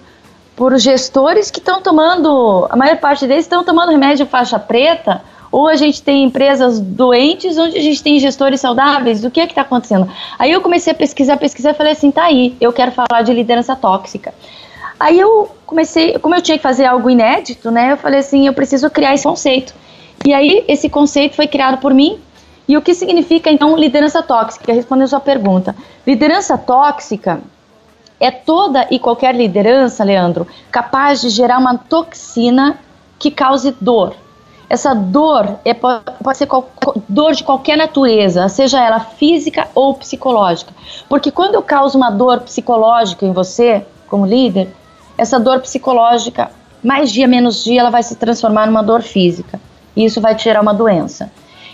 por 0.56 0.78
gestores 0.78 1.50
que 1.50 1.60
estão 1.60 1.82
tomando, 1.82 2.68
a 2.70 2.76
maior 2.76 2.98
parte 2.98 3.26
deles 3.26 3.46
estão 3.46 3.64
tomando 3.64 3.92
remédio 3.92 4.26
faixa 4.26 4.60
preta, 4.60 5.24
ou 5.52 5.68
a 5.68 5.76
gente 5.76 6.02
tem 6.02 6.24
empresas 6.24 6.80
doentes 6.80 7.58
onde 7.58 7.78
a 7.78 7.82
gente 7.82 8.04
tem 8.04 8.20
gestores 8.20 8.60
saudáveis, 8.62 9.24
o 9.24 9.32
que 9.32 9.40
é 9.40 9.46
que 9.46 9.54
está 9.54 9.62
acontecendo? 9.62 10.10
Aí 10.38 10.52
eu 10.52 10.62
comecei 10.62 10.92
a 10.92 10.96
pesquisar, 10.96 11.38
pesquisar 11.38 11.72
e 11.72 11.74
falei 11.74 11.94
assim, 11.94 12.12
tá 12.12 12.26
aí, 12.26 12.56
eu 12.60 12.72
quero 12.74 12.92
falar 12.92 13.22
de 13.24 13.34
liderança 13.34 13.76
tóxica. 13.76 14.34
Aí 15.00 15.20
eu 15.20 15.50
comecei, 15.66 16.18
como 16.20 16.36
eu 16.36 16.42
tinha 16.42 16.58
que 16.58 16.64
fazer 16.64 16.86
algo 16.86 17.10
inédito, 17.10 17.72
né, 17.72 17.94
eu 17.94 17.98
falei 17.98 18.20
assim, 18.20 18.46
eu 18.48 18.54
preciso 18.54 18.90
criar 18.90 19.14
esse 19.14 19.24
conceito. 19.24 19.74
E 20.26 20.34
aí 20.34 20.66
esse 20.68 20.90
conceito 20.90 21.36
foi 21.36 21.48
criado 21.48 21.78
por 21.78 21.94
mim, 21.94 22.20
e 22.68 22.76
o 22.76 22.82
que 22.82 22.94
significa 22.94 23.50
então 23.50 23.78
liderança 23.78 24.22
tóxica? 24.22 24.74
Respondendo 24.74 25.08
sua 25.08 25.20
pergunta. 25.20 25.76
Liderança 26.06 26.58
tóxica 26.58 27.40
é 28.20 28.30
toda 28.30 28.88
e 28.92 29.00
qualquer 29.00 29.34
liderança, 29.34 30.04
Leandro, 30.04 30.48
capaz 30.70 31.22
de 31.22 31.30
gerar 31.30 31.60
uma 31.60 31.78
toxina 31.78 32.78
que 33.18 33.32
cause 33.32 33.76
dor. 33.80 34.16
Essa 34.70 34.94
dor 34.94 35.60
é, 35.64 35.74
pode, 35.74 36.04
pode 36.22 36.38
ser 36.38 36.46
qual, 36.46 36.70
dor 37.08 37.34
de 37.34 37.44
qualquer 37.44 37.78
natureza, 37.78 38.50
seja 38.50 38.84
ela 38.84 39.00
física 39.00 39.68
ou 39.74 39.94
psicológica. 39.94 40.74
Porque 41.08 41.32
quando 41.32 41.56
eu 41.56 41.62
causo 41.62 41.98
uma 41.98 42.10
dor 42.10 42.42
psicológica 42.42 43.26
em 43.26 43.32
você, 43.32 43.86
como 44.10 44.26
líder, 44.26 44.68
essa 45.18 45.40
dor 45.40 45.62
psicológica, 45.62 46.52
mais 46.84 47.12
dia 47.12 47.28
menos 47.28 47.64
dia, 47.64 47.80
ela 47.80 47.90
vai 47.90 48.04
se 48.04 48.16
transformar 48.16 48.68
numa 48.68 48.84
dor 48.84 49.02
física. 49.02 49.58
E 49.96 50.04
isso 50.04 50.20
vai 50.20 50.36
te 50.36 50.44
gerar 50.44 50.62
uma 50.62 50.74
doença. 50.74 51.32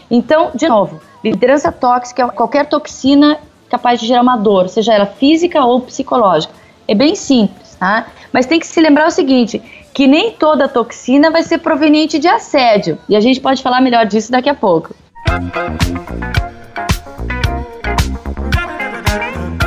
Então, 0.10 0.52
de 0.54 0.68
novo, 0.68 1.02
liderança 1.24 1.72
tóxica 1.72 2.24
é 2.24 2.28
qualquer 2.30 2.68
toxina 2.68 3.40
capaz 3.70 4.00
de 4.00 4.06
gerar 4.06 4.22
uma 4.22 4.38
dor, 4.38 4.70
seja 4.70 4.94
ela 4.94 5.06
física 5.06 5.64
ou 5.66 5.82
psicológica. 5.82 6.54
É 6.88 6.94
bem 6.94 7.16
simples, 7.16 7.76
tá? 7.80 8.08
Mas 8.32 8.46
tem 8.46 8.60
que 8.60 8.68
se 8.68 8.80
lembrar 8.80 9.08
o 9.08 9.12
seguinte, 9.12 9.62
que 9.94 10.06
nem 10.06 10.32
toda 10.32 10.68
toxina 10.68 11.32
vai 11.32 11.44
ser 11.44 11.60
proveniente 11.60 12.20
de 12.20 12.28
assédio. 12.28 12.98
E 13.08 13.16
a 13.16 13.20
gente 13.20 13.40
pode 13.40 13.64
falar 13.64 13.82
melhor 13.82 14.06
disso 14.06 14.32
daqui 14.32 14.50
a 14.50 14.56
pouco. 14.56 14.94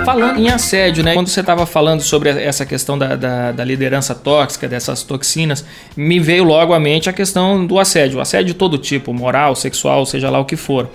Falando 0.07 0.39
em 0.39 0.49
assédio, 0.49 1.03
né? 1.03 1.15
Quando 1.15 1.27
você 1.27 1.41
estava 1.41 1.67
falando 1.67 2.01
sobre 2.01 2.31
essa 2.31 2.65
questão 2.65 2.97
da, 2.97 3.17
da, 3.17 3.51
da, 3.51 3.65
liderança 3.65 4.15
tóxica, 4.15 4.69
dessas 4.69 5.03
toxinas, 5.03 5.65
me 5.97 6.21
veio 6.21 6.45
logo 6.45 6.73
à 6.73 6.79
mente 6.79 7.11
a 7.11 7.13
questão 7.13 7.67
do 7.67 7.77
assédio. 7.77 8.21
Assédio 8.21 8.47
de 8.47 8.55
todo 8.55 8.79
tipo, 8.79 9.13
moral, 9.13 9.57
sexual, 9.57 10.07
seja 10.07 10.31
lá 10.31 10.39
o 10.39 10.45
que 10.45 10.55
for. 10.55 10.89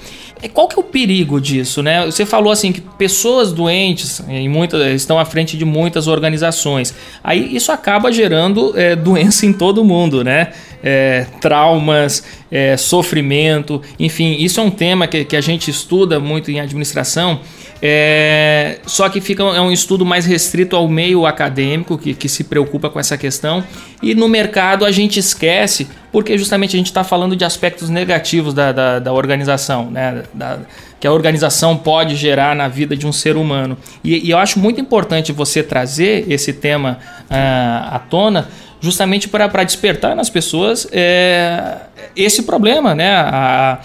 Qual 0.53 0.65
que 0.65 0.75
é 0.75 0.79
o 0.79 0.83
perigo 0.83 1.41
disso, 1.41 1.83
né? 1.83 2.05
Você 2.05 2.25
falou 2.25 2.53
assim 2.53 2.71
que 2.71 2.79
pessoas 2.79 3.51
doentes 3.51 4.21
em 4.29 4.47
muitas, 4.47 4.81
estão 4.93 5.19
à 5.19 5.25
frente 5.25 5.57
de 5.57 5.65
muitas 5.65 6.07
organizações. 6.07 6.95
Aí 7.21 7.53
isso 7.53 7.69
acaba 7.69 8.13
gerando 8.13 8.71
é, 8.79 8.95
doença 8.95 9.45
em 9.45 9.51
todo 9.51 9.83
mundo, 9.83 10.23
né? 10.23 10.53
É, 10.81 11.27
traumas, 11.41 12.23
é, 12.49 12.77
sofrimento, 12.77 13.81
enfim, 13.99 14.37
isso 14.39 14.59
é 14.59 14.63
um 14.63 14.71
tema 14.71 15.05
que, 15.05 15.25
que 15.25 15.35
a 15.35 15.41
gente 15.41 15.69
estuda 15.69 16.19
muito 16.19 16.49
em 16.49 16.59
administração 16.59 17.41
é, 17.81 18.79
só 18.85 19.09
que 19.09 19.19
fica 19.19 19.43
é 19.43 19.61
um 19.61 19.71
estudo 19.71 20.05
mais 20.05 20.25
restrito 20.25 20.75
ao 20.75 20.87
meio 20.87 21.25
acadêmico 21.25 21.97
que, 21.97 22.13
que 22.13 22.29
se 22.29 22.43
preocupa 22.43 22.89
com 22.89 22.99
essa 22.99 23.17
questão 23.17 23.63
e 24.03 24.13
no 24.13 24.27
mercado 24.27 24.85
a 24.85 24.91
gente 24.91 25.19
esquece 25.19 25.87
porque 26.11 26.37
justamente 26.37 26.75
a 26.75 26.77
gente 26.77 26.87
está 26.87 27.03
falando 27.03 27.35
de 27.35 27.43
aspectos 27.43 27.89
negativos 27.89 28.53
da, 28.53 28.71
da, 28.71 28.99
da 28.99 29.13
organização, 29.13 29.89
né? 29.89 30.23
Da, 30.33 30.59
que 30.99 31.07
a 31.07 31.11
organização 31.11 31.75
pode 31.75 32.15
gerar 32.15 32.55
na 32.55 32.67
vida 32.67 32.95
de 32.95 33.07
um 33.07 33.11
ser 33.11 33.35
humano. 33.35 33.75
E, 34.03 34.27
e 34.27 34.29
eu 34.29 34.37
acho 34.37 34.59
muito 34.59 34.79
importante 34.79 35.31
você 35.31 35.63
trazer 35.63 36.31
esse 36.31 36.53
tema 36.53 36.99
uh, 37.23 37.95
à 37.95 37.99
tona 38.07 38.47
justamente 38.79 39.27
para 39.27 39.63
despertar 39.63 40.15
nas 40.15 40.29
pessoas 40.29 40.87
é, 40.91 41.77
esse 42.15 42.43
problema, 42.43 42.93
né? 42.93 43.15
A, 43.15 43.79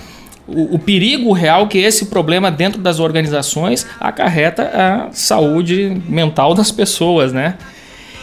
o, 0.47 0.77
o, 0.77 0.79
perigo 0.79 1.33
real 1.33 1.67
que 1.67 1.79
esse 1.79 2.07
problema 2.07 2.51
dentro 2.51 2.81
das 2.81 3.01
organizações 3.01 3.87
acarreta 3.99 4.71
a 4.73 5.13
saúde 5.13 6.01
mental 6.09 6.55
das 6.55 6.71
pessoas, 6.71 7.33
né? 7.33 7.57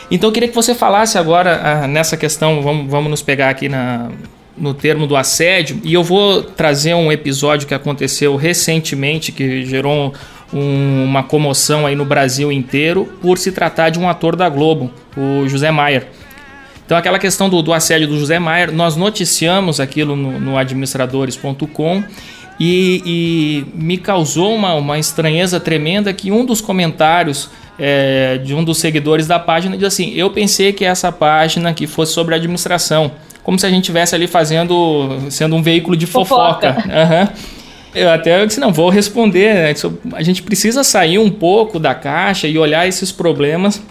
Então 0.09 0.29
eu 0.29 0.33
queria 0.33 0.49
que 0.49 0.55
você 0.55 0.75
falasse 0.75 1.17
agora 1.17 1.59
ah, 1.63 1.87
nessa 1.87 2.15
questão, 2.15 2.61
vamos, 2.61 2.89
vamos 2.89 3.09
nos 3.09 3.21
pegar 3.21 3.49
aqui 3.49 3.67
na, 3.67 4.09
no 4.57 4.73
termo 4.73 5.07
do 5.07 5.15
assédio, 5.15 5.79
e 5.83 5.93
eu 5.93 6.03
vou 6.03 6.43
trazer 6.43 6.93
um 6.93 7.11
episódio 7.11 7.67
que 7.67 7.73
aconteceu 7.73 8.35
recentemente, 8.35 9.31
que 9.31 9.65
gerou 9.65 10.13
um, 10.53 11.03
uma 11.03 11.23
comoção 11.23 11.85
aí 11.85 11.95
no 11.95 12.05
Brasil 12.05 12.51
inteiro, 12.51 13.11
por 13.21 13.37
se 13.37 13.51
tratar 13.51 13.89
de 13.89 13.99
um 13.99 14.07
ator 14.07 14.35
da 14.35 14.47
Globo, 14.47 14.91
o 15.17 15.47
José 15.47 15.71
Maier. 15.71 16.07
Então, 16.85 16.97
aquela 16.97 17.17
questão 17.17 17.49
do, 17.49 17.61
do 17.61 17.73
assédio 17.73 18.07
do 18.07 18.19
José 18.19 18.39
Maier, 18.39 18.71
nós 18.71 18.95
noticiamos 18.95 19.79
aquilo 19.79 20.15
no, 20.15 20.39
no 20.39 20.57
administradores.com 20.57 22.03
e, 22.59 23.01
e, 23.05 23.65
me 23.73 23.97
causou 23.97 24.53
uma, 24.53 24.73
uma 24.75 24.99
estranheza 24.99 25.59
tremenda 25.59 26.13
que 26.13 26.31
um 26.31 26.45
dos 26.45 26.61
comentários 26.61 27.49
é, 27.79 28.37
de 28.37 28.53
um 28.53 28.63
dos 28.63 28.77
seguidores 28.77 29.25
da 29.25 29.39
página 29.39 29.75
diz 29.75 29.87
assim: 29.87 30.13
Eu 30.13 30.29
pensei 30.29 30.71
que 30.71 30.85
essa 30.85 31.11
página 31.11 31.69
aqui 31.69 31.87
fosse 31.87 32.13
sobre 32.13 32.35
administração, 32.35 33.11
como 33.43 33.57
se 33.57 33.65
a 33.65 33.69
gente 33.69 33.83
estivesse 33.83 34.13
ali 34.13 34.27
fazendo, 34.27 35.17
sendo 35.29 35.55
um 35.55 35.63
veículo 35.63 35.95
de 35.95 36.05
fofoca. 36.05 36.73
fofoca. 36.73 36.93
Uhum. 36.93 37.53
Eu 37.95 38.09
até 38.09 38.43
disse, 38.43 38.59
não, 38.59 38.73
vou 38.73 38.89
responder. 38.89 39.53
Né? 39.53 39.73
A 40.13 40.23
gente 40.23 40.41
precisa 40.41 40.83
sair 40.83 41.19
um 41.19 41.29
pouco 41.29 41.77
da 41.77 41.93
caixa 41.93 42.47
e 42.47 42.57
olhar 42.57 42.87
esses 42.87 43.11
problemas 43.11 43.81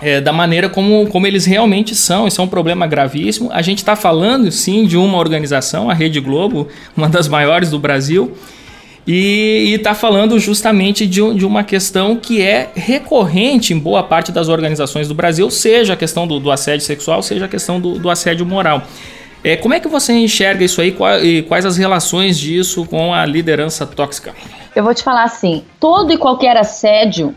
é, 0.00 0.20
da 0.20 0.32
maneira 0.32 0.68
como, 0.68 1.06
como 1.08 1.26
eles 1.26 1.44
realmente 1.44 1.94
são. 1.94 2.26
Isso 2.26 2.40
é 2.40 2.44
um 2.44 2.48
problema 2.48 2.86
gravíssimo. 2.86 3.50
A 3.52 3.62
gente 3.62 3.78
está 3.78 3.96
falando, 3.96 4.50
sim, 4.50 4.84
de 4.84 4.96
uma 4.96 5.18
organização, 5.18 5.88
a 5.90 5.94
Rede 5.94 6.20
Globo, 6.20 6.68
uma 6.96 7.08
das 7.08 7.28
maiores 7.28 7.70
do 7.70 7.78
Brasil, 7.78 8.36
e 9.06 9.74
está 9.76 9.94
falando 9.94 10.38
justamente 10.38 11.06
de, 11.06 11.34
de, 11.34 11.44
uma 11.44 11.62
questão 11.62 12.16
que 12.16 12.40
é 12.40 12.70
recorrente 12.74 13.74
em 13.74 13.78
boa 13.78 14.02
parte 14.02 14.32
das 14.32 14.48
organizações 14.48 15.06
do 15.08 15.14
Brasil, 15.14 15.50
seja 15.50 15.92
a 15.92 15.96
questão 15.96 16.26
do, 16.26 16.40
do 16.40 16.50
assédio 16.50 16.86
sexual, 16.86 17.22
seja 17.22 17.44
a 17.44 17.48
questão 17.48 17.78
do, 17.78 17.98
do 17.98 18.08
assédio 18.08 18.46
moral. 18.46 18.82
É, 19.42 19.56
como 19.56 19.74
é 19.74 19.80
que 19.80 19.88
você 19.88 20.14
enxerga 20.14 20.64
isso 20.64 20.80
aí 20.80 20.90
qual, 20.90 21.22
e 21.22 21.42
quais 21.42 21.66
as 21.66 21.76
relações 21.76 22.38
disso 22.38 22.86
com 22.86 23.12
a 23.12 23.26
liderança 23.26 23.86
tóxica? 23.86 24.32
Eu 24.74 24.82
vou 24.82 24.94
te 24.94 25.02
falar 25.02 25.24
assim: 25.24 25.62
todo 25.78 26.10
e 26.10 26.16
qualquer 26.16 26.56
assédio 26.56 27.34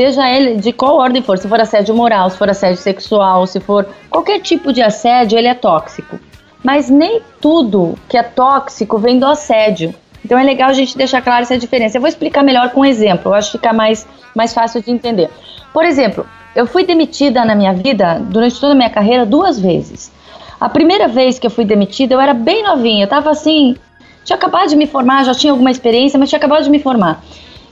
seja 0.00 0.30
ele 0.30 0.56
de 0.56 0.72
qual 0.72 0.96
ordem 0.96 1.20
for, 1.20 1.36
se 1.36 1.46
for 1.46 1.60
assédio 1.60 1.94
moral, 1.94 2.30
se 2.30 2.38
for 2.38 2.48
assédio 2.48 2.78
sexual, 2.78 3.46
se 3.46 3.60
for 3.60 3.86
qualquer 4.08 4.40
tipo 4.40 4.72
de 4.72 4.80
assédio, 4.80 5.36
ele 5.36 5.46
é 5.46 5.52
tóxico. 5.52 6.18
Mas 6.64 6.88
nem 6.88 7.20
tudo 7.38 7.98
que 8.08 8.16
é 8.16 8.22
tóxico 8.22 8.96
vem 8.96 9.18
do 9.18 9.26
assédio. 9.26 9.94
Então 10.24 10.38
é 10.38 10.42
legal 10.42 10.70
a 10.70 10.72
gente 10.72 10.96
deixar 10.96 11.20
clara 11.20 11.42
essa 11.42 11.58
diferença. 11.58 11.98
Eu 11.98 12.00
vou 12.00 12.08
explicar 12.08 12.42
melhor 12.42 12.70
com 12.70 12.80
um 12.80 12.84
exemplo, 12.84 13.30
eu 13.30 13.34
acho 13.34 13.52
que 13.52 13.58
fica 13.58 13.74
mais, 13.74 14.08
mais 14.34 14.54
fácil 14.54 14.82
de 14.82 14.90
entender. 14.90 15.28
Por 15.70 15.84
exemplo, 15.84 16.26
eu 16.56 16.66
fui 16.66 16.82
demitida 16.82 17.44
na 17.44 17.54
minha 17.54 17.74
vida, 17.74 18.22
durante 18.22 18.58
toda 18.58 18.72
a 18.72 18.76
minha 18.76 18.88
carreira, 18.88 19.26
duas 19.26 19.60
vezes. 19.60 20.10
A 20.58 20.70
primeira 20.70 21.08
vez 21.08 21.38
que 21.38 21.46
eu 21.46 21.50
fui 21.50 21.66
demitida, 21.66 22.14
eu 22.14 22.20
era 22.22 22.32
bem 22.32 22.62
novinha, 22.62 23.04
eu 23.04 23.08
tava 23.08 23.30
assim, 23.30 23.76
tinha 24.24 24.36
acabado 24.36 24.70
de 24.70 24.76
me 24.76 24.86
formar, 24.86 25.24
já 25.24 25.34
tinha 25.34 25.52
alguma 25.52 25.70
experiência, 25.70 26.18
mas 26.18 26.30
tinha 26.30 26.38
acabado 26.38 26.64
de 26.64 26.70
me 26.70 26.78
formar. 26.78 27.22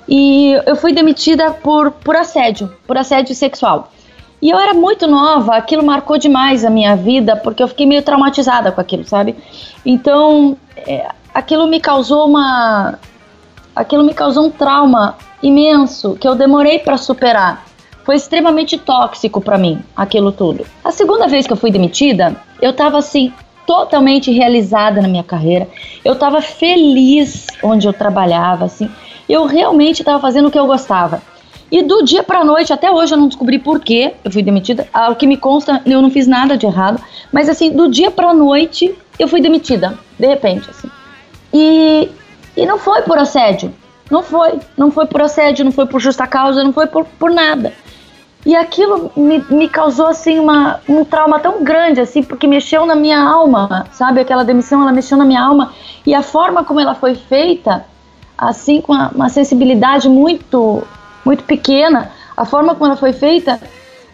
E 0.09 0.53
eu 0.65 0.75
fui 0.75 0.93
demitida 0.95 1.51
por, 1.51 1.91
por 1.91 2.17
assédio, 2.17 2.73
por 2.87 2.97
assédio 2.97 3.35
sexual. 3.35 3.93
E 4.41 4.49
eu 4.49 4.59
era 4.59 4.73
muito 4.73 5.07
nova, 5.07 5.57
aquilo 5.57 5.85
marcou 5.85 6.17
demais 6.17 6.65
a 6.65 6.71
minha 6.71 6.97
vida, 6.97 7.37
porque 7.37 7.63
eu 7.63 7.69
fiquei 7.69 7.85
meio 7.85 8.03
traumatizada 8.03 8.73
com 8.73 8.81
aquilo, 8.81 9.05
sabe? 9.05 9.37
Então, 9.85 10.57
é, 10.77 11.09
aquilo 11.35 11.67
me 11.67 11.81
causou 11.81 12.27
uma. 12.27 12.99
Aquilo 13.75 14.03
me 14.03 14.15
causou 14.15 14.47
um 14.47 14.51
trauma 14.51 15.17
imenso 15.43 16.17
que 16.17 16.27
eu 16.27 16.35
demorei 16.35 16.79
para 16.79 16.97
superar. 16.97 17.65
Foi 18.05 18.17
extremamente 18.17 18.79
tóxico 18.79 19.41
para 19.41 19.59
mim, 19.59 19.81
aquilo 19.95 20.33
tudo. 20.33 20.65
A 20.83 20.91
segunda 20.91 21.29
vez 21.29 21.47
que 21.47 21.53
eu 21.53 21.57
fui 21.57 21.71
demitida, 21.71 22.35
eu 22.63 22.73
tava 22.73 22.99
assim, 22.99 23.33
totalmente 23.67 24.33
realizada 24.33 25.03
na 25.03 25.09
minha 25.09 25.23
carreira. 25.23 25.69
Eu 26.05 26.15
tava 26.15 26.41
feliz 26.41 27.47
onde 27.63 27.87
eu 27.87 27.93
trabalhava, 27.93 28.65
assim 28.65 28.89
eu 29.29 29.45
realmente 29.45 30.01
estava 30.01 30.20
fazendo 30.20 30.49
o 30.49 30.51
que 30.51 30.59
eu 30.59 30.66
gostava. 30.66 31.22
E 31.70 31.83
do 31.83 32.03
dia 32.03 32.22
para 32.22 32.45
noite, 32.45 32.72
até 32.72 32.91
hoje 32.91 33.12
eu 33.12 33.18
não 33.18 33.29
descobri 33.29 33.59
por 33.59 33.81
que 33.81 34.14
eu 34.24 34.31
fui 34.31 34.43
demitida. 34.43 34.89
Ao 34.93 35.14
que 35.14 35.26
me 35.26 35.37
consta, 35.37 35.83
eu 35.85 36.01
não 36.01 36.11
fiz 36.11 36.26
nada 36.26 36.57
de 36.57 36.64
errado. 36.64 37.01
Mas 37.31 37.49
assim, 37.49 37.70
do 37.70 37.89
dia 37.89 38.11
para 38.11 38.33
noite 38.33 38.97
eu 39.18 39.29
fui 39.29 39.41
demitida, 39.41 39.99
de 40.18 40.26
repente, 40.26 40.70
assim. 40.70 40.89
E, 41.53 42.09
e 42.57 42.64
não 42.64 42.79
foi 42.79 43.03
por 43.03 43.18
assédio. 43.18 43.72
Não 44.11 44.22
foi. 44.22 44.59
Não 44.76 44.91
foi 44.91 45.07
por 45.07 45.20
assédio, 45.20 45.64
não 45.64 45.72
foi 45.72 45.87
por 45.87 46.01
justa 46.01 46.26
causa, 46.26 46.64
não 46.64 46.72
foi 46.72 46.87
por, 46.87 47.05
por 47.05 47.31
nada. 47.31 47.72
E 48.47 48.57
aquilo 48.57 49.12
me, 49.14 49.45
me 49.51 49.68
causou, 49.68 50.07
assim, 50.07 50.39
uma, 50.39 50.81
um 50.89 51.05
trauma 51.05 51.39
tão 51.39 51.62
grande, 51.62 52.01
assim, 52.01 52.22
porque 52.22 52.47
mexeu 52.47 52.87
na 52.87 52.95
minha 52.95 53.20
alma, 53.20 53.87
sabe? 53.93 54.20
Aquela 54.20 54.45
demissão, 54.45 54.81
ela 54.81 54.93
mexeu 54.93 55.18
na 55.18 55.24
minha 55.24 55.43
alma. 55.43 55.74
E 56.07 56.14
a 56.14 56.22
forma 56.22 56.64
como 56.64 56.81
ela 56.81 56.95
foi 56.95 57.14
feita, 57.14 57.85
assim, 58.39 58.80
com 58.80 58.93
uma, 58.93 59.09
uma 59.09 59.28
sensibilidade 59.28 60.09
muito, 60.09 60.86
muito 61.24 61.43
pequena, 61.43 62.11
a 62.36 62.45
forma 62.45 62.74
como 62.74 62.86
ela 62.86 62.97
foi 62.97 63.12
feita 63.12 63.61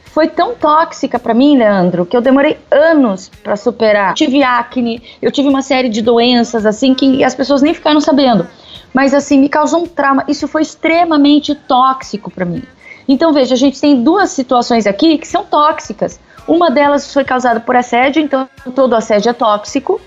foi 0.06 0.28
tão 0.28 0.54
tóxica 0.54 1.18
para 1.18 1.34
mim, 1.34 1.58
Leandro, 1.58 2.06
que 2.06 2.16
eu 2.16 2.20
demorei 2.20 2.56
anos 2.70 3.28
para 3.42 3.56
superar. 3.56 4.10
Eu 4.10 4.14
tive 4.14 4.44
acne, 4.44 5.02
eu 5.20 5.30
tive 5.32 5.48
uma 5.48 5.60
série 5.60 5.88
de 5.88 6.00
doenças 6.00 6.64
assim 6.64 6.94
que 6.94 7.24
as 7.24 7.34
pessoas 7.34 7.60
nem 7.60 7.74
ficaram 7.74 8.00
sabendo. 8.00 8.46
Mas 8.94 9.12
assim, 9.12 9.40
me 9.40 9.48
causou 9.48 9.82
um 9.82 9.86
trauma. 9.86 10.24
Isso 10.28 10.46
foi 10.46 10.62
extremamente 10.62 11.52
tóxico 11.52 12.30
para 12.30 12.44
mim. 12.44 12.62
Então 13.08 13.32
veja, 13.32 13.54
a 13.54 13.58
gente 13.58 13.80
tem 13.80 14.04
duas 14.04 14.30
situações 14.30 14.86
aqui 14.86 15.18
que 15.18 15.26
são 15.26 15.44
tóxicas. 15.44 16.20
Uma 16.46 16.70
delas 16.70 17.12
foi 17.12 17.24
causada 17.24 17.58
por 17.58 17.74
assédio, 17.74 18.22
então 18.22 18.48
todo 18.72 18.94
assédio 18.94 19.30
é 19.30 19.32
tóxico, 19.32 20.00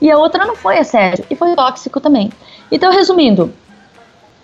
e 0.00 0.10
a 0.10 0.18
outra 0.18 0.44
não 0.44 0.56
foi 0.56 0.78
assédio 0.78 1.24
e 1.30 1.36
foi 1.36 1.54
tóxico 1.54 2.00
também. 2.00 2.30
Então, 2.74 2.92
resumindo, 2.92 3.54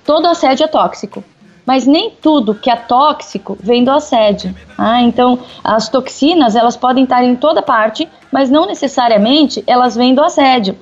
todo 0.07 0.27
assédio 0.27 0.65
é 0.65 0.69
tóxico 0.69 1.23
mas 1.71 1.87
nem 1.87 2.11
tudo 2.11 2.53
que 2.53 2.69
é 2.69 2.75
tóxico 2.75 3.57
vem 3.61 3.85
do 3.85 3.93
assédio. 3.93 4.53
Ah, 4.77 5.01
então, 5.03 5.39
as 5.63 5.89
toxinas 5.89 6.57
elas 6.57 6.77
podem 6.77 7.05
estar 7.05 7.23
em 7.23 7.37
toda 7.37 7.63
parte, 7.63 8.09
mas 8.33 8.51
não 8.51 8.67
necessariamente 8.67 9.63
elas 9.69 9.95
vêm 9.95 10.13
do 10.13 10.21
assédio. 10.21 10.77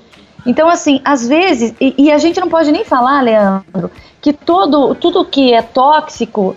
Então, 0.46 0.66
assim, 0.66 1.00
às 1.04 1.28
vezes, 1.28 1.74
e, 1.78 1.94
e, 1.98 2.10
a 2.10 2.16
gente 2.16 2.40
não 2.40 2.48
pode 2.48 2.72
nem 2.72 2.86
falar, 2.86 3.22
Leandro, 3.22 3.90
que 4.22 4.32
todo, 4.32 4.94
tudo 4.94 5.26
que 5.26 5.52
é 5.52 5.60
tóxico 5.60 6.56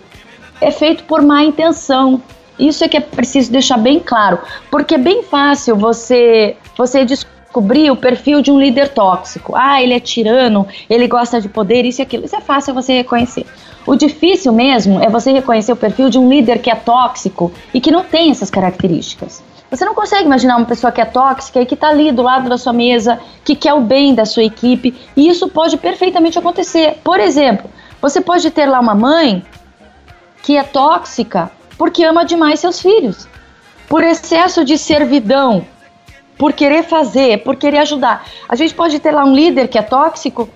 é 0.62 0.70
feito 0.70 1.04
por 1.04 1.20
má 1.20 1.42
intenção. 1.42 2.22
Isso 2.58 2.84
é 2.84 2.88
que 2.88 2.96
é 2.96 3.00
preciso 3.00 3.52
deixar 3.52 3.76
bem 3.76 3.98
claro, 3.98 4.38
porque 4.70 4.94
é 4.94 4.98
bem 4.98 5.22
fácil 5.24 5.76
você 5.76 6.56
você 6.74 7.04
descobrir 7.52 7.90
o 7.90 7.96
perfil 7.96 8.40
de 8.40 8.50
um 8.50 8.58
líder 8.58 8.88
tóxico. 8.88 9.54
Ah, 9.54 9.82
ele 9.82 9.92
é 9.92 10.00
tirano, 10.00 10.66
ele 10.88 11.06
gosta 11.06 11.38
de 11.38 11.50
poder, 11.50 11.84
isso 11.84 12.00
e 12.00 12.02
aquilo. 12.02 12.24
Isso 12.24 12.34
é 12.34 12.40
fácil 12.40 12.72
você 12.72 12.94
reconhecer. 12.94 13.44
O 13.86 13.94
difícil 13.94 14.52
mesmo 14.52 14.98
é 15.02 15.10
você 15.10 15.30
reconhecer 15.32 15.70
o 15.70 15.76
perfil 15.76 16.08
de 16.08 16.18
um 16.18 16.30
líder 16.30 16.60
que 16.60 16.70
é 16.70 16.74
tóxico 16.74 17.52
e 17.74 17.80
que 17.80 17.90
não 17.90 18.04
tem 18.04 18.30
essas 18.30 18.48
características. 18.48 19.42
Você 19.70 19.84
não 19.84 19.94
consegue 19.94 20.24
imaginar 20.24 20.56
uma 20.56 20.64
pessoa 20.64 20.90
que 20.90 21.00
é 21.00 21.04
tóxica 21.04 21.60
e 21.60 21.66
que 21.66 21.74
está 21.74 21.88
ali 21.88 22.10
do 22.10 22.22
lado 22.22 22.48
da 22.48 22.56
sua 22.56 22.72
mesa, 22.72 23.20
que 23.44 23.54
quer 23.54 23.74
o 23.74 23.80
bem 23.80 24.14
da 24.14 24.24
sua 24.24 24.44
equipe, 24.44 24.94
e 25.14 25.28
isso 25.28 25.48
pode 25.48 25.76
perfeitamente 25.76 26.38
acontecer. 26.38 26.98
Por 27.04 27.20
exemplo, 27.20 27.68
você 28.00 28.20
pode 28.20 28.50
ter 28.50 28.64
lá 28.64 28.80
uma 28.80 28.94
mãe 28.94 29.44
que 30.42 30.56
é 30.56 30.62
tóxica 30.62 31.50
porque 31.76 32.02
ama 32.04 32.24
demais 32.24 32.60
seus 32.60 32.80
filhos, 32.80 33.26
por 33.88 34.02
excesso 34.02 34.64
de 34.64 34.78
servidão, 34.78 35.66
por 36.38 36.52
querer 36.52 36.82
fazer, 36.84 37.42
por 37.42 37.56
querer 37.56 37.78
ajudar. 37.78 38.26
A 38.48 38.56
gente 38.56 38.74
pode 38.74 38.98
ter 38.98 39.12
lá 39.12 39.24
um 39.24 39.34
líder 39.34 39.68
que 39.68 39.78
é 39.78 39.82
tóxico 39.82 40.48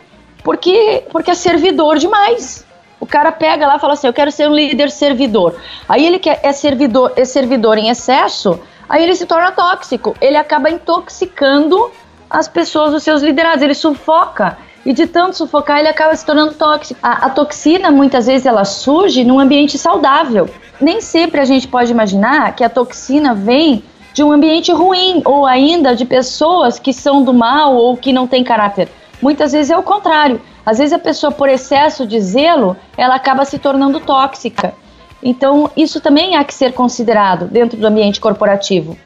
porque, 0.43 1.03
porque 1.11 1.31
é 1.31 1.35
servidor 1.35 1.99
demais. 1.99 2.64
O 3.01 3.07
cara 3.07 3.33
pega 3.33 3.66
lá 3.66 3.77
e 3.77 3.81
fala 3.81 3.95
assim: 3.95 4.07
Eu 4.07 4.12
quero 4.12 4.31
ser 4.31 4.49
um 4.49 4.55
líder 4.55 4.91
servidor. 4.91 5.57
Aí 5.89 6.07
ele 6.07 6.18
quer, 6.18 6.39
é 6.43 6.53
servidor, 6.53 7.12
é 7.16 7.24
servidor 7.24 7.79
em 7.79 7.89
excesso, 7.89 8.61
aí 8.89 9.03
ele 9.03 9.14
se 9.14 9.27
torna 9.27 9.51
tóxico. 9.51 10.14
Ele 10.20 10.37
acaba 10.37 10.70
intoxicando 10.70 11.91
as 12.31 12.47
pessoas, 12.49 12.95
os 12.95 13.03
seus 13.03 13.22
liderados. 13.22 13.61
Ele 13.61 13.74
sufoca. 13.74 14.57
E 14.85 14.93
de 14.93 15.09
tanto 15.09 15.37
sufocar, 15.37 15.81
ele 15.81 15.89
acaba 15.89 16.14
se 16.14 16.24
tornando 16.24 16.55
tóxico. 16.55 17.01
A, 17.03 17.27
a 17.27 17.31
toxina, 17.31 17.91
muitas 17.91 18.27
vezes, 18.27 18.47
ela 18.47 18.64
surge 18.64 19.24
num 19.24 19.41
ambiente 19.41 19.77
saudável. 19.77 20.49
Nem 20.81 21.01
sempre 21.01 21.41
a 21.41 21.45
gente 21.45 21.66
pode 21.66 21.91
imaginar 21.91 22.55
que 22.55 22.62
a 22.62 22.68
toxina 22.68 23.35
vem 23.35 23.83
de 24.17 24.25
um 24.25 24.33
ambiente 24.33 24.73
ruim 24.73 25.21
ou 25.27 25.45
ainda 25.45 25.95
de 25.95 26.07
pessoas 26.07 26.79
que 26.79 26.91
são 26.91 27.23
do 27.23 27.35
mal 27.35 27.77
ou 27.77 27.95
que 27.99 28.14
não 28.14 28.27
têm 28.27 28.43
caráter. 28.43 28.89
Muitas 29.21 29.53
vezes 29.53 29.71
é 29.71 29.77
o 29.77 29.83
contrário. 29.83 30.41
Às 30.64 30.79
vezes 30.79 30.95
a 30.95 30.99
pessoa, 30.99 31.31
por 31.31 31.51
excesso 31.51 32.07
de 32.07 32.19
zelo, 32.19 32.79
ela 32.97 33.14
acaba 33.14 33.45
se 33.45 33.59
tornando 33.59 34.01
tóxica. 34.01 34.73
Então, 35.23 35.71
isso 35.77 36.01
também 36.01 36.35
há 36.35 36.43
que 36.45 36.55
ser 36.55 36.73
considerado 36.73 37.45
dentro 37.47 37.77
do 37.77 37.87
ambiente 37.87 38.19
corporativo. 38.19 38.97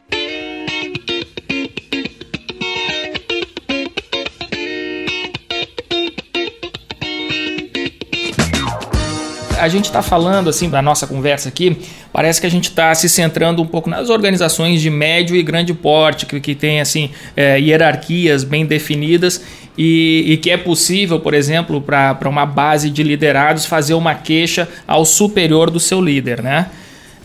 A 9.61 9.69
gente 9.69 9.85
está 9.85 10.03
falando, 10.03 10.49
assim, 10.49 10.69
da 10.69 10.81
nossa 10.81 11.07
conversa 11.07 11.49
aqui, 11.49 11.77
parece 12.13 12.41
que 12.41 12.47
a 12.47 12.51
gente 12.51 12.65
está 12.65 12.95
se 12.95 13.09
centrando 13.09 13.63
um 13.63 13.67
pouco 13.67 13.89
nas 13.89 14.09
organizações 14.09 14.81
de 14.81 14.91
médio 14.91 15.37
e 15.37 15.43
grande 15.43 15.75
porte, 15.75 16.27
que, 16.27 16.41
que 16.41 16.55
tem, 16.55 16.81
assim, 16.81 17.11
é, 17.37 17.61
hierarquias 17.61 18.43
bem 18.43 18.65
definidas 18.65 19.43
e, 19.77 20.25
e 20.27 20.37
que 20.37 20.51
é 20.51 20.57
possível, 20.57 21.21
por 21.21 21.35
exemplo, 21.35 21.81
para 21.81 22.29
uma 22.29 22.47
base 22.47 22.91
de 22.91 23.03
liderados 23.03 23.67
fazer 23.67 23.95
uma 23.95 24.15
queixa 24.15 24.69
ao 24.87 25.05
superior 25.05 25.71
do 25.71 25.79
seu 25.79 26.01
líder, 26.01 26.43
né? 26.43 26.67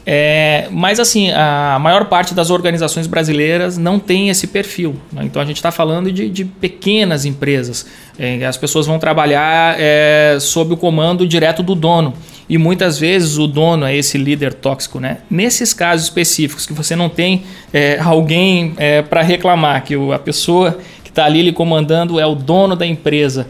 É, 0.07 0.67
mas 0.69 0.99
assim, 0.99 1.31
a 1.31 1.79
maior 1.81 2.05
parte 2.05 2.35
das 2.35 2.51
organizações 2.51 3.07
brasileiras 3.07 3.77
não 3.77 3.97
tem 3.97 4.29
esse 4.29 4.47
perfil. 4.47 4.95
Né? 5.11 5.23
Então 5.23 5.41
a 5.41 5.45
gente 5.45 5.55
está 5.55 5.71
falando 5.71 6.11
de, 6.11 6.29
de, 6.29 6.45
pequenas 6.45 7.25
empresas. 7.25 7.87
É, 8.19 8.45
as 8.45 8.55
pessoas 8.55 8.85
vão 8.85 8.99
trabalhar 8.99 9.75
é, 9.79 10.37
sob 10.39 10.75
o 10.75 10.77
comando 10.77 11.27
direto 11.27 11.63
do 11.63 11.73
dono. 11.73 12.13
E 12.47 12.59
muitas 12.59 12.99
vezes 12.99 13.39
o 13.39 13.47
dono 13.47 13.85
é 13.85 13.95
esse 13.95 14.17
líder 14.17 14.53
tóxico. 14.53 14.99
Né? 14.99 15.17
Nesses 15.29 15.73
casos 15.73 16.05
específicos 16.05 16.67
que 16.67 16.73
você 16.73 16.95
não 16.95 17.09
tem 17.09 17.43
é, 17.73 17.99
alguém 17.99 18.73
é, 18.77 19.01
para 19.01 19.23
reclamar, 19.23 19.83
que 19.83 19.95
a 20.13 20.19
pessoa 20.19 20.77
está 21.15 21.25
ali 21.25 21.41
lhe 21.41 21.53
comandando 21.53 22.19
é 22.19 22.25
o 22.25 22.35
dono 22.35 22.75
da 22.75 22.85
empresa. 22.85 23.47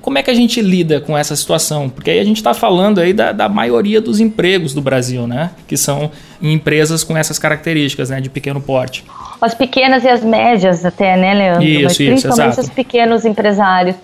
Como 0.00 0.18
é 0.18 0.22
que 0.22 0.30
a 0.30 0.34
gente 0.34 0.60
lida 0.60 1.00
com 1.00 1.16
essa 1.16 1.36
situação? 1.36 1.88
Porque 1.88 2.10
aí 2.10 2.18
a 2.18 2.24
gente 2.24 2.38
está 2.38 2.52
falando 2.52 3.00
aí 3.00 3.12
da, 3.12 3.30
da, 3.30 3.48
maioria 3.48 4.00
dos 4.00 4.18
empregos 4.18 4.74
do 4.74 4.80
Brasil, 4.80 5.26
né? 5.26 5.50
Que 5.68 5.76
são 5.76 6.10
em 6.42 6.52
empresas 6.52 7.04
com 7.04 7.16
essas 7.16 7.38
características, 7.38 8.10
né? 8.10 8.20
De 8.20 8.28
pequeno 8.28 8.60
porte. 8.60 9.04
As 9.40 9.54
pequenas 9.54 10.02
e 10.04 10.08
as 10.08 10.24
médias 10.24 10.84
até, 10.84 11.16
né, 11.16 11.34
Leandro? 11.34 11.62
Isso, 11.62 11.84
Mas 11.84 11.96
principalmente 11.96 12.52
exato. 12.54 12.68
os 12.68 12.70
pequenos 12.70 13.24
empresários. 13.24 13.96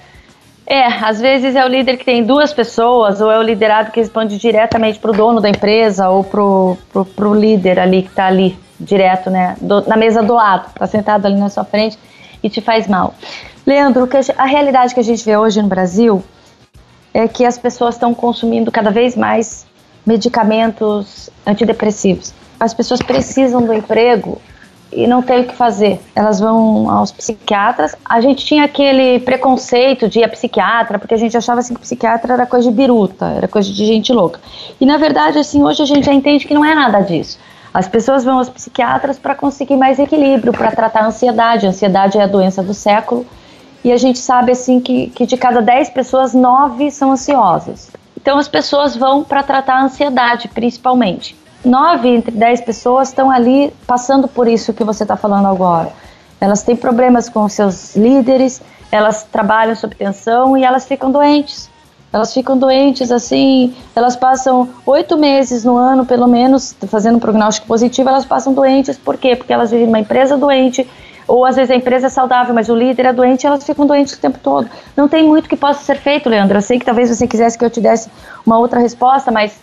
É, 0.67 0.87
às 0.87 1.21
vezes 1.21 1.55
é 1.55 1.65
o 1.65 1.69
líder 1.69 1.99
que 1.99 2.05
tem 2.05 2.25
duas 2.25 2.53
pessoas, 2.53 3.21
ou 3.21 3.31
é 3.31 3.39
o 3.39 3.43
liderado 3.43 3.91
que 3.91 4.01
responde 4.01 4.39
diretamente 4.39 4.99
para 4.99 5.11
o 5.11 5.15
dono 5.15 5.41
da 5.41 5.51
empresa, 5.51 6.09
ou 6.09 6.25
para 6.25 7.29
o 7.29 7.35
líder 7.35 7.79
ali 7.79 8.03
que 8.03 8.09
está 8.09 8.27
ali, 8.27 8.57
direto, 8.81 9.29
né? 9.29 9.57
Do, 9.61 9.87
na 9.87 9.97
mesa 9.97 10.23
do 10.23 10.35
lado, 10.35 10.69
está 10.69 10.87
sentado 10.87 11.27
ali 11.27 11.37
na 11.37 11.51
sua 11.51 11.65
frente 11.65 11.99
e 12.43 12.49
te 12.49 12.61
faz 12.61 12.87
mal. 12.87 13.15
Leandro, 13.67 14.07
a 14.37 14.45
realidade 14.45 14.93
que 14.93 15.01
a 15.01 15.05
gente 15.05 15.25
vê 15.25 15.37
hoje 15.37 15.63
no 15.63 15.69
Brasil 15.69 16.23
é 17.15 17.27
que 17.27 17.47
as 17.47 17.57
pessoas 17.57 17.95
estão 17.95 18.13
consumindo 18.13 18.71
cada 18.71 18.91
vez 18.91 19.17
mais 19.17 19.67
medicamentos 20.05 21.31
antidepressivos. 21.47 22.35
As 22.61 22.75
pessoas 22.75 23.01
precisam 23.01 23.65
do 23.65 23.73
emprego 23.73 24.41
e 24.93 25.07
não 25.07 25.23
tem 25.23 25.41
o 25.41 25.45
que 25.45 25.55
fazer. 25.55 25.99
Elas 26.15 26.41
vão 26.41 26.91
aos 26.91 27.11
psiquiatras. 27.11 27.97
A 28.05 28.21
gente 28.21 28.45
tinha 28.45 28.65
aquele 28.65 29.19
preconceito 29.21 30.09
de 30.09 30.21
ir 30.21 30.25
a 30.25 30.29
psiquiatra, 30.29 30.99
porque 30.99 31.15
a 31.15 31.17
gente 31.17 31.37
achava 31.37 31.61
assim 31.61 31.75
que 31.75 31.81
psiquiatra 31.81 32.35
era 32.35 32.47
coisa 32.47 32.69
de 32.69 32.75
biruta, 32.75 33.27
era 33.27 33.49
coisa 33.49 33.73
de 33.73 33.87
gente 33.87 34.13
louca. 34.13 34.41
E 34.81 34.85
na 34.85 34.99
verdade, 34.99 35.39
assim, 35.39 35.63
hoje 35.65 35.83
a 35.83 35.87
gente 35.87 36.05
já 36.05 36.13
entende 36.13 36.47
que 36.47 36.55
não 36.55 36.65
é 36.65 36.75
nada 36.75 37.01
disso. 37.01 37.39
As 37.73 37.89
pessoas 37.89 38.25
vão 38.25 38.39
aos 38.39 38.49
psiquiatras 38.49 39.19
para 39.19 39.35
conseguir 39.35 39.77
mais 39.77 39.99
equilíbrio, 39.99 40.53
para 40.53 40.71
tratar 40.71 41.01
a 41.01 41.07
ansiedade. 41.07 41.67
A 41.67 41.71
ansiedade 41.71 42.19
é 42.19 42.23
a 42.23 42.27
doença 42.27 42.63
do 42.63 42.75
século. 42.75 43.27
E 43.85 43.93
a 43.93 43.99
gente 43.99 44.19
sabe 44.19 44.53
assim 44.53 44.81
que, 44.81 45.09
que 45.09 45.27
de 45.27 45.37
cada 45.37 45.61
10 45.61 45.91
pessoas, 45.91 46.33
9 46.33 46.91
são 46.91 47.13
ansiosas. 47.13 47.91
Então 48.17 48.39
as 48.39 48.49
pessoas 48.49 48.97
vão 48.97 49.23
para 49.23 49.43
tratar 49.43 49.75
a 49.75 49.85
ansiedade, 49.85 50.49
principalmente. 50.49 51.37
9 51.63 52.09
entre 52.09 52.31
10 52.31 52.63
pessoas 52.63 53.09
estão 53.09 53.31
ali 53.31 53.71
passando 53.87 54.27
por 54.27 54.49
isso 54.49 54.73
que 54.73 54.83
você 54.83 55.05
está 55.05 55.17
falando 55.17 55.47
agora. 55.47 55.93
Elas 56.41 56.63
têm 56.63 56.75
problemas 56.75 57.29
com 57.29 57.47
seus 57.49 57.95
líderes, 57.95 58.63
elas 58.91 59.25
trabalham 59.25 59.75
sob 59.75 59.95
tensão 59.95 60.57
e 60.57 60.65
elas 60.65 60.87
ficam 60.87 61.11
doentes. 61.13 61.71
Elas 62.13 62.33
ficam 62.33 62.57
doentes 62.57 63.11
assim, 63.11 63.75
elas 63.95 64.15
passam 64.15 64.69
oito 64.87 65.19
meses 65.19 65.65
no 65.65 65.77
ano, 65.77 66.07
pelo 66.07 66.29
menos, 66.29 66.73
fazendo 66.87 67.17
um 67.17 67.19
prognóstico 67.19 67.67
positivo, 67.67 68.09
elas 68.09 68.25
passam 68.25 68.55
doentes, 68.55 68.97
por 68.97 69.17
quê? 69.17 69.35
Porque 69.35 69.53
elas 69.53 69.73
vivem 69.73 69.87
numa 69.87 69.99
empresa 69.99 70.37
doente, 70.37 70.89
ou 71.27 71.45
às 71.45 71.57
vezes 71.57 71.71
a 71.71 71.77
empresa 71.77 72.07
é 72.07 72.11
saudável, 72.11 72.55
mas 72.55 72.69
o 72.69 72.75
líder 72.75 73.07
é 73.07 73.13
doente, 73.13 73.47
elas 73.47 73.65
ficam 73.65 73.87
doentes 73.87 74.15
o 74.15 74.21
tempo 74.21 74.39
todo. 74.39 74.69
Não 74.97 75.09
tem 75.09 75.23
muito 75.23 75.49
que 75.49 75.57
possa 75.57 75.83
ser 75.83 75.97
feito, 75.97 76.29
Leandro. 76.29 76.59
Eu 76.59 76.63
sei 76.63 76.79
que 76.79 76.85
talvez 76.85 77.09
você 77.09 77.27
quisesse 77.27 77.59
que 77.59 77.65
eu 77.65 77.71
te 77.71 77.81
desse 77.81 78.11
uma 78.45 78.59
outra 78.59 78.81
resposta, 78.81 79.31
mas 79.31 79.59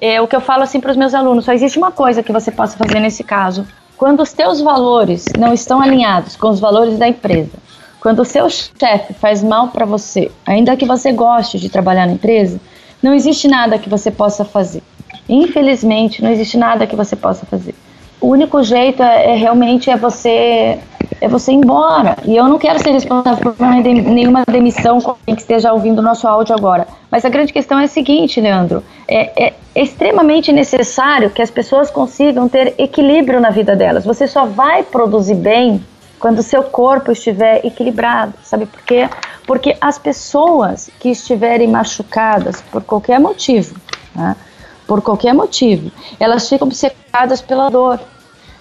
é 0.00 0.20
o 0.20 0.26
que 0.26 0.36
eu 0.36 0.40
falo 0.40 0.62
assim 0.62 0.80
para 0.80 0.90
os 0.90 0.96
meus 0.96 1.14
alunos: 1.14 1.44
só 1.44 1.52
existe 1.52 1.78
uma 1.78 1.90
coisa 1.90 2.22
que 2.22 2.32
você 2.32 2.50
possa 2.50 2.76
fazer 2.76 3.00
nesse 3.00 3.24
caso. 3.24 3.66
Quando 3.96 4.22
os 4.22 4.32
teus 4.32 4.60
valores 4.60 5.24
não 5.38 5.54
estão 5.54 5.80
alinhados 5.80 6.36
com 6.36 6.50
os 6.50 6.60
valores 6.60 6.98
da 6.98 7.08
empresa, 7.08 7.56
quando 7.98 8.20
o 8.20 8.24
seu 8.26 8.48
chefe 8.50 9.14
faz 9.14 9.42
mal 9.42 9.68
para 9.68 9.86
você, 9.86 10.30
ainda 10.44 10.76
que 10.76 10.84
você 10.84 11.12
goste 11.12 11.58
de 11.58 11.70
trabalhar 11.70 12.06
na 12.06 12.12
empresa, 12.12 12.60
não 13.02 13.14
existe 13.14 13.48
nada 13.48 13.78
que 13.78 13.88
você 13.88 14.10
possa 14.10 14.44
fazer. 14.44 14.82
Infelizmente, 15.28 16.22
não 16.22 16.30
existe 16.30 16.58
nada 16.58 16.86
que 16.86 16.94
você 16.94 17.16
possa 17.16 17.46
fazer. 17.46 17.74
O 18.20 18.28
único 18.28 18.62
jeito 18.62 19.02
é, 19.02 19.32
é 19.32 19.34
realmente 19.34 19.90
é 19.90 19.96
você 19.96 20.78
é 21.20 21.28
você 21.28 21.52
ir 21.52 21.56
embora. 21.56 22.16
E 22.24 22.36
eu 22.36 22.48
não 22.48 22.58
quero 22.58 22.78
ser 22.82 22.90
responsável 22.90 23.52
por 23.52 23.66
nenhuma 23.66 24.44
demissão 24.46 25.00
com 25.00 25.14
quem 25.24 25.34
que 25.34 25.42
esteja 25.42 25.72
ouvindo 25.72 25.98
o 25.98 26.02
nosso 26.02 26.26
áudio 26.26 26.54
agora. 26.54 26.86
Mas 27.10 27.24
a 27.24 27.28
grande 27.28 27.52
questão 27.52 27.78
é 27.78 27.84
a 27.84 27.88
seguinte, 27.88 28.40
Leandro: 28.40 28.82
é, 29.08 29.46
é, 29.46 29.54
extremamente 29.74 30.52
necessário 30.52 31.30
que 31.30 31.42
as 31.42 31.50
pessoas 31.50 31.90
consigam 31.90 32.48
ter 32.48 32.74
equilíbrio 32.78 33.40
na 33.40 33.50
vida 33.50 33.74
delas. 33.74 34.04
Você 34.04 34.26
só 34.26 34.46
vai 34.46 34.82
produzir 34.82 35.34
bem 35.34 35.84
quando 36.18 36.38
o 36.38 36.42
seu 36.42 36.62
corpo 36.62 37.12
estiver 37.12 37.64
equilibrado. 37.64 38.34
Sabe 38.42 38.66
por 38.66 38.82
quê? 38.82 39.08
Porque 39.46 39.76
as 39.80 39.98
pessoas 39.98 40.90
que 40.98 41.10
estiverem 41.10 41.68
machucadas 41.68 42.60
por 42.62 42.82
qualquer 42.82 43.20
motivo, 43.20 43.76
né, 44.14 44.34
por 44.86 45.02
qualquer 45.02 45.34
motivo, 45.34 45.90
elas 46.18 46.48
ficam 46.48 46.66
obcecadas 46.66 47.40
pela 47.40 47.68
dor 47.68 48.00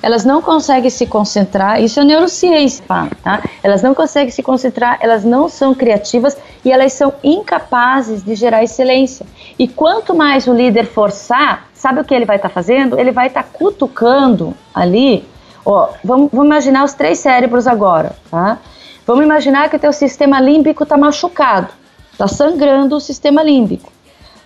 elas 0.05 0.23
não 0.23 0.39
conseguem 0.39 0.91
se 0.91 1.07
concentrar, 1.07 1.81
isso 1.81 1.99
é 1.99 2.03
neurociência, 2.03 2.85
tá? 3.23 3.41
Elas 3.63 3.81
não 3.81 3.95
conseguem 3.95 4.29
se 4.29 4.43
concentrar, 4.43 4.99
elas 5.01 5.25
não 5.25 5.49
são 5.49 5.73
criativas 5.73 6.37
e 6.63 6.71
elas 6.71 6.93
são 6.93 7.11
incapazes 7.23 8.23
de 8.23 8.35
gerar 8.35 8.63
excelência. 8.63 9.25
E 9.57 9.67
quanto 9.67 10.13
mais 10.13 10.45
o 10.45 10.53
líder 10.53 10.85
forçar, 10.85 11.67
sabe 11.73 12.01
o 12.01 12.03
que 12.03 12.13
ele 12.13 12.23
vai 12.23 12.35
estar 12.35 12.49
tá 12.49 12.53
fazendo? 12.53 12.99
Ele 12.99 13.11
vai 13.11 13.25
estar 13.25 13.41
tá 13.41 13.49
cutucando 13.51 14.53
ali, 14.75 15.27
ó, 15.65 15.89
vamos, 16.03 16.29
vamos 16.31 16.45
imaginar 16.45 16.83
os 16.83 16.93
três 16.93 17.17
cérebros 17.17 17.65
agora, 17.65 18.15
tá? 18.29 18.59
Vamos 19.07 19.25
imaginar 19.25 19.71
que 19.71 19.75
o 19.75 19.79
teu 19.79 19.91
sistema 19.91 20.39
límbico 20.39 20.83
está 20.83 20.95
machucado, 20.95 21.69
está 22.11 22.27
sangrando 22.27 22.95
o 22.95 22.99
sistema 22.99 23.41
límbico. 23.41 23.91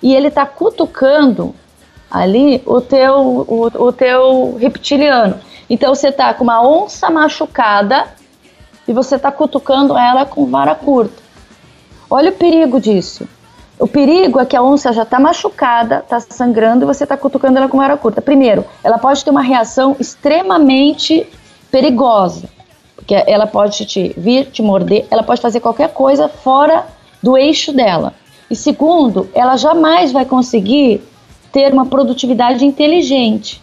E 0.01 0.15
ele 0.15 0.29
está 0.29 0.45
cutucando 0.45 1.53
ali 2.09 2.63
o 2.65 2.79
teu, 2.79 3.13
o, 3.45 3.69
o 3.75 3.91
teu 3.91 4.55
reptiliano. 4.57 5.48
Então 5.69 5.93
você 5.93 6.11
tá 6.11 6.33
com 6.33 6.43
uma 6.43 6.67
onça 6.67 7.09
machucada 7.09 8.07
e 8.87 8.93
você 8.93 9.19
tá 9.19 9.31
cutucando 9.31 9.97
ela 9.97 10.25
com 10.25 10.45
vara 10.45 10.73
curta. 10.73 11.21
Olha 12.09 12.31
o 12.31 12.33
perigo 12.33 12.79
disso. 12.79 13.27
O 13.77 13.87
perigo 13.87 14.39
é 14.39 14.45
que 14.45 14.57
a 14.57 14.63
onça 14.63 14.91
já 14.91 15.03
está 15.03 15.19
machucada, 15.19 15.99
está 15.99 16.19
sangrando 16.19 16.83
e 16.83 16.87
você 16.87 17.03
está 17.03 17.15
cutucando 17.15 17.57
ela 17.57 17.69
com 17.69 17.77
vara 17.77 17.95
curta. 17.95 18.21
Primeiro, 18.21 18.65
ela 18.83 18.97
pode 18.97 19.23
ter 19.23 19.29
uma 19.29 19.41
reação 19.41 19.95
extremamente 19.99 21.25
perigosa, 21.71 22.49
porque 22.95 23.13
ela 23.25 23.47
pode 23.47 23.85
te 23.85 24.13
vir, 24.17 24.47
te 24.47 24.61
morder, 24.61 25.07
ela 25.09 25.23
pode 25.23 25.39
fazer 25.39 25.59
qualquer 25.59 25.93
coisa 25.93 26.27
fora 26.27 26.87
do 27.23 27.37
eixo 27.37 27.71
dela. 27.71 28.13
E 28.49 28.55
segundo, 28.55 29.29
ela 29.33 29.55
jamais 29.55 30.11
vai 30.11 30.25
conseguir 30.25 31.01
ter 31.51 31.71
uma 31.71 31.85
produtividade 31.85 32.65
inteligente. 32.65 33.61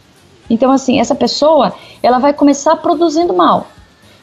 Então, 0.48 0.70
assim, 0.70 1.00
essa 1.00 1.14
pessoa, 1.14 1.72
ela 2.02 2.18
vai 2.18 2.32
começar 2.32 2.76
produzindo 2.76 3.34
mal. 3.34 3.66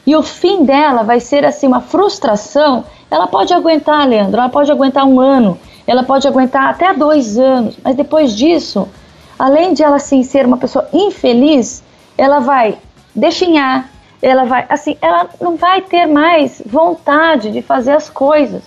E 0.06 0.14
o 0.14 0.22
fim 0.22 0.64
dela 0.64 1.02
vai 1.02 1.20
ser, 1.20 1.44
assim, 1.44 1.66
uma 1.66 1.80
frustração. 1.80 2.84
Ela 3.10 3.26
pode 3.26 3.54
aguentar, 3.54 4.06
Leandro, 4.06 4.40
ela 4.40 4.48
pode 4.48 4.70
aguentar 4.70 5.06
um 5.06 5.20
ano, 5.20 5.58
ela 5.86 6.02
pode 6.02 6.26
aguentar 6.26 6.70
até 6.70 6.92
dois 6.92 7.38
anos, 7.38 7.76
mas 7.82 7.94
depois 7.94 8.34
disso, 8.34 8.88
além 9.38 9.72
de 9.72 9.82
ela, 9.82 9.96
assim, 9.96 10.22
ser 10.22 10.46
uma 10.46 10.56
pessoa 10.56 10.88
infeliz, 10.92 11.82
ela 12.16 12.40
vai 12.40 12.78
definhar, 13.14 13.90
ela 14.20 14.44
vai, 14.44 14.66
assim, 14.68 14.96
ela 15.00 15.28
não 15.40 15.56
vai 15.56 15.82
ter 15.82 16.06
mais 16.06 16.62
vontade 16.64 17.50
de 17.50 17.62
fazer 17.62 17.92
as 17.92 18.08
coisas. 18.08 18.62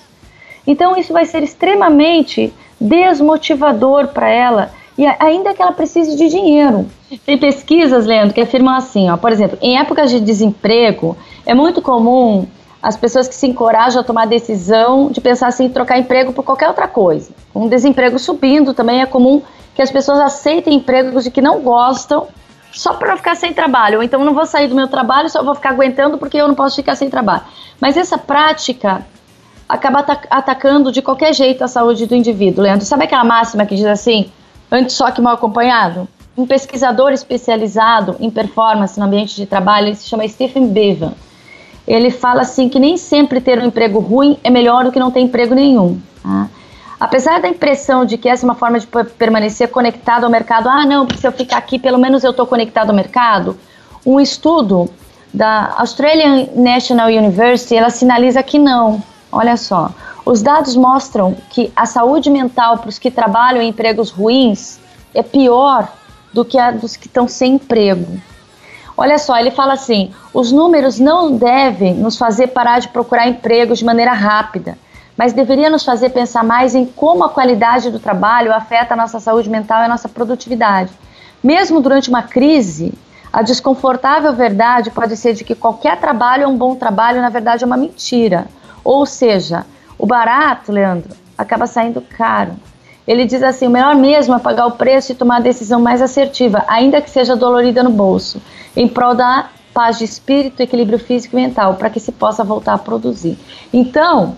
Então, 0.65 0.97
isso 0.97 1.13
vai 1.13 1.25
ser 1.25 1.43
extremamente 1.43 2.53
desmotivador 2.79 4.09
para 4.09 4.29
ela 4.29 4.71
e 4.97 5.05
ainda 5.05 5.53
que 5.53 5.61
ela 5.61 5.71
precise 5.71 6.15
de 6.15 6.27
dinheiro. 6.27 6.87
Tem 7.25 7.37
pesquisas, 7.37 8.05
Leandro, 8.05 8.33
que 8.33 8.41
afirmam 8.41 8.75
assim, 8.75 9.09
ó, 9.09 9.17
por 9.17 9.31
exemplo, 9.31 9.57
em 9.61 9.77
épocas 9.79 10.09
de 10.09 10.19
desemprego, 10.19 11.15
é 11.45 11.53
muito 11.53 11.81
comum 11.81 12.47
as 12.81 12.97
pessoas 12.97 13.27
que 13.27 13.35
se 13.35 13.47
encorajam 13.47 14.01
a 14.01 14.03
tomar 14.03 14.23
a 14.23 14.25
decisão 14.25 15.09
de 15.09 15.19
pensar 15.21 15.47
assim, 15.47 15.69
trocar 15.69 15.99
emprego 15.99 16.33
por 16.33 16.43
qualquer 16.43 16.67
outra 16.67 16.87
coisa. 16.87 17.31
Um 17.53 17.67
desemprego 17.67 18.17
subindo, 18.17 18.73
também 18.73 19.01
é 19.01 19.05
comum 19.05 19.41
que 19.75 19.81
as 19.81 19.91
pessoas 19.91 20.19
aceitem 20.19 20.75
empregos 20.75 21.23
de 21.23 21.31
que 21.31 21.41
não 21.41 21.61
gostam 21.61 22.27
só 22.71 22.93
para 22.93 23.17
ficar 23.17 23.35
sem 23.35 23.53
trabalho. 23.53 23.97
Ou 23.97 24.03
então 24.03 24.23
não 24.23 24.33
vou 24.33 24.45
sair 24.45 24.67
do 24.67 24.75
meu 24.75 24.87
trabalho, 24.87 25.29
só 25.29 25.43
vou 25.43 25.55
ficar 25.55 25.71
aguentando 25.71 26.17
porque 26.17 26.37
eu 26.37 26.47
não 26.47 26.55
posso 26.55 26.75
ficar 26.75 26.95
sem 26.95 27.09
trabalho. 27.09 27.43
Mas 27.79 27.97
essa 27.97 28.17
prática 28.17 29.05
acaba 29.67 29.99
atacando 30.29 30.91
de 30.91 31.01
qualquer 31.01 31.33
jeito 31.33 31.63
a 31.63 31.67
saúde 31.67 32.05
do 32.05 32.15
indivíduo, 32.15 32.63
Leandro. 32.63 32.85
Sabe 32.85 33.03
aquela 33.03 33.23
máxima 33.23 33.65
que 33.65 33.75
diz 33.75 33.85
assim: 33.85 34.31
antes 34.71 34.95
só 34.95 35.11
que 35.11 35.21
mal 35.21 35.35
acompanhado? 35.35 36.07
Um 36.37 36.45
pesquisador 36.45 37.11
especializado 37.11 38.15
em 38.19 38.29
performance 38.29 38.99
no 38.99 39.05
ambiente 39.05 39.35
de 39.35 39.45
trabalho, 39.45 39.87
ele 39.87 39.95
se 39.95 40.07
chama 40.07 40.27
Stephen 40.27 40.67
Bevan. 40.67 41.13
Ele 41.87 42.11
fala 42.11 42.41
assim 42.41 42.67
que 42.67 42.79
nem 42.79 42.97
sempre 42.97 43.39
ter 43.39 43.59
um 43.59 43.65
emprego 43.65 43.99
ruim 43.99 44.37
é 44.43 44.49
melhor 44.49 44.83
do 44.83 44.91
que 44.91 44.99
não 44.99 45.09
ter 45.09 45.21
emprego 45.21 45.55
nenhum. 45.55 45.99
Tá? 46.21 46.47
Apesar 46.99 47.39
da 47.39 47.47
impressão 47.47 48.05
de 48.05 48.17
que 48.17 48.27
essa 48.27 48.43
é 48.43 48.47
uma 48.47 48.55
forma 48.55 48.79
de 48.79 48.87
permanecer 49.17 49.69
conectado 49.69 50.23
ao 50.23 50.29
mercado, 50.29 50.67
ah, 50.67 50.85
não, 50.85 51.07
se 51.15 51.25
eu 51.25 51.31
ficar 51.31 51.57
aqui, 51.57 51.77
pelo 51.77 51.97
menos 51.97 52.23
eu 52.23 52.31
estou 52.31 52.45
conectado 52.45 52.89
ao 52.89 52.95
mercado. 52.95 53.57
Um 54.05 54.19
estudo 54.19 54.89
da 55.33 55.75
Australian 55.77 56.47
National 56.55 57.07
University, 57.07 57.75
ela 57.75 57.89
sinaliza 57.89 58.41
que 58.41 58.57
não. 58.57 59.01
Olha 59.31 59.55
só, 59.55 59.91
os 60.27 60.41
dados 60.41 60.75
mostram 60.75 61.37
que 61.49 61.71
a 61.73 61.85
saúde 61.85 62.29
mental 62.29 62.79
para 62.79 62.89
os 62.89 62.99
que 62.99 63.09
trabalham 63.09 63.61
em 63.61 63.69
empregos 63.69 64.09
ruins 64.09 64.77
é 65.13 65.23
pior 65.23 65.87
do 66.33 66.43
que 66.43 66.59
a 66.59 66.69
dos 66.69 66.97
que 66.97 67.07
estão 67.07 67.29
sem 67.29 67.53
emprego. 67.53 68.19
Olha 68.97 69.17
só, 69.19 69.37
ele 69.37 69.51
fala 69.51 69.73
assim: 69.73 70.11
os 70.33 70.51
números 70.51 70.99
não 70.99 71.37
devem 71.37 71.93
nos 71.93 72.17
fazer 72.17 72.47
parar 72.47 72.79
de 72.79 72.89
procurar 72.89 73.29
empregos 73.29 73.79
de 73.79 73.85
maneira 73.85 74.11
rápida, 74.11 74.77
mas 75.15 75.31
deveria 75.31 75.69
nos 75.69 75.85
fazer 75.85 76.09
pensar 76.09 76.43
mais 76.43 76.75
em 76.75 76.85
como 76.85 77.23
a 77.23 77.29
qualidade 77.29 77.89
do 77.89 77.97
trabalho 77.97 78.53
afeta 78.53 78.95
a 78.95 78.97
nossa 78.97 79.21
saúde 79.21 79.49
mental 79.49 79.81
e 79.81 79.85
a 79.85 79.89
nossa 79.89 80.09
produtividade. 80.09 80.91
Mesmo 81.41 81.79
durante 81.79 82.09
uma 82.09 82.23
crise, 82.23 82.93
a 83.31 83.41
desconfortável 83.41 84.33
verdade 84.33 84.91
pode 84.91 85.15
ser 85.15 85.35
de 85.35 85.45
que 85.45 85.55
qualquer 85.55 85.97
trabalho 86.01 86.43
é 86.43 86.47
um 86.47 86.57
bom 86.57 86.75
trabalho, 86.75 87.21
na 87.21 87.29
verdade 87.29 87.63
é 87.63 87.67
uma 87.67 87.77
mentira. 87.77 88.47
Ou 88.83 89.05
seja, 89.05 89.65
o 89.97 90.05
barato, 90.05 90.71
Leandro, 90.71 91.09
acaba 91.37 91.65
saindo 91.67 92.01
caro. 92.01 92.53
Ele 93.07 93.25
diz 93.25 93.41
assim: 93.41 93.67
o 93.67 93.69
melhor 93.69 93.95
mesmo 93.95 94.35
é 94.35 94.39
pagar 94.39 94.67
o 94.67 94.71
preço 94.71 95.11
e 95.11 95.15
tomar 95.15 95.37
a 95.37 95.41
decisão 95.41 95.79
mais 95.79 96.01
assertiva, 96.01 96.63
ainda 96.67 97.01
que 97.01 97.09
seja 97.09 97.35
dolorida 97.35 97.81
no 97.81 97.89
bolso, 97.89 98.41
em 98.75 98.87
prol 98.87 99.15
da 99.15 99.49
paz 99.73 99.97
de 99.97 100.03
espírito, 100.03 100.61
equilíbrio 100.61 100.99
físico 100.99 101.37
e 101.37 101.41
mental, 101.41 101.75
para 101.75 101.89
que 101.89 101.99
se 101.99 102.11
possa 102.11 102.43
voltar 102.43 102.73
a 102.73 102.77
produzir. 102.77 103.37
Então, 103.71 104.35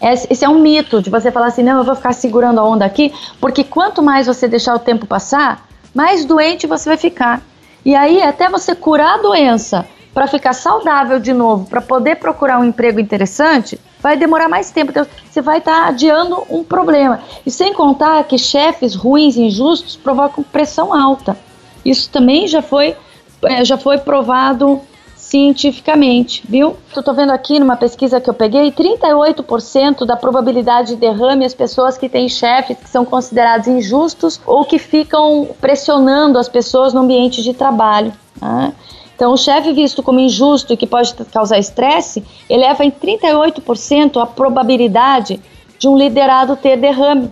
esse 0.00 0.44
é 0.44 0.48
um 0.48 0.58
mito 0.58 1.00
de 1.00 1.10
você 1.10 1.30
falar 1.30 1.46
assim: 1.46 1.62
não, 1.62 1.78
eu 1.78 1.84
vou 1.84 1.94
ficar 1.94 2.12
segurando 2.12 2.60
a 2.60 2.64
onda 2.64 2.84
aqui, 2.84 3.14
porque 3.40 3.62
quanto 3.62 4.02
mais 4.02 4.26
você 4.26 4.48
deixar 4.48 4.74
o 4.74 4.80
tempo 4.80 5.06
passar, 5.06 5.66
mais 5.94 6.24
doente 6.24 6.66
você 6.66 6.88
vai 6.88 6.98
ficar. 6.98 7.40
E 7.84 7.94
aí, 7.94 8.20
até 8.20 8.48
você 8.48 8.74
curar 8.74 9.14
a 9.14 9.22
doença 9.22 9.86
para 10.16 10.26
ficar 10.26 10.54
saudável 10.54 11.20
de 11.20 11.34
novo, 11.34 11.68
para 11.68 11.82
poder 11.82 12.16
procurar 12.16 12.58
um 12.58 12.64
emprego 12.64 12.98
interessante, 12.98 13.78
vai 14.00 14.16
demorar 14.16 14.48
mais 14.48 14.70
tempo. 14.70 14.90
Então, 14.90 15.06
você 15.28 15.42
vai 15.42 15.58
estar 15.58 15.82
tá 15.82 15.88
adiando 15.88 16.42
um 16.48 16.64
problema. 16.64 17.20
E 17.44 17.50
sem 17.50 17.74
contar 17.74 18.24
que 18.24 18.38
chefes 18.38 18.94
ruins 18.94 19.36
e 19.36 19.42
injustos 19.42 19.94
provocam 19.94 20.42
pressão 20.42 20.94
alta. 20.94 21.36
Isso 21.84 22.08
também 22.08 22.48
já 22.48 22.62
foi, 22.62 22.96
é, 23.42 23.62
já 23.62 23.76
foi 23.76 23.98
provado 23.98 24.80
cientificamente, 25.14 26.42
viu? 26.48 26.78
Eu 26.96 27.02
tô 27.02 27.12
vendo 27.12 27.32
aqui 27.32 27.60
numa 27.60 27.76
pesquisa 27.76 28.18
que 28.18 28.30
eu 28.30 28.34
peguei, 28.34 28.72
38% 28.72 30.06
da 30.06 30.16
probabilidade 30.16 30.94
de 30.94 30.96
derrame 30.96 31.44
as 31.44 31.52
pessoas 31.52 31.98
que 31.98 32.08
têm 32.08 32.26
chefes 32.26 32.78
que 32.78 32.88
são 32.88 33.04
considerados 33.04 33.68
injustos 33.68 34.40
ou 34.46 34.64
que 34.64 34.78
ficam 34.78 35.46
pressionando 35.60 36.38
as 36.38 36.48
pessoas 36.48 36.94
no 36.94 37.02
ambiente 37.02 37.42
de 37.42 37.52
trabalho. 37.52 38.14
Né? 38.40 38.72
Então, 39.16 39.32
o 39.32 39.36
chefe 39.36 39.72
visto 39.72 40.02
como 40.02 40.20
injusto 40.20 40.74
e 40.74 40.76
que 40.76 40.86
pode 40.86 41.14
causar 41.32 41.58
estresse, 41.58 42.22
eleva 42.50 42.84
em 42.84 42.90
38% 42.90 44.22
a 44.22 44.26
probabilidade 44.26 45.40
de 45.78 45.88
um 45.88 45.96
liderado 45.96 46.54
ter 46.54 46.76
derrame. 46.76 47.30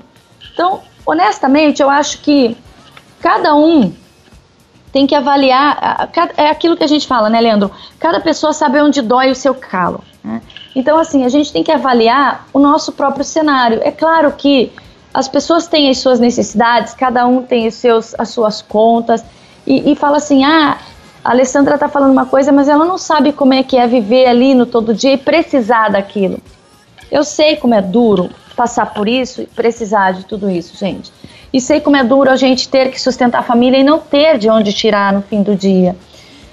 Então, 0.53 0.81
honestamente, 1.05 1.83
eu 1.83 1.91
acho 1.91 2.23
que 2.23 2.57
cada 3.21 3.55
um 3.55 3.93
tem 4.91 5.07
que 5.07 5.15
avaliar, 5.15 6.09
é 6.37 6.49
aquilo 6.49 6.77
que 6.77 6.85
a 6.85 6.87
gente 6.87 7.07
fala, 7.07 7.29
né, 7.29 7.41
Leandro? 7.41 7.71
Cada 7.99 8.19
pessoa 8.19 8.55
sabe 8.55 8.81
onde 8.81 9.03
dói 9.03 9.31
o 9.31 9.35
seu 9.35 9.55
calo. 9.55 10.03
Né? 10.23 10.41
Então, 10.75 10.97
assim, 10.97 11.25
a 11.25 11.29
gente 11.29 11.53
tem 11.53 11.63
que 11.63 11.73
avaliar 11.73 12.47
o 12.53 12.59
nosso 12.59 12.93
próprio 12.93 13.25
cenário. 13.25 13.81
É 13.83 13.91
claro 13.91 14.33
que 14.33 14.73
as 15.13 15.29
pessoas 15.29 15.67
têm 15.67 15.91
as 15.91 15.99
suas 15.99 16.19
necessidades, 16.19 16.95
cada 16.95 17.27
um 17.27 17.43
tem 17.43 17.67
os 17.67 17.75
seus, 17.75 18.15
as 18.19 18.31
suas 18.31 18.63
contas, 18.63 19.23
e, 19.67 19.93
e 19.93 19.97
fala 19.97 20.17
assim: 20.17 20.45
ah, 20.45 20.79
a 21.25 21.31
Alessandra 21.31 21.75
está 21.75 21.89
falando 21.89 22.13
uma 22.13 22.27
coisa, 22.27 22.53
mas 22.53 22.69
ela 22.69 22.85
não 22.85 22.99
sabe 22.99 23.33
como 23.33 23.55
é 23.55 23.63
que 23.63 23.79
é 23.79 23.87
viver 23.87 24.27
ali 24.27 24.55
no 24.55 24.67
todo 24.67 24.93
dia 24.93 25.15
e 25.15 25.17
precisar 25.17 25.89
daquilo. 25.89 26.39
Eu 27.11 27.25
sei 27.25 27.57
como 27.57 27.75
é 27.75 27.81
duro 27.81 28.29
passar 28.55 28.93
por 28.93 29.09
isso 29.09 29.41
e 29.41 29.47
precisar 29.47 30.13
de 30.13 30.27
tudo 30.27 30.51
isso, 30.51 30.77
gente. 30.77 31.11
E 31.51 31.61
sei 31.61 31.81
como 31.81 31.97
é 31.97 32.05
duro 32.05 32.31
a 32.31 32.37
gente 32.37 32.69
ter 32.69 32.91
que 32.91 33.01
sustentar 33.01 33.39
a 33.39 33.43
família 33.43 33.79
e 33.79 33.85
não 33.85 33.99
ter 33.99 34.37
de 34.37 34.51
onde 34.51 34.73
tirar 34.73 35.15
no 35.15 35.23
fim 35.23 35.43
do 35.43 35.57
dia. 35.57 35.97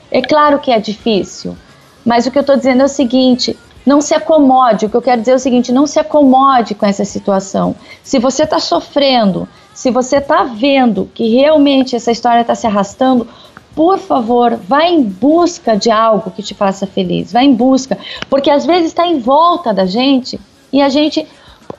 É 0.09 0.21
claro 0.21 0.59
que 0.59 0.71
é 0.71 0.79
difícil, 0.79 1.57
mas 2.05 2.25
o 2.25 2.31
que 2.31 2.37
eu 2.37 2.41
estou 2.41 2.55
dizendo 2.55 2.81
é 2.81 2.85
o 2.85 2.89
seguinte: 2.89 3.57
não 3.85 3.99
se 3.99 4.13
acomode. 4.13 4.85
O 4.85 4.89
que 4.89 4.95
eu 4.95 5.01
quero 5.01 5.19
dizer 5.19 5.31
é 5.31 5.35
o 5.35 5.39
seguinte: 5.39 5.71
não 5.71 5.85
se 5.85 5.99
acomode 5.99 6.75
com 6.75 6.85
essa 6.85 7.03
situação. 7.03 7.75
Se 8.03 8.19
você 8.19 8.43
está 8.43 8.59
sofrendo, 8.59 9.49
se 9.73 9.91
você 9.91 10.17
está 10.17 10.43
vendo 10.43 11.09
que 11.13 11.29
realmente 11.29 11.95
essa 11.95 12.11
história 12.11 12.41
está 12.41 12.55
se 12.55 12.67
arrastando, 12.67 13.27
por 13.75 13.97
favor, 13.97 14.55
vá 14.55 14.83
em 14.83 15.01
busca 15.01 15.77
de 15.77 15.89
algo 15.89 16.31
que 16.31 16.43
te 16.43 16.53
faça 16.53 16.85
feliz. 16.85 17.31
Vá 17.31 17.41
em 17.41 17.53
busca, 17.53 17.97
porque 18.29 18.49
às 18.49 18.65
vezes 18.65 18.87
está 18.87 19.05
em 19.07 19.19
volta 19.19 19.73
da 19.73 19.85
gente 19.85 20.39
e 20.73 20.81
a 20.81 20.89
gente, 20.89 21.27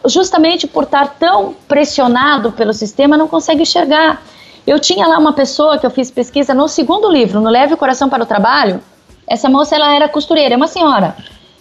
justamente 0.06 0.66
por 0.66 0.84
estar 0.84 1.16
tão 1.18 1.54
pressionado 1.68 2.52
pelo 2.52 2.72
sistema, 2.72 3.16
não 3.16 3.28
consegue 3.28 3.62
enxergar. 3.62 4.22
Eu 4.66 4.78
tinha 4.78 5.06
lá 5.06 5.18
uma 5.18 5.32
pessoa 5.32 5.78
que 5.78 5.84
eu 5.84 5.90
fiz 5.90 6.10
pesquisa 6.10 6.54
no 6.54 6.68
segundo 6.68 7.10
livro, 7.10 7.40
no 7.40 7.50
Leve 7.50 7.74
o 7.74 7.76
Coração 7.76 8.08
para 8.08 8.22
o 8.22 8.26
Trabalho. 8.26 8.80
Essa 9.26 9.48
moça 9.50 9.74
ela 9.74 9.94
era 9.94 10.08
costureira, 10.08 10.54
é 10.54 10.56
uma 10.56 10.68
senhora. 10.68 11.16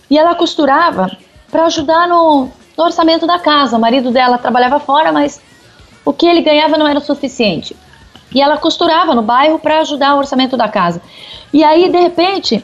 E 0.10 0.18
ela 0.18 0.36
costurava 0.36 1.10
para 1.50 1.66
ajudar 1.66 2.08
no, 2.08 2.50
no 2.78 2.84
orçamento 2.84 3.28
da 3.28 3.40
casa. 3.40 3.76
O 3.76 3.80
marido 3.80 4.12
dela 4.12 4.38
trabalhava 4.38 4.80
fora, 4.80 5.12
mas 5.12 5.42
o 6.06 6.14
que 6.14 6.26
ele 6.26 6.42
ganhava 6.42 6.78
não 6.78 6.88
era 6.88 7.00
o 7.00 7.02
suficiente. 7.02 7.76
E 8.34 8.42
ela 8.42 8.58
costurava 8.58 9.14
no 9.14 9.22
bairro 9.22 9.60
para 9.60 9.80
ajudar 9.80 10.16
o 10.16 10.20
orçamento 10.20 10.56
da 10.56 10.68
casa. 10.68 11.02
E 11.54 11.64
aí, 11.64 11.90
de 11.90 11.98
repente, 11.98 12.64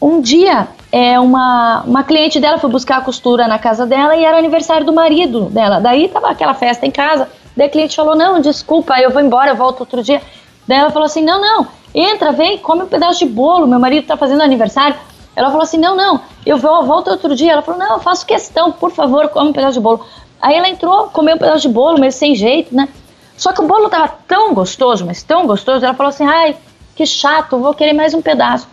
um 0.00 0.20
dia, 0.20 0.68
é, 0.90 1.18
uma, 1.18 1.82
uma 1.86 2.04
cliente 2.04 2.38
dela 2.38 2.58
foi 2.58 2.70
buscar 2.70 2.98
a 2.98 3.00
costura 3.00 3.48
na 3.48 3.58
casa 3.58 3.86
dela 3.86 4.16
e 4.16 4.24
era 4.24 4.38
aniversário 4.38 4.86
do 4.86 4.92
marido 4.92 5.46
dela. 5.46 5.80
Daí 5.80 6.08
tava 6.08 6.28
aquela 6.28 6.54
festa 6.54 6.86
em 6.86 6.90
casa. 6.90 7.28
Daí 7.56 7.66
a 7.66 7.70
cliente 7.70 7.96
falou: 7.96 8.14
Não, 8.14 8.40
desculpa, 8.40 8.98
eu 9.00 9.10
vou 9.10 9.20
embora, 9.20 9.50
eu 9.50 9.56
volto 9.56 9.80
outro 9.80 10.02
dia. 10.02 10.22
Daí 10.66 10.78
ela 10.78 10.90
falou 10.90 11.06
assim: 11.06 11.22
Não, 11.22 11.40
não, 11.40 11.66
entra, 11.94 12.32
vem, 12.32 12.58
come 12.58 12.82
um 12.82 12.86
pedaço 12.86 13.20
de 13.20 13.26
bolo, 13.26 13.66
meu 13.66 13.78
marido 13.78 14.06
tá 14.06 14.16
fazendo 14.16 14.42
aniversário. 14.42 14.96
Ela 15.34 15.48
falou 15.48 15.62
assim: 15.62 15.78
não, 15.78 15.96
não, 15.96 16.20
eu 16.44 16.58
vou, 16.58 16.84
volto 16.84 17.10
outro 17.10 17.34
dia. 17.34 17.52
Ela 17.52 17.62
falou: 17.62 17.80
não, 17.80 17.94
eu 17.94 18.00
faço 18.00 18.26
questão, 18.26 18.70
por 18.72 18.90
favor, 18.90 19.28
come 19.28 19.50
um 19.50 19.52
pedaço 19.52 19.74
de 19.74 19.80
bolo. 19.80 20.04
Aí 20.40 20.56
ela 20.56 20.68
entrou, 20.68 21.08
comeu 21.08 21.36
um 21.36 21.38
pedaço 21.38 21.62
de 21.62 21.68
bolo, 21.68 21.98
meio 21.98 22.12
sem 22.12 22.34
jeito, 22.34 22.74
né? 22.74 22.88
Só 23.36 23.52
que 23.52 23.60
o 23.60 23.66
bolo 23.66 23.88
tava 23.88 24.08
tão 24.26 24.54
gostoso, 24.54 25.04
mas 25.04 25.22
tão 25.22 25.46
gostoso, 25.46 25.84
ela 25.84 25.94
falou 25.94 26.10
assim: 26.10 26.26
ai, 26.26 26.56
que 26.94 27.06
chato, 27.06 27.58
vou 27.58 27.74
querer 27.74 27.92
mais 27.92 28.14
um 28.14 28.22
pedaço. 28.22 28.68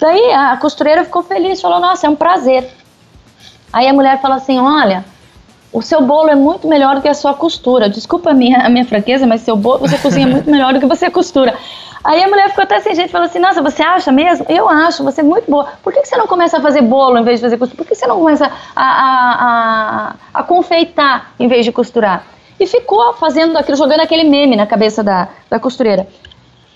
Daí 0.00 0.32
a 0.32 0.56
costureira 0.56 1.04
ficou 1.04 1.22
feliz, 1.22 1.60
falou: 1.60 1.80
nossa, 1.80 2.06
é 2.06 2.10
um 2.10 2.16
prazer. 2.16 2.70
Aí 3.72 3.86
a 3.86 3.92
mulher 3.92 4.20
falou 4.20 4.36
assim: 4.36 4.58
olha, 4.58 5.04
o 5.72 5.80
seu 5.80 6.02
bolo 6.02 6.30
é 6.30 6.34
muito 6.34 6.66
melhor 6.66 6.96
do 6.96 7.02
que 7.02 7.08
a 7.08 7.14
sua 7.14 7.34
costura. 7.34 7.88
Desculpa 7.88 8.30
a 8.30 8.34
minha, 8.34 8.58
a 8.58 8.68
minha 8.68 8.84
fraqueza, 8.84 9.26
mas 9.26 9.42
seu 9.42 9.56
bolo, 9.56 9.80
você 9.80 9.98
cozinha 9.98 10.26
muito 10.26 10.48
melhor 10.50 10.72
do 10.72 10.80
que 10.80 10.86
você 10.86 11.10
costura. 11.10 11.56
Aí 12.02 12.22
a 12.22 12.28
mulher 12.28 12.48
ficou 12.48 12.64
até 12.64 12.80
sem 12.80 12.94
jeito 12.94 13.10
e 13.10 13.12
falou 13.12 13.26
assim: 13.26 13.38
Nossa, 13.38 13.62
você 13.62 13.82
acha 13.82 14.10
mesmo? 14.10 14.46
Eu 14.48 14.68
acho, 14.68 15.04
você 15.04 15.20
é 15.20 15.24
muito 15.24 15.50
boa. 15.50 15.68
Por 15.82 15.92
que, 15.92 16.00
que 16.00 16.08
você 16.08 16.16
não 16.16 16.26
começa 16.26 16.58
a 16.58 16.60
fazer 16.60 16.82
bolo 16.82 17.18
em 17.18 17.22
vez 17.22 17.38
de 17.38 17.44
fazer 17.44 17.58
costura? 17.58 17.76
Por 17.76 17.86
que 17.86 17.94
você 17.94 18.06
não 18.06 18.18
começa 18.18 18.50
a, 18.74 18.84
a, 18.84 19.34
a, 20.04 20.14
a 20.34 20.42
confeitar 20.42 21.32
em 21.38 21.46
vez 21.46 21.64
de 21.64 21.72
costurar? 21.72 22.24
E 22.60 22.66
ficou 22.66 23.14
fazendo 23.14 23.56
aquilo, 23.56 23.76
jogando 23.76 24.00
aquele 24.00 24.24
meme 24.24 24.54
na 24.54 24.66
cabeça 24.66 25.02
da, 25.02 25.28
da 25.48 25.58
costureira. 25.58 26.06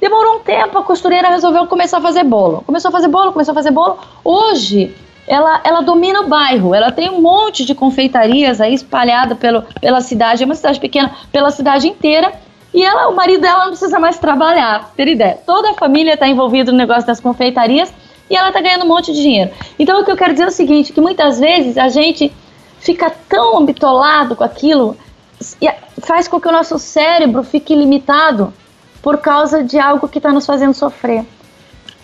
Demorou 0.00 0.36
um 0.36 0.40
tempo, 0.40 0.78
a 0.78 0.82
costureira 0.82 1.28
resolveu 1.28 1.66
começar 1.66 1.98
a 1.98 2.00
fazer 2.00 2.24
bolo. 2.24 2.62
Começou 2.66 2.88
a 2.88 2.92
fazer 2.92 3.08
bolo, 3.08 3.32
começou 3.32 3.52
a 3.52 3.54
fazer 3.54 3.70
bolo. 3.70 3.98
Hoje, 4.24 4.96
ela, 5.26 5.60
ela 5.62 5.82
domina 5.82 6.22
o 6.22 6.28
bairro. 6.28 6.74
Ela 6.74 6.90
tem 6.90 7.10
um 7.10 7.20
monte 7.20 7.66
de 7.66 7.74
confeitarias 7.74 8.62
aí 8.62 8.72
espalhada 8.72 9.34
pela 9.34 10.00
cidade. 10.00 10.42
É 10.42 10.46
uma 10.46 10.54
cidade 10.54 10.80
pequena, 10.80 11.14
pela 11.30 11.50
cidade 11.50 11.86
inteira. 11.86 12.32
E 12.72 12.82
ela, 12.82 13.08
o 13.08 13.14
marido 13.14 13.42
dela 13.42 13.64
não 13.64 13.70
precisa 13.70 14.00
mais 14.00 14.18
trabalhar, 14.18 14.90
ter 14.96 15.06
ideia. 15.06 15.38
Toda 15.46 15.70
a 15.70 15.74
família 15.74 16.14
está 16.14 16.26
envolvida 16.26 16.72
no 16.72 16.78
negócio 16.78 17.06
das 17.06 17.20
confeitarias 17.20 17.92
e 18.28 18.36
ela 18.36 18.48
está 18.48 18.60
ganhando 18.60 18.84
um 18.84 18.88
monte 18.88 19.12
de 19.12 19.22
dinheiro. 19.22 19.50
Então 19.78 20.00
o 20.00 20.04
que 20.04 20.10
eu 20.10 20.16
quero 20.16 20.32
dizer 20.32 20.44
é 20.44 20.48
o 20.48 20.50
seguinte, 20.50 20.92
que 20.92 21.00
muitas 21.00 21.38
vezes 21.38 21.78
a 21.78 21.88
gente 21.88 22.32
fica 22.80 23.12
tão 23.28 23.64
bitolado 23.64 24.34
com 24.34 24.42
aquilo 24.42 24.96
faz 26.02 26.28
com 26.28 26.40
que 26.40 26.48
o 26.48 26.52
nosso 26.52 26.78
cérebro 26.78 27.42
fique 27.42 27.74
limitado 27.74 28.52
por 29.02 29.18
causa 29.18 29.62
de 29.62 29.78
algo 29.78 30.08
que 30.08 30.18
está 30.18 30.32
nos 30.32 30.46
fazendo 30.46 30.74
sofrer. 30.74 31.24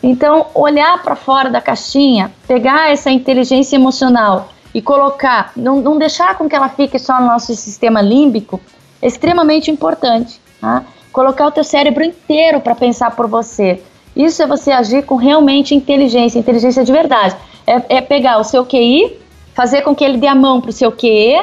Então, 0.02 0.46
olhar 0.54 1.02
para 1.02 1.14
fora 1.14 1.50
da 1.50 1.60
caixinha, 1.60 2.32
pegar 2.46 2.90
essa 2.90 3.10
inteligência 3.10 3.76
emocional 3.76 4.48
e 4.74 4.80
colocar, 4.80 5.52
não, 5.56 5.80
não 5.80 5.98
deixar 5.98 6.36
com 6.36 6.48
que 6.48 6.56
ela 6.56 6.68
fique 6.68 6.98
só 6.98 7.20
no 7.20 7.26
nosso 7.26 7.54
sistema 7.54 8.00
límbico, 8.00 8.60
é 9.02 9.06
extremamente 9.06 9.70
importante. 9.70 10.40
Tá? 10.60 10.84
Colocar 11.12 11.46
o 11.46 11.50
teu 11.50 11.64
cérebro 11.64 12.04
inteiro 12.04 12.60
para 12.60 12.74
pensar 12.74 13.10
por 13.16 13.26
você. 13.26 13.82
Isso 14.14 14.42
é 14.42 14.46
você 14.46 14.70
agir 14.70 15.04
com 15.04 15.16
realmente 15.16 15.74
inteligência, 15.74 16.38
inteligência 16.38 16.84
de 16.84 16.92
verdade. 16.92 17.36
É, 17.66 17.96
é 17.96 18.00
pegar 18.00 18.38
o 18.38 18.44
seu 18.44 18.64
QI, 18.64 19.18
fazer 19.54 19.82
com 19.82 19.94
que 19.94 20.04
ele 20.04 20.18
dê 20.18 20.26
a 20.26 20.34
mão 20.34 20.60
para 20.60 20.70
o 20.70 20.72
seu 20.72 20.90
QE 20.90 21.40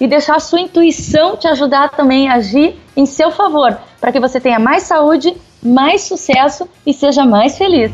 e 0.00 0.06
deixar 0.06 0.36
a 0.36 0.40
sua 0.40 0.60
intuição 0.60 1.36
te 1.36 1.46
ajudar 1.48 1.90
também 1.90 2.28
a 2.28 2.34
agir 2.34 2.76
em 2.96 3.06
seu 3.06 3.30
favor, 3.30 3.76
para 4.00 4.12
que 4.12 4.20
você 4.20 4.40
tenha 4.40 4.58
mais 4.58 4.84
saúde, 4.84 5.36
mais 5.62 6.02
sucesso 6.02 6.68
e 6.86 6.92
seja 6.92 7.24
mais 7.24 7.56
feliz. 7.56 7.92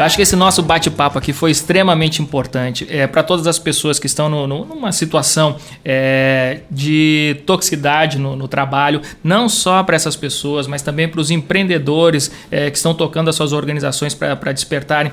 Eu 0.00 0.06
acho 0.06 0.16
que 0.16 0.22
esse 0.22 0.34
nosso 0.34 0.62
bate-papo 0.62 1.18
aqui 1.18 1.30
foi 1.30 1.50
extremamente 1.50 2.22
importante 2.22 2.86
é, 2.88 3.06
para 3.06 3.22
todas 3.22 3.46
as 3.46 3.58
pessoas 3.58 3.98
que 3.98 4.06
estão 4.06 4.30
no, 4.30 4.46
no, 4.46 4.64
numa 4.64 4.92
situação 4.92 5.58
é, 5.84 6.60
de 6.70 7.36
toxicidade 7.44 8.18
no, 8.18 8.34
no, 8.34 8.48
trabalho, 8.48 9.02
não 9.22 9.46
só 9.46 9.82
para 9.82 9.94
essas 9.94 10.16
pessoas, 10.16 10.66
mas 10.66 10.80
também 10.80 11.06
para 11.06 11.20
os 11.20 11.30
empreendedores 11.30 12.32
é, 12.50 12.70
que 12.70 12.78
estão 12.78 12.94
tocando 12.94 13.28
as 13.28 13.36
suas 13.36 13.52
organizações 13.52 14.14
para 14.14 14.52
despertarem 14.52 15.12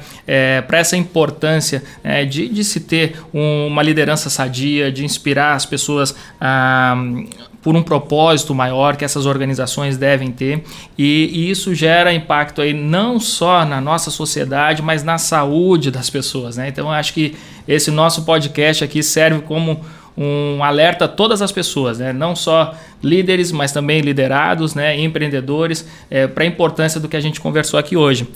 para 0.65 0.77
essa 0.77 0.95
importância 0.95 1.83
é, 2.01 2.23
de, 2.23 2.47
de, 2.47 2.63
se 2.63 2.79
ter 2.79 3.19
um, 3.33 3.67
uma 3.67 3.83
liderança 3.83 4.29
sadia, 4.29 4.89
de 4.89 5.03
inspirar 5.03 5.53
as 5.53 5.65
pessoas 5.65 6.15
a 6.39 6.95
por 7.68 7.76
um 7.76 7.84
propósito 7.84 8.55
maior 8.55 8.95
que 8.95 9.03
essas 9.03 9.26
organizações 9.26 9.97
devem 9.97 10.32
ter 10.32 10.63
e, 10.97 11.30
e, 11.34 11.51
isso 11.51 11.76
gera 11.76 12.13
impacto 12.13 12.61
aí 12.61 12.72
não 12.72 13.20
só 13.20 13.65
na 13.65 13.82
nossa 13.82 14.09
sociedade, 14.09 14.82
mas 14.82 15.03
na 15.03 15.18
saúde 15.18 15.91
das 15.91 16.09
pessoas, 16.09 16.55
né? 16.55 16.70
Então 16.70 16.89
acho 16.89 17.13
que 17.13 17.36
esse 17.68 17.91
nosso 17.91 18.24
podcast 18.24 18.86
aqui 18.86 19.03
serve 19.03 19.41
como 19.41 19.82
um 20.18 20.63
alerta 20.63 21.03
a 21.03 21.07
todas 21.09 21.41
as 21.41 21.51
pessoas, 21.51 21.99
né? 21.99 22.13
não 22.13 22.38
só 22.38 22.74
líderes, 23.03 23.51
mas 23.51 23.74
também 23.74 23.99
liderados, 23.99 24.74
né? 24.74 24.97
empreendedores, 24.97 25.86
é, 26.09 26.26
para 26.26 26.45
a 26.45 26.47
importância 26.47 27.01
do 27.01 27.09
que 27.09 27.18
a 27.18 27.22
gente 27.22 27.41
conversou 27.41 27.78
aqui 27.78 27.97
hoje. 27.97 28.30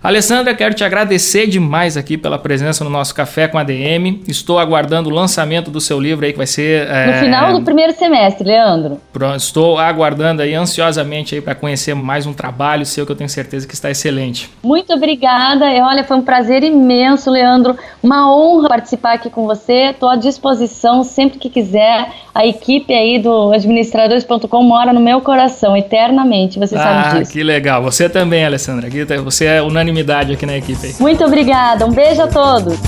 Alessandra, 0.00 0.54
quero 0.54 0.74
te 0.74 0.84
agradecer 0.84 1.48
demais 1.48 1.96
aqui 1.96 2.16
pela 2.16 2.38
presença 2.38 2.84
no 2.84 2.90
nosso 2.90 3.12
Café 3.12 3.48
com 3.48 3.58
ADM. 3.58 4.20
Estou 4.28 4.56
aguardando 4.56 5.10
o 5.10 5.12
lançamento 5.12 5.72
do 5.72 5.80
seu 5.80 5.98
livro 5.98 6.24
aí, 6.24 6.30
que 6.30 6.38
vai 6.38 6.46
ser... 6.46 6.86
No 6.86 6.94
é... 6.94 7.20
final 7.20 7.52
do 7.52 7.64
primeiro 7.64 7.92
semestre, 7.92 8.46
Leandro. 8.46 9.00
Pronto, 9.12 9.36
estou 9.36 9.76
aguardando 9.76 10.40
aí 10.40 10.54
ansiosamente 10.54 11.34
aí 11.34 11.40
para 11.40 11.56
conhecer 11.56 11.94
mais 11.94 12.26
um 12.26 12.32
trabalho 12.32 12.86
seu 12.86 13.04
que 13.04 13.10
eu 13.10 13.16
tenho 13.16 13.28
certeza 13.28 13.66
que 13.66 13.74
está 13.74 13.90
excelente. 13.90 14.48
Muito 14.62 14.92
obrigada. 14.94 15.66
Olha, 15.66 16.04
foi 16.04 16.16
um 16.16 16.22
prazer 16.22 16.62
imenso, 16.62 17.28
Leandro. 17.28 17.76
Uma 18.00 18.32
honra 18.32 18.68
participar 18.68 19.14
aqui 19.14 19.28
com 19.28 19.46
você. 19.46 19.90
Estou 19.90 20.08
à 20.08 20.14
disposição 20.14 21.02
sempre 21.02 21.40
que 21.40 21.50
quiser. 21.50 22.08
A 22.32 22.46
equipe 22.46 22.94
aí 22.94 23.18
do 23.18 23.52
administradores.com 23.52 24.62
mora 24.62 24.92
no 24.92 25.00
meu 25.00 25.20
coração 25.20 25.76
eternamente, 25.76 26.56
você 26.56 26.76
ah, 26.76 26.78
sabe 26.78 27.18
disso. 27.18 27.32
que 27.32 27.42
legal. 27.42 27.82
Você 27.82 28.08
também, 28.08 28.44
Alessandra. 28.44 28.88
Você 29.24 29.46
é 29.46 29.60
unânime 29.60 29.87
unanimidade 29.88 30.32
aqui 30.32 30.46
na 30.46 30.56
equipe. 30.56 30.94
Muito 31.00 31.24
obrigada, 31.24 31.86
um 31.86 31.92
beijo 31.92 32.22
a 32.22 32.26
todos. 32.28 32.78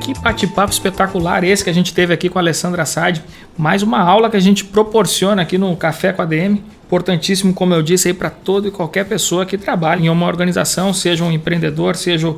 Que 0.00 0.14
bate-papo 0.20 0.72
espetacular 0.72 1.44
esse 1.44 1.64
que 1.64 1.70
a 1.70 1.72
gente 1.72 1.94
teve 1.94 2.12
aqui 2.12 2.28
com 2.28 2.38
a 2.38 2.42
Alessandra 2.42 2.82
Assad. 2.82 3.22
Mais 3.56 3.82
uma 3.82 4.00
aula 4.00 4.28
que 4.28 4.36
a 4.36 4.40
gente 4.40 4.64
proporciona 4.64 5.42
aqui 5.42 5.56
no 5.56 5.74
Café 5.76 6.12
com 6.12 6.22
a 6.22 6.24
DM. 6.24 6.62
Importantíssimo, 6.86 7.54
como 7.54 7.72
eu 7.72 7.82
disse, 7.82 8.08
aí 8.08 8.14
para 8.14 8.28
todo 8.28 8.68
e 8.68 8.70
qualquer 8.70 9.06
pessoa 9.06 9.46
que 9.46 9.56
trabalhe 9.56 10.04
em 10.04 10.08
uma 10.10 10.26
organização, 10.26 10.92
seja 10.92 11.24
um 11.24 11.32
empreendedor, 11.32 11.96
seja 11.96 12.34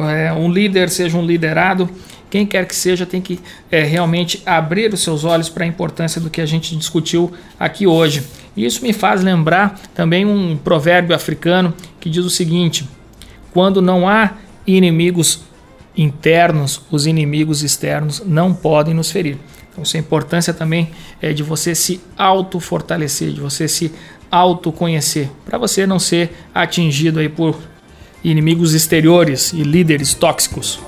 é, 0.00 0.32
um 0.32 0.50
líder, 0.50 0.90
seja 0.90 1.16
um 1.16 1.24
liderado 1.24 1.88
quem 2.34 2.44
quer 2.44 2.66
que 2.66 2.74
seja 2.74 3.06
tem 3.06 3.22
que 3.22 3.38
é, 3.70 3.84
realmente 3.84 4.42
abrir 4.44 4.92
os 4.92 5.04
seus 5.04 5.22
olhos 5.22 5.48
para 5.48 5.62
a 5.62 5.68
importância 5.68 6.20
do 6.20 6.28
que 6.28 6.40
a 6.40 6.46
gente 6.46 6.74
discutiu 6.74 7.32
aqui 7.60 7.86
hoje. 7.86 8.24
E 8.56 8.66
isso 8.66 8.82
me 8.82 8.92
faz 8.92 9.22
lembrar 9.22 9.80
também 9.94 10.26
um 10.26 10.56
provérbio 10.56 11.14
africano 11.14 11.72
que 12.00 12.10
diz 12.10 12.24
o 12.24 12.30
seguinte: 12.30 12.88
quando 13.52 13.80
não 13.80 14.08
há 14.08 14.32
inimigos 14.66 15.44
internos, 15.96 16.82
os 16.90 17.06
inimigos 17.06 17.62
externos 17.62 18.20
não 18.26 18.52
podem 18.52 18.94
nos 18.94 19.12
ferir. 19.12 19.38
Então, 19.70 19.82
essa 19.82 19.96
importância 19.96 20.52
também 20.52 20.90
é 21.22 21.32
de 21.32 21.44
você 21.44 21.72
se 21.72 22.00
auto-fortalecer, 22.18 23.30
de 23.30 23.40
você 23.40 23.68
se 23.68 23.92
autoconhecer, 24.28 25.30
para 25.44 25.56
você 25.56 25.86
não 25.86 26.00
ser 26.00 26.32
atingido 26.52 27.20
aí 27.20 27.28
por 27.28 27.56
inimigos 28.24 28.74
exteriores 28.74 29.52
e 29.52 29.62
líderes 29.62 30.14
tóxicos. 30.14 30.80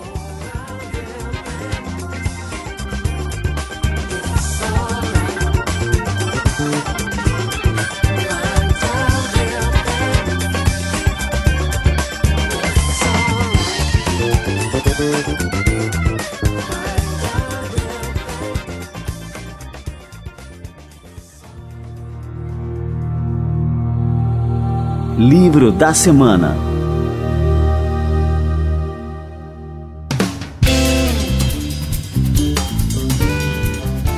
Livro 25.18 25.70
da 25.70 25.92
Semana. 25.92 26.56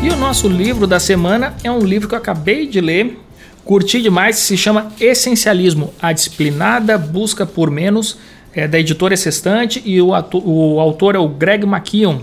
E 0.01 0.09
o 0.11 0.17
nosso 0.17 0.47
livro 0.47 0.87
da 0.87 1.01
semana 1.01 1.57
é 1.65 1.71
um 1.73 1.81
livro 1.81 2.07
que 2.09 2.15
eu 2.15 2.19
acabei 2.19 2.69
de 2.69 2.81
ler, 2.81 3.19
curti 3.65 4.01
demais, 4.01 4.37
se 4.37 4.57
chama 4.57 4.93
Essencialismo, 5.01 5.93
a 6.01 6.13
disciplinada 6.13 6.97
busca 6.97 7.45
por 7.45 7.69
menos, 7.69 8.17
é 8.55 8.67
da 8.67 8.79
editora 8.79 9.17
Sextante 9.17 9.83
e 9.85 10.01
o, 10.01 10.09
o 10.09 10.81
autor 10.81 11.15
é 11.15 11.19
o 11.19 11.29
Greg 11.29 11.65
McKeown. 11.65 12.23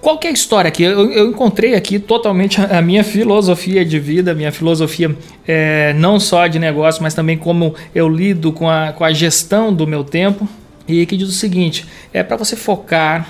Qual 0.00 0.18
que 0.18 0.26
é 0.26 0.30
a 0.30 0.34
história 0.34 0.68
aqui? 0.68 0.82
Eu, 0.82 1.10
eu, 1.10 1.30
encontrei 1.30 1.74
aqui 1.74 1.98
totalmente 1.98 2.60
a 2.60 2.82
minha 2.82 3.02
filosofia 3.02 3.84
de 3.86 3.98
vida, 3.98 4.34
minha 4.34 4.52
filosofia 4.52 5.16
é, 5.48 5.94
não 5.94 6.20
só 6.20 6.46
de 6.46 6.58
negócio, 6.58 7.02
mas 7.02 7.14
também 7.14 7.38
como 7.38 7.74
eu 7.94 8.06
lido 8.06 8.52
com 8.52 8.68
a, 8.68 8.92
com 8.92 9.02
a 9.02 9.12
gestão 9.14 9.72
do 9.72 9.86
meu 9.86 10.04
tempo. 10.04 10.46
E 10.86 11.06
que 11.06 11.16
diz 11.16 11.28
o 11.30 11.32
seguinte: 11.32 11.86
é 12.12 12.22
para 12.22 12.36
você 12.36 12.54
focar, 12.54 13.26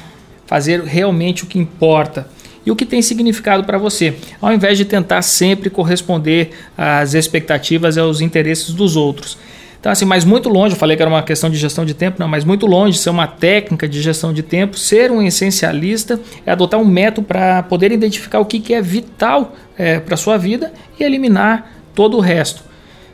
fazer 0.46 0.82
realmente 0.82 1.44
o 1.44 1.46
que 1.46 1.60
importa 1.60 2.28
e 2.66 2.70
o 2.70 2.76
que 2.76 2.84
tem 2.84 3.02
significado 3.02 3.62
para 3.62 3.78
você, 3.78 4.14
ao 4.40 4.52
invés 4.52 4.78
de 4.78 4.84
tentar 4.84 5.22
sempre 5.22 5.70
corresponder 5.70 6.50
às 6.76 7.14
expectativas 7.14 7.96
e 7.96 8.00
aos 8.00 8.20
interesses 8.20 8.72
dos 8.72 8.96
outros. 8.96 9.38
Então, 9.84 9.92
assim, 9.92 10.06
mas 10.06 10.24
muito 10.24 10.48
longe, 10.48 10.74
eu 10.74 10.78
falei 10.78 10.96
que 10.96 11.02
era 11.02 11.10
uma 11.10 11.22
questão 11.22 11.50
de 11.50 11.58
gestão 11.58 11.84
de 11.84 11.92
tempo, 11.92 12.16
não, 12.18 12.26
mas 12.26 12.42
muito 12.42 12.64
longe 12.64 12.96
ser 12.96 13.10
uma 13.10 13.26
técnica 13.26 13.86
de 13.86 14.00
gestão 14.00 14.32
de 14.32 14.42
tempo, 14.42 14.78
ser 14.78 15.10
um 15.10 15.20
essencialista 15.20 16.18
é 16.46 16.52
adotar 16.52 16.80
um 16.80 16.86
método 16.86 17.26
para 17.26 17.62
poder 17.64 17.92
identificar 17.92 18.40
o 18.40 18.46
que, 18.46 18.60
que 18.60 18.72
é 18.72 18.80
vital 18.80 19.54
é, 19.76 20.00
para 20.00 20.16
sua 20.16 20.38
vida 20.38 20.72
e 20.98 21.04
eliminar 21.04 21.70
todo 21.94 22.16
o 22.16 22.20
resto. 22.20 22.62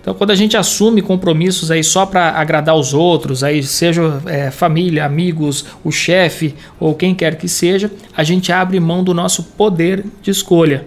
Então, 0.01 0.15
quando 0.15 0.31
a 0.31 0.37
gente 0.37 0.57
assume 0.57 1.03
compromissos 1.03 1.73
aí 1.73 1.83
só 1.83 2.07
para 2.07 2.31
agradar 2.31 2.77
os 2.77 2.95
outros, 2.95 3.43
aí 3.43 3.65
seja 3.65 4.23
é, 4.27 4.53
família, 4.53 5.05
amigos, 5.05 5.67
o 5.83 5.91
chefe 5.91 6.55
ou 6.79 6.95
quem 6.95 7.17
quer 7.17 7.35
que 7.35 7.49
seja, 7.49 7.91
a 8.17 8.23
gente 8.23 8.53
abre 8.53 8.79
mão 8.79 9.03
do 9.03 9.13
nosso 9.13 9.43
poder 9.43 10.05
de 10.23 10.31
escolha 10.31 10.87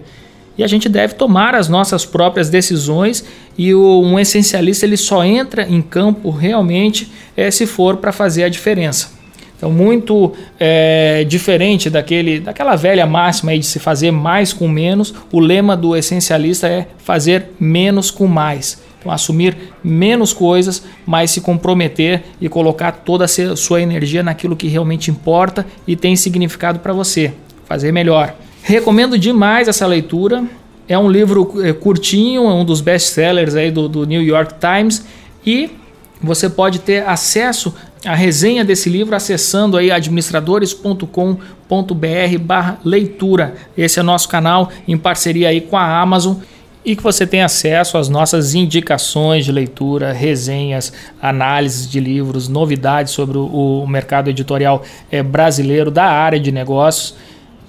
e 0.56 0.62
a 0.64 0.66
gente 0.66 0.88
deve 0.88 1.14
tomar 1.14 1.54
as 1.54 1.68
nossas 1.68 2.04
próprias 2.04 2.48
decisões 2.48 3.24
e 3.56 3.74
o, 3.74 4.00
um 4.00 4.18
essencialista 4.18 4.86
ele 4.86 4.96
só 4.96 5.24
entra 5.24 5.66
em 5.68 5.82
campo 5.82 6.30
realmente 6.30 7.10
é, 7.36 7.50
se 7.50 7.66
for 7.66 7.96
para 7.96 8.12
fazer 8.12 8.44
a 8.44 8.48
diferença. 8.48 9.12
Então, 9.56 9.70
muito 9.72 10.32
é, 10.58 11.24
diferente 11.24 11.88
daquele, 11.88 12.40
daquela 12.40 12.76
velha 12.76 13.06
máxima 13.06 13.56
de 13.56 13.64
se 13.64 13.78
fazer 13.78 14.10
mais 14.10 14.52
com 14.52 14.68
menos, 14.68 15.14
o 15.32 15.40
lema 15.40 15.76
do 15.76 15.96
essencialista 15.96 16.68
é 16.68 16.86
fazer 16.98 17.50
menos 17.58 18.10
com 18.10 18.26
mais. 18.26 18.82
Então, 18.98 19.12
assumir 19.12 19.56
menos 19.82 20.32
coisas, 20.32 20.82
mas 21.06 21.30
se 21.30 21.40
comprometer 21.40 22.24
e 22.40 22.48
colocar 22.48 22.92
toda 22.92 23.24
a 23.24 23.56
sua 23.56 23.80
energia 23.80 24.22
naquilo 24.22 24.56
que 24.56 24.66
realmente 24.66 25.10
importa 25.10 25.64
e 25.86 25.94
tem 25.94 26.16
significado 26.16 26.80
para 26.80 26.92
você. 26.92 27.32
Fazer 27.64 27.92
melhor. 27.92 28.34
Recomendo 28.66 29.18
demais 29.18 29.68
essa 29.68 29.86
leitura. 29.86 30.42
É 30.88 30.98
um 30.98 31.10
livro 31.10 31.62
é, 31.62 31.74
curtinho, 31.74 32.44
é 32.44 32.54
um 32.54 32.64
dos 32.64 32.80
best-sellers 32.80 33.54
aí 33.54 33.70
do, 33.70 33.90
do 33.90 34.06
New 34.06 34.22
York 34.22 34.54
Times 34.58 35.04
e 35.44 35.70
você 36.18 36.48
pode 36.48 36.78
ter 36.78 37.06
acesso 37.06 37.74
à 38.06 38.14
resenha 38.14 38.64
desse 38.64 38.88
livro 38.88 39.14
acessando 39.14 39.76
aí 39.76 39.90
administradores.com.br 39.90 42.38
barra 42.40 42.78
leitura. 42.82 43.54
Esse 43.76 44.00
é 44.00 44.02
nosso 44.02 44.30
canal 44.30 44.70
em 44.88 44.96
parceria 44.96 45.50
aí 45.50 45.60
com 45.60 45.76
a 45.76 46.00
Amazon 46.00 46.36
e 46.82 46.96
que 46.96 47.02
você 47.02 47.26
tem 47.26 47.42
acesso 47.42 47.98
às 47.98 48.08
nossas 48.08 48.54
indicações 48.54 49.44
de 49.44 49.52
leitura, 49.52 50.10
resenhas, 50.10 50.90
análises 51.20 51.90
de 51.90 52.00
livros, 52.00 52.48
novidades 52.48 53.12
sobre 53.12 53.36
o, 53.36 53.86
mercado 53.86 54.30
editorial 54.30 54.82
é, 55.10 55.22
brasileiro 55.22 55.90
da 55.90 56.06
área 56.06 56.40
de 56.40 56.50
negócios. 56.50 57.14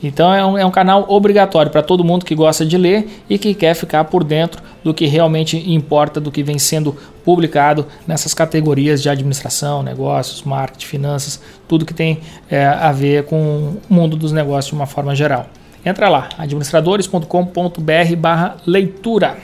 Então 0.07 0.31
é 0.31 0.45
um, 0.45 0.57
é 0.57 0.65
um 0.65 0.69
canal 0.69 1.05
obrigatório 1.09 1.71
para 1.71 1.81
todo 1.81 2.03
mundo 2.03 2.25
que 2.25 2.35
gosta 2.35 2.63
de 2.63 2.77
ler 2.77 3.23
e 3.27 3.39
que 3.39 3.55
quer 3.55 3.73
ficar 3.73 4.03
por 4.05 4.23
dentro 4.23 4.61
do 4.83 4.93
que 4.93 5.07
realmente 5.07 5.57
importa, 5.71 6.21
do 6.21 6.31
que 6.31 6.43
vem 6.43 6.59
sendo 6.59 6.95
publicado 7.23 7.87
nessas 8.05 8.31
categorias 8.33 9.01
de 9.01 9.09
administração, 9.09 9.81
negócios, 9.81 10.43
marketing, 10.43 10.85
finanças, 10.85 11.41
tudo 11.67 11.85
que 11.85 11.93
tem 11.93 12.19
é, 12.49 12.65
a 12.67 12.91
ver 12.91 13.25
com 13.25 13.79
o 13.89 13.93
mundo 13.93 14.15
dos 14.15 14.31
negócios 14.31 14.67
de 14.67 14.75
uma 14.75 14.85
forma 14.85 15.15
geral. 15.15 15.47
Entra 15.83 16.07
lá, 16.07 16.29
administradores.com.br 16.37 18.15
barra 18.17 18.57
leitura. 18.65 19.37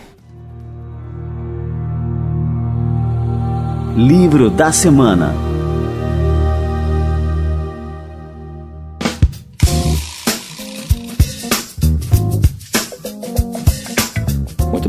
Livro 3.95 4.49
da 4.49 4.71
Semana 4.71 5.50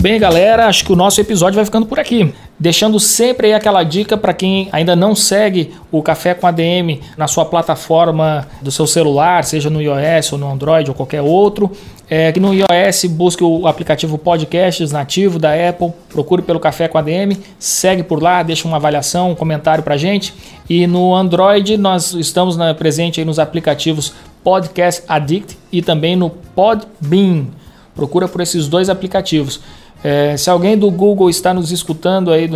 bem, 0.00 0.18
galera, 0.18 0.66
acho 0.66 0.84
que 0.84 0.92
o 0.92 0.96
nosso 0.96 1.20
episódio 1.20 1.56
vai 1.56 1.64
ficando 1.64 1.86
por 1.86 1.98
aqui. 1.98 2.32
Deixando 2.58 2.98
sempre 3.00 3.48
aí 3.48 3.54
aquela 3.54 3.82
dica 3.82 4.16
para 4.16 4.32
quem 4.32 4.68
ainda 4.72 4.94
não 4.94 5.14
segue 5.14 5.72
o 5.90 6.02
Café 6.02 6.34
com 6.34 6.46
ADM 6.46 7.00
na 7.16 7.26
sua 7.26 7.44
plataforma 7.44 8.46
do 8.60 8.70
seu 8.70 8.86
celular, 8.86 9.44
seja 9.44 9.68
no 9.68 9.82
iOS 9.82 10.32
ou 10.32 10.38
no 10.38 10.50
Android 10.50 10.88
ou 10.88 10.94
qualquer 10.94 11.20
outro. 11.20 11.70
É, 12.08 12.30
que 12.30 12.38
no 12.38 12.52
iOS 12.52 13.06
busque 13.06 13.42
o 13.42 13.66
aplicativo 13.66 14.18
Podcasts 14.18 14.92
nativo 14.92 15.38
da 15.38 15.50
Apple, 15.68 15.92
procure 16.10 16.42
pelo 16.42 16.60
Café 16.60 16.86
com 16.86 16.98
ADM, 16.98 17.36
segue 17.58 18.02
por 18.02 18.22
lá, 18.22 18.42
deixa 18.42 18.68
uma 18.68 18.76
avaliação, 18.76 19.30
um 19.30 19.34
comentário 19.34 19.82
para 19.82 19.96
gente. 19.96 20.34
E 20.68 20.86
no 20.86 21.14
Android 21.14 21.76
nós 21.76 22.12
estamos 22.12 22.56
na, 22.56 22.74
presente 22.74 23.18
aí 23.18 23.26
nos 23.26 23.38
aplicativos 23.38 24.12
Podcast 24.44 25.02
Addict 25.08 25.56
e 25.72 25.80
também 25.80 26.14
no 26.16 26.30
Podbean. 26.30 27.46
Procura 27.94 28.26
por 28.26 28.40
esses 28.40 28.68
dois 28.68 28.88
aplicativos. 28.88 29.60
É, 30.02 30.36
se 30.36 30.50
alguém 30.50 30.76
do 30.76 30.90
Google 30.90 31.30
está 31.30 31.54
nos 31.54 31.70
escutando 31.70 32.32
aí, 32.32 32.50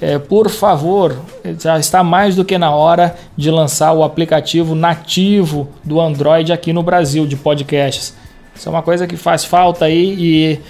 é, 0.00 0.18
por 0.18 0.48
favor, 0.48 1.16
já 1.58 1.78
está 1.78 2.02
mais 2.02 2.36
do 2.36 2.44
que 2.44 2.56
na 2.56 2.70
hora 2.70 3.16
de 3.36 3.50
lançar 3.50 3.92
o 3.92 4.04
aplicativo 4.04 4.74
nativo 4.74 5.68
do 5.82 6.00
Android 6.00 6.52
aqui 6.52 6.72
no 6.72 6.82
Brasil 6.82 7.26
de 7.26 7.36
podcasts. 7.36 8.14
Isso 8.54 8.68
é 8.68 8.70
uma 8.70 8.82
coisa 8.82 9.06
que 9.06 9.16
faz 9.16 9.44
falta 9.44 9.86
aí 9.86 10.14
e 10.18 10.60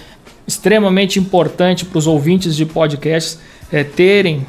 extremamente 0.47 1.18
importante 1.18 1.85
para 1.85 1.99
os 1.99 2.07
ouvintes 2.07 2.57
de 2.57 2.64
podcasts 2.64 3.39
é, 3.72 3.85
terem 3.85 4.47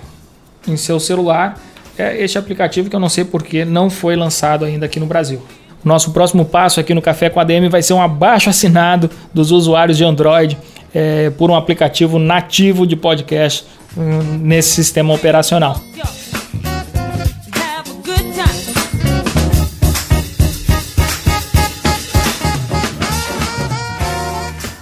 em 0.67 0.77
seu 0.77 0.99
celular 0.99 1.59
é 1.97 2.23
este 2.23 2.37
aplicativo 2.37 2.89
que 2.89 2.95
eu 2.95 2.99
não 2.99 3.09
sei 3.09 3.23
porque 3.23 3.63
não 3.65 3.89
foi 3.89 4.15
lançado 4.15 4.65
ainda 4.65 4.85
aqui 4.85 4.99
no 4.99 5.05
Brasil. 5.05 5.41
Nosso 5.83 6.11
próximo 6.11 6.45
passo 6.45 6.79
aqui 6.79 6.93
no 6.93 7.01
Café 7.01 7.29
com 7.29 7.39
a 7.39 7.43
DM 7.43 7.67
vai 7.69 7.81
ser 7.81 7.93
um 7.93 8.01
abaixo 8.01 8.49
assinado 8.49 9.09
dos 9.33 9.51
usuários 9.51 9.97
de 9.97 10.03
Android 10.03 10.57
é, 10.93 11.29
por 11.31 11.49
um 11.49 11.55
aplicativo 11.55 12.19
nativo 12.19 12.85
de 12.85 12.95
podcast 12.95 13.65
um, 13.97 14.37
nesse 14.39 14.71
sistema 14.71 15.13
operacional. 15.13 15.81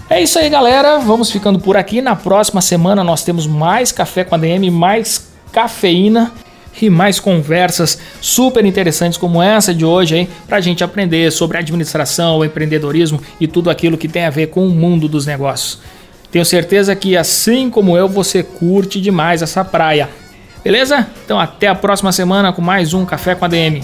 É 0.09 0.21
isso 0.21 0.37
aí, 0.37 0.49
galera. 0.49 0.99
Vamos 0.99 1.31
ficando 1.31 1.57
por 1.57 1.77
aqui. 1.77 2.01
Na 2.01 2.17
próxima 2.17 2.61
semana 2.61 3.01
nós 3.01 3.23
temos 3.23 3.47
mais 3.47 3.93
Café 3.93 4.25
com 4.25 4.35
a 4.35 4.37
DM, 4.37 4.69
mais 4.69 5.31
cafeína. 5.51 6.33
e 6.81 6.89
mais 6.89 7.19
conversas 7.19 7.99
super 8.19 8.65
interessantes 8.65 9.17
como 9.17 9.41
essa 9.41 9.73
de 9.73 9.85
hoje 9.85 10.15
aí, 10.15 10.29
para 10.47 10.57
a 10.57 10.61
gente 10.61 10.83
aprender 10.83 11.31
sobre 11.31 11.57
administração, 11.57 12.43
empreendedorismo 12.43 13.21
e 13.39 13.47
tudo 13.47 13.69
aquilo 13.69 13.97
que 13.97 14.07
tem 14.07 14.25
a 14.25 14.29
ver 14.29 14.47
com 14.47 14.65
o 14.65 14.69
mundo 14.69 15.07
dos 15.07 15.25
negócios. 15.25 15.79
Tenho 16.31 16.45
certeza 16.45 16.95
que 16.95 17.17
assim 17.17 17.69
como 17.69 17.97
eu, 17.97 18.07
você 18.07 18.41
curte 18.41 19.01
demais 19.01 19.41
essa 19.41 19.65
praia. 19.65 20.09
Beleza? 20.63 21.07
Então 21.25 21.39
até 21.39 21.67
a 21.67 21.75
próxima 21.75 22.11
semana 22.11 22.53
com 22.53 22.61
mais 22.61 22.93
um 22.93 23.05
Café 23.05 23.35
com 23.35 23.43
a 23.43 23.47
DM. 23.47 23.83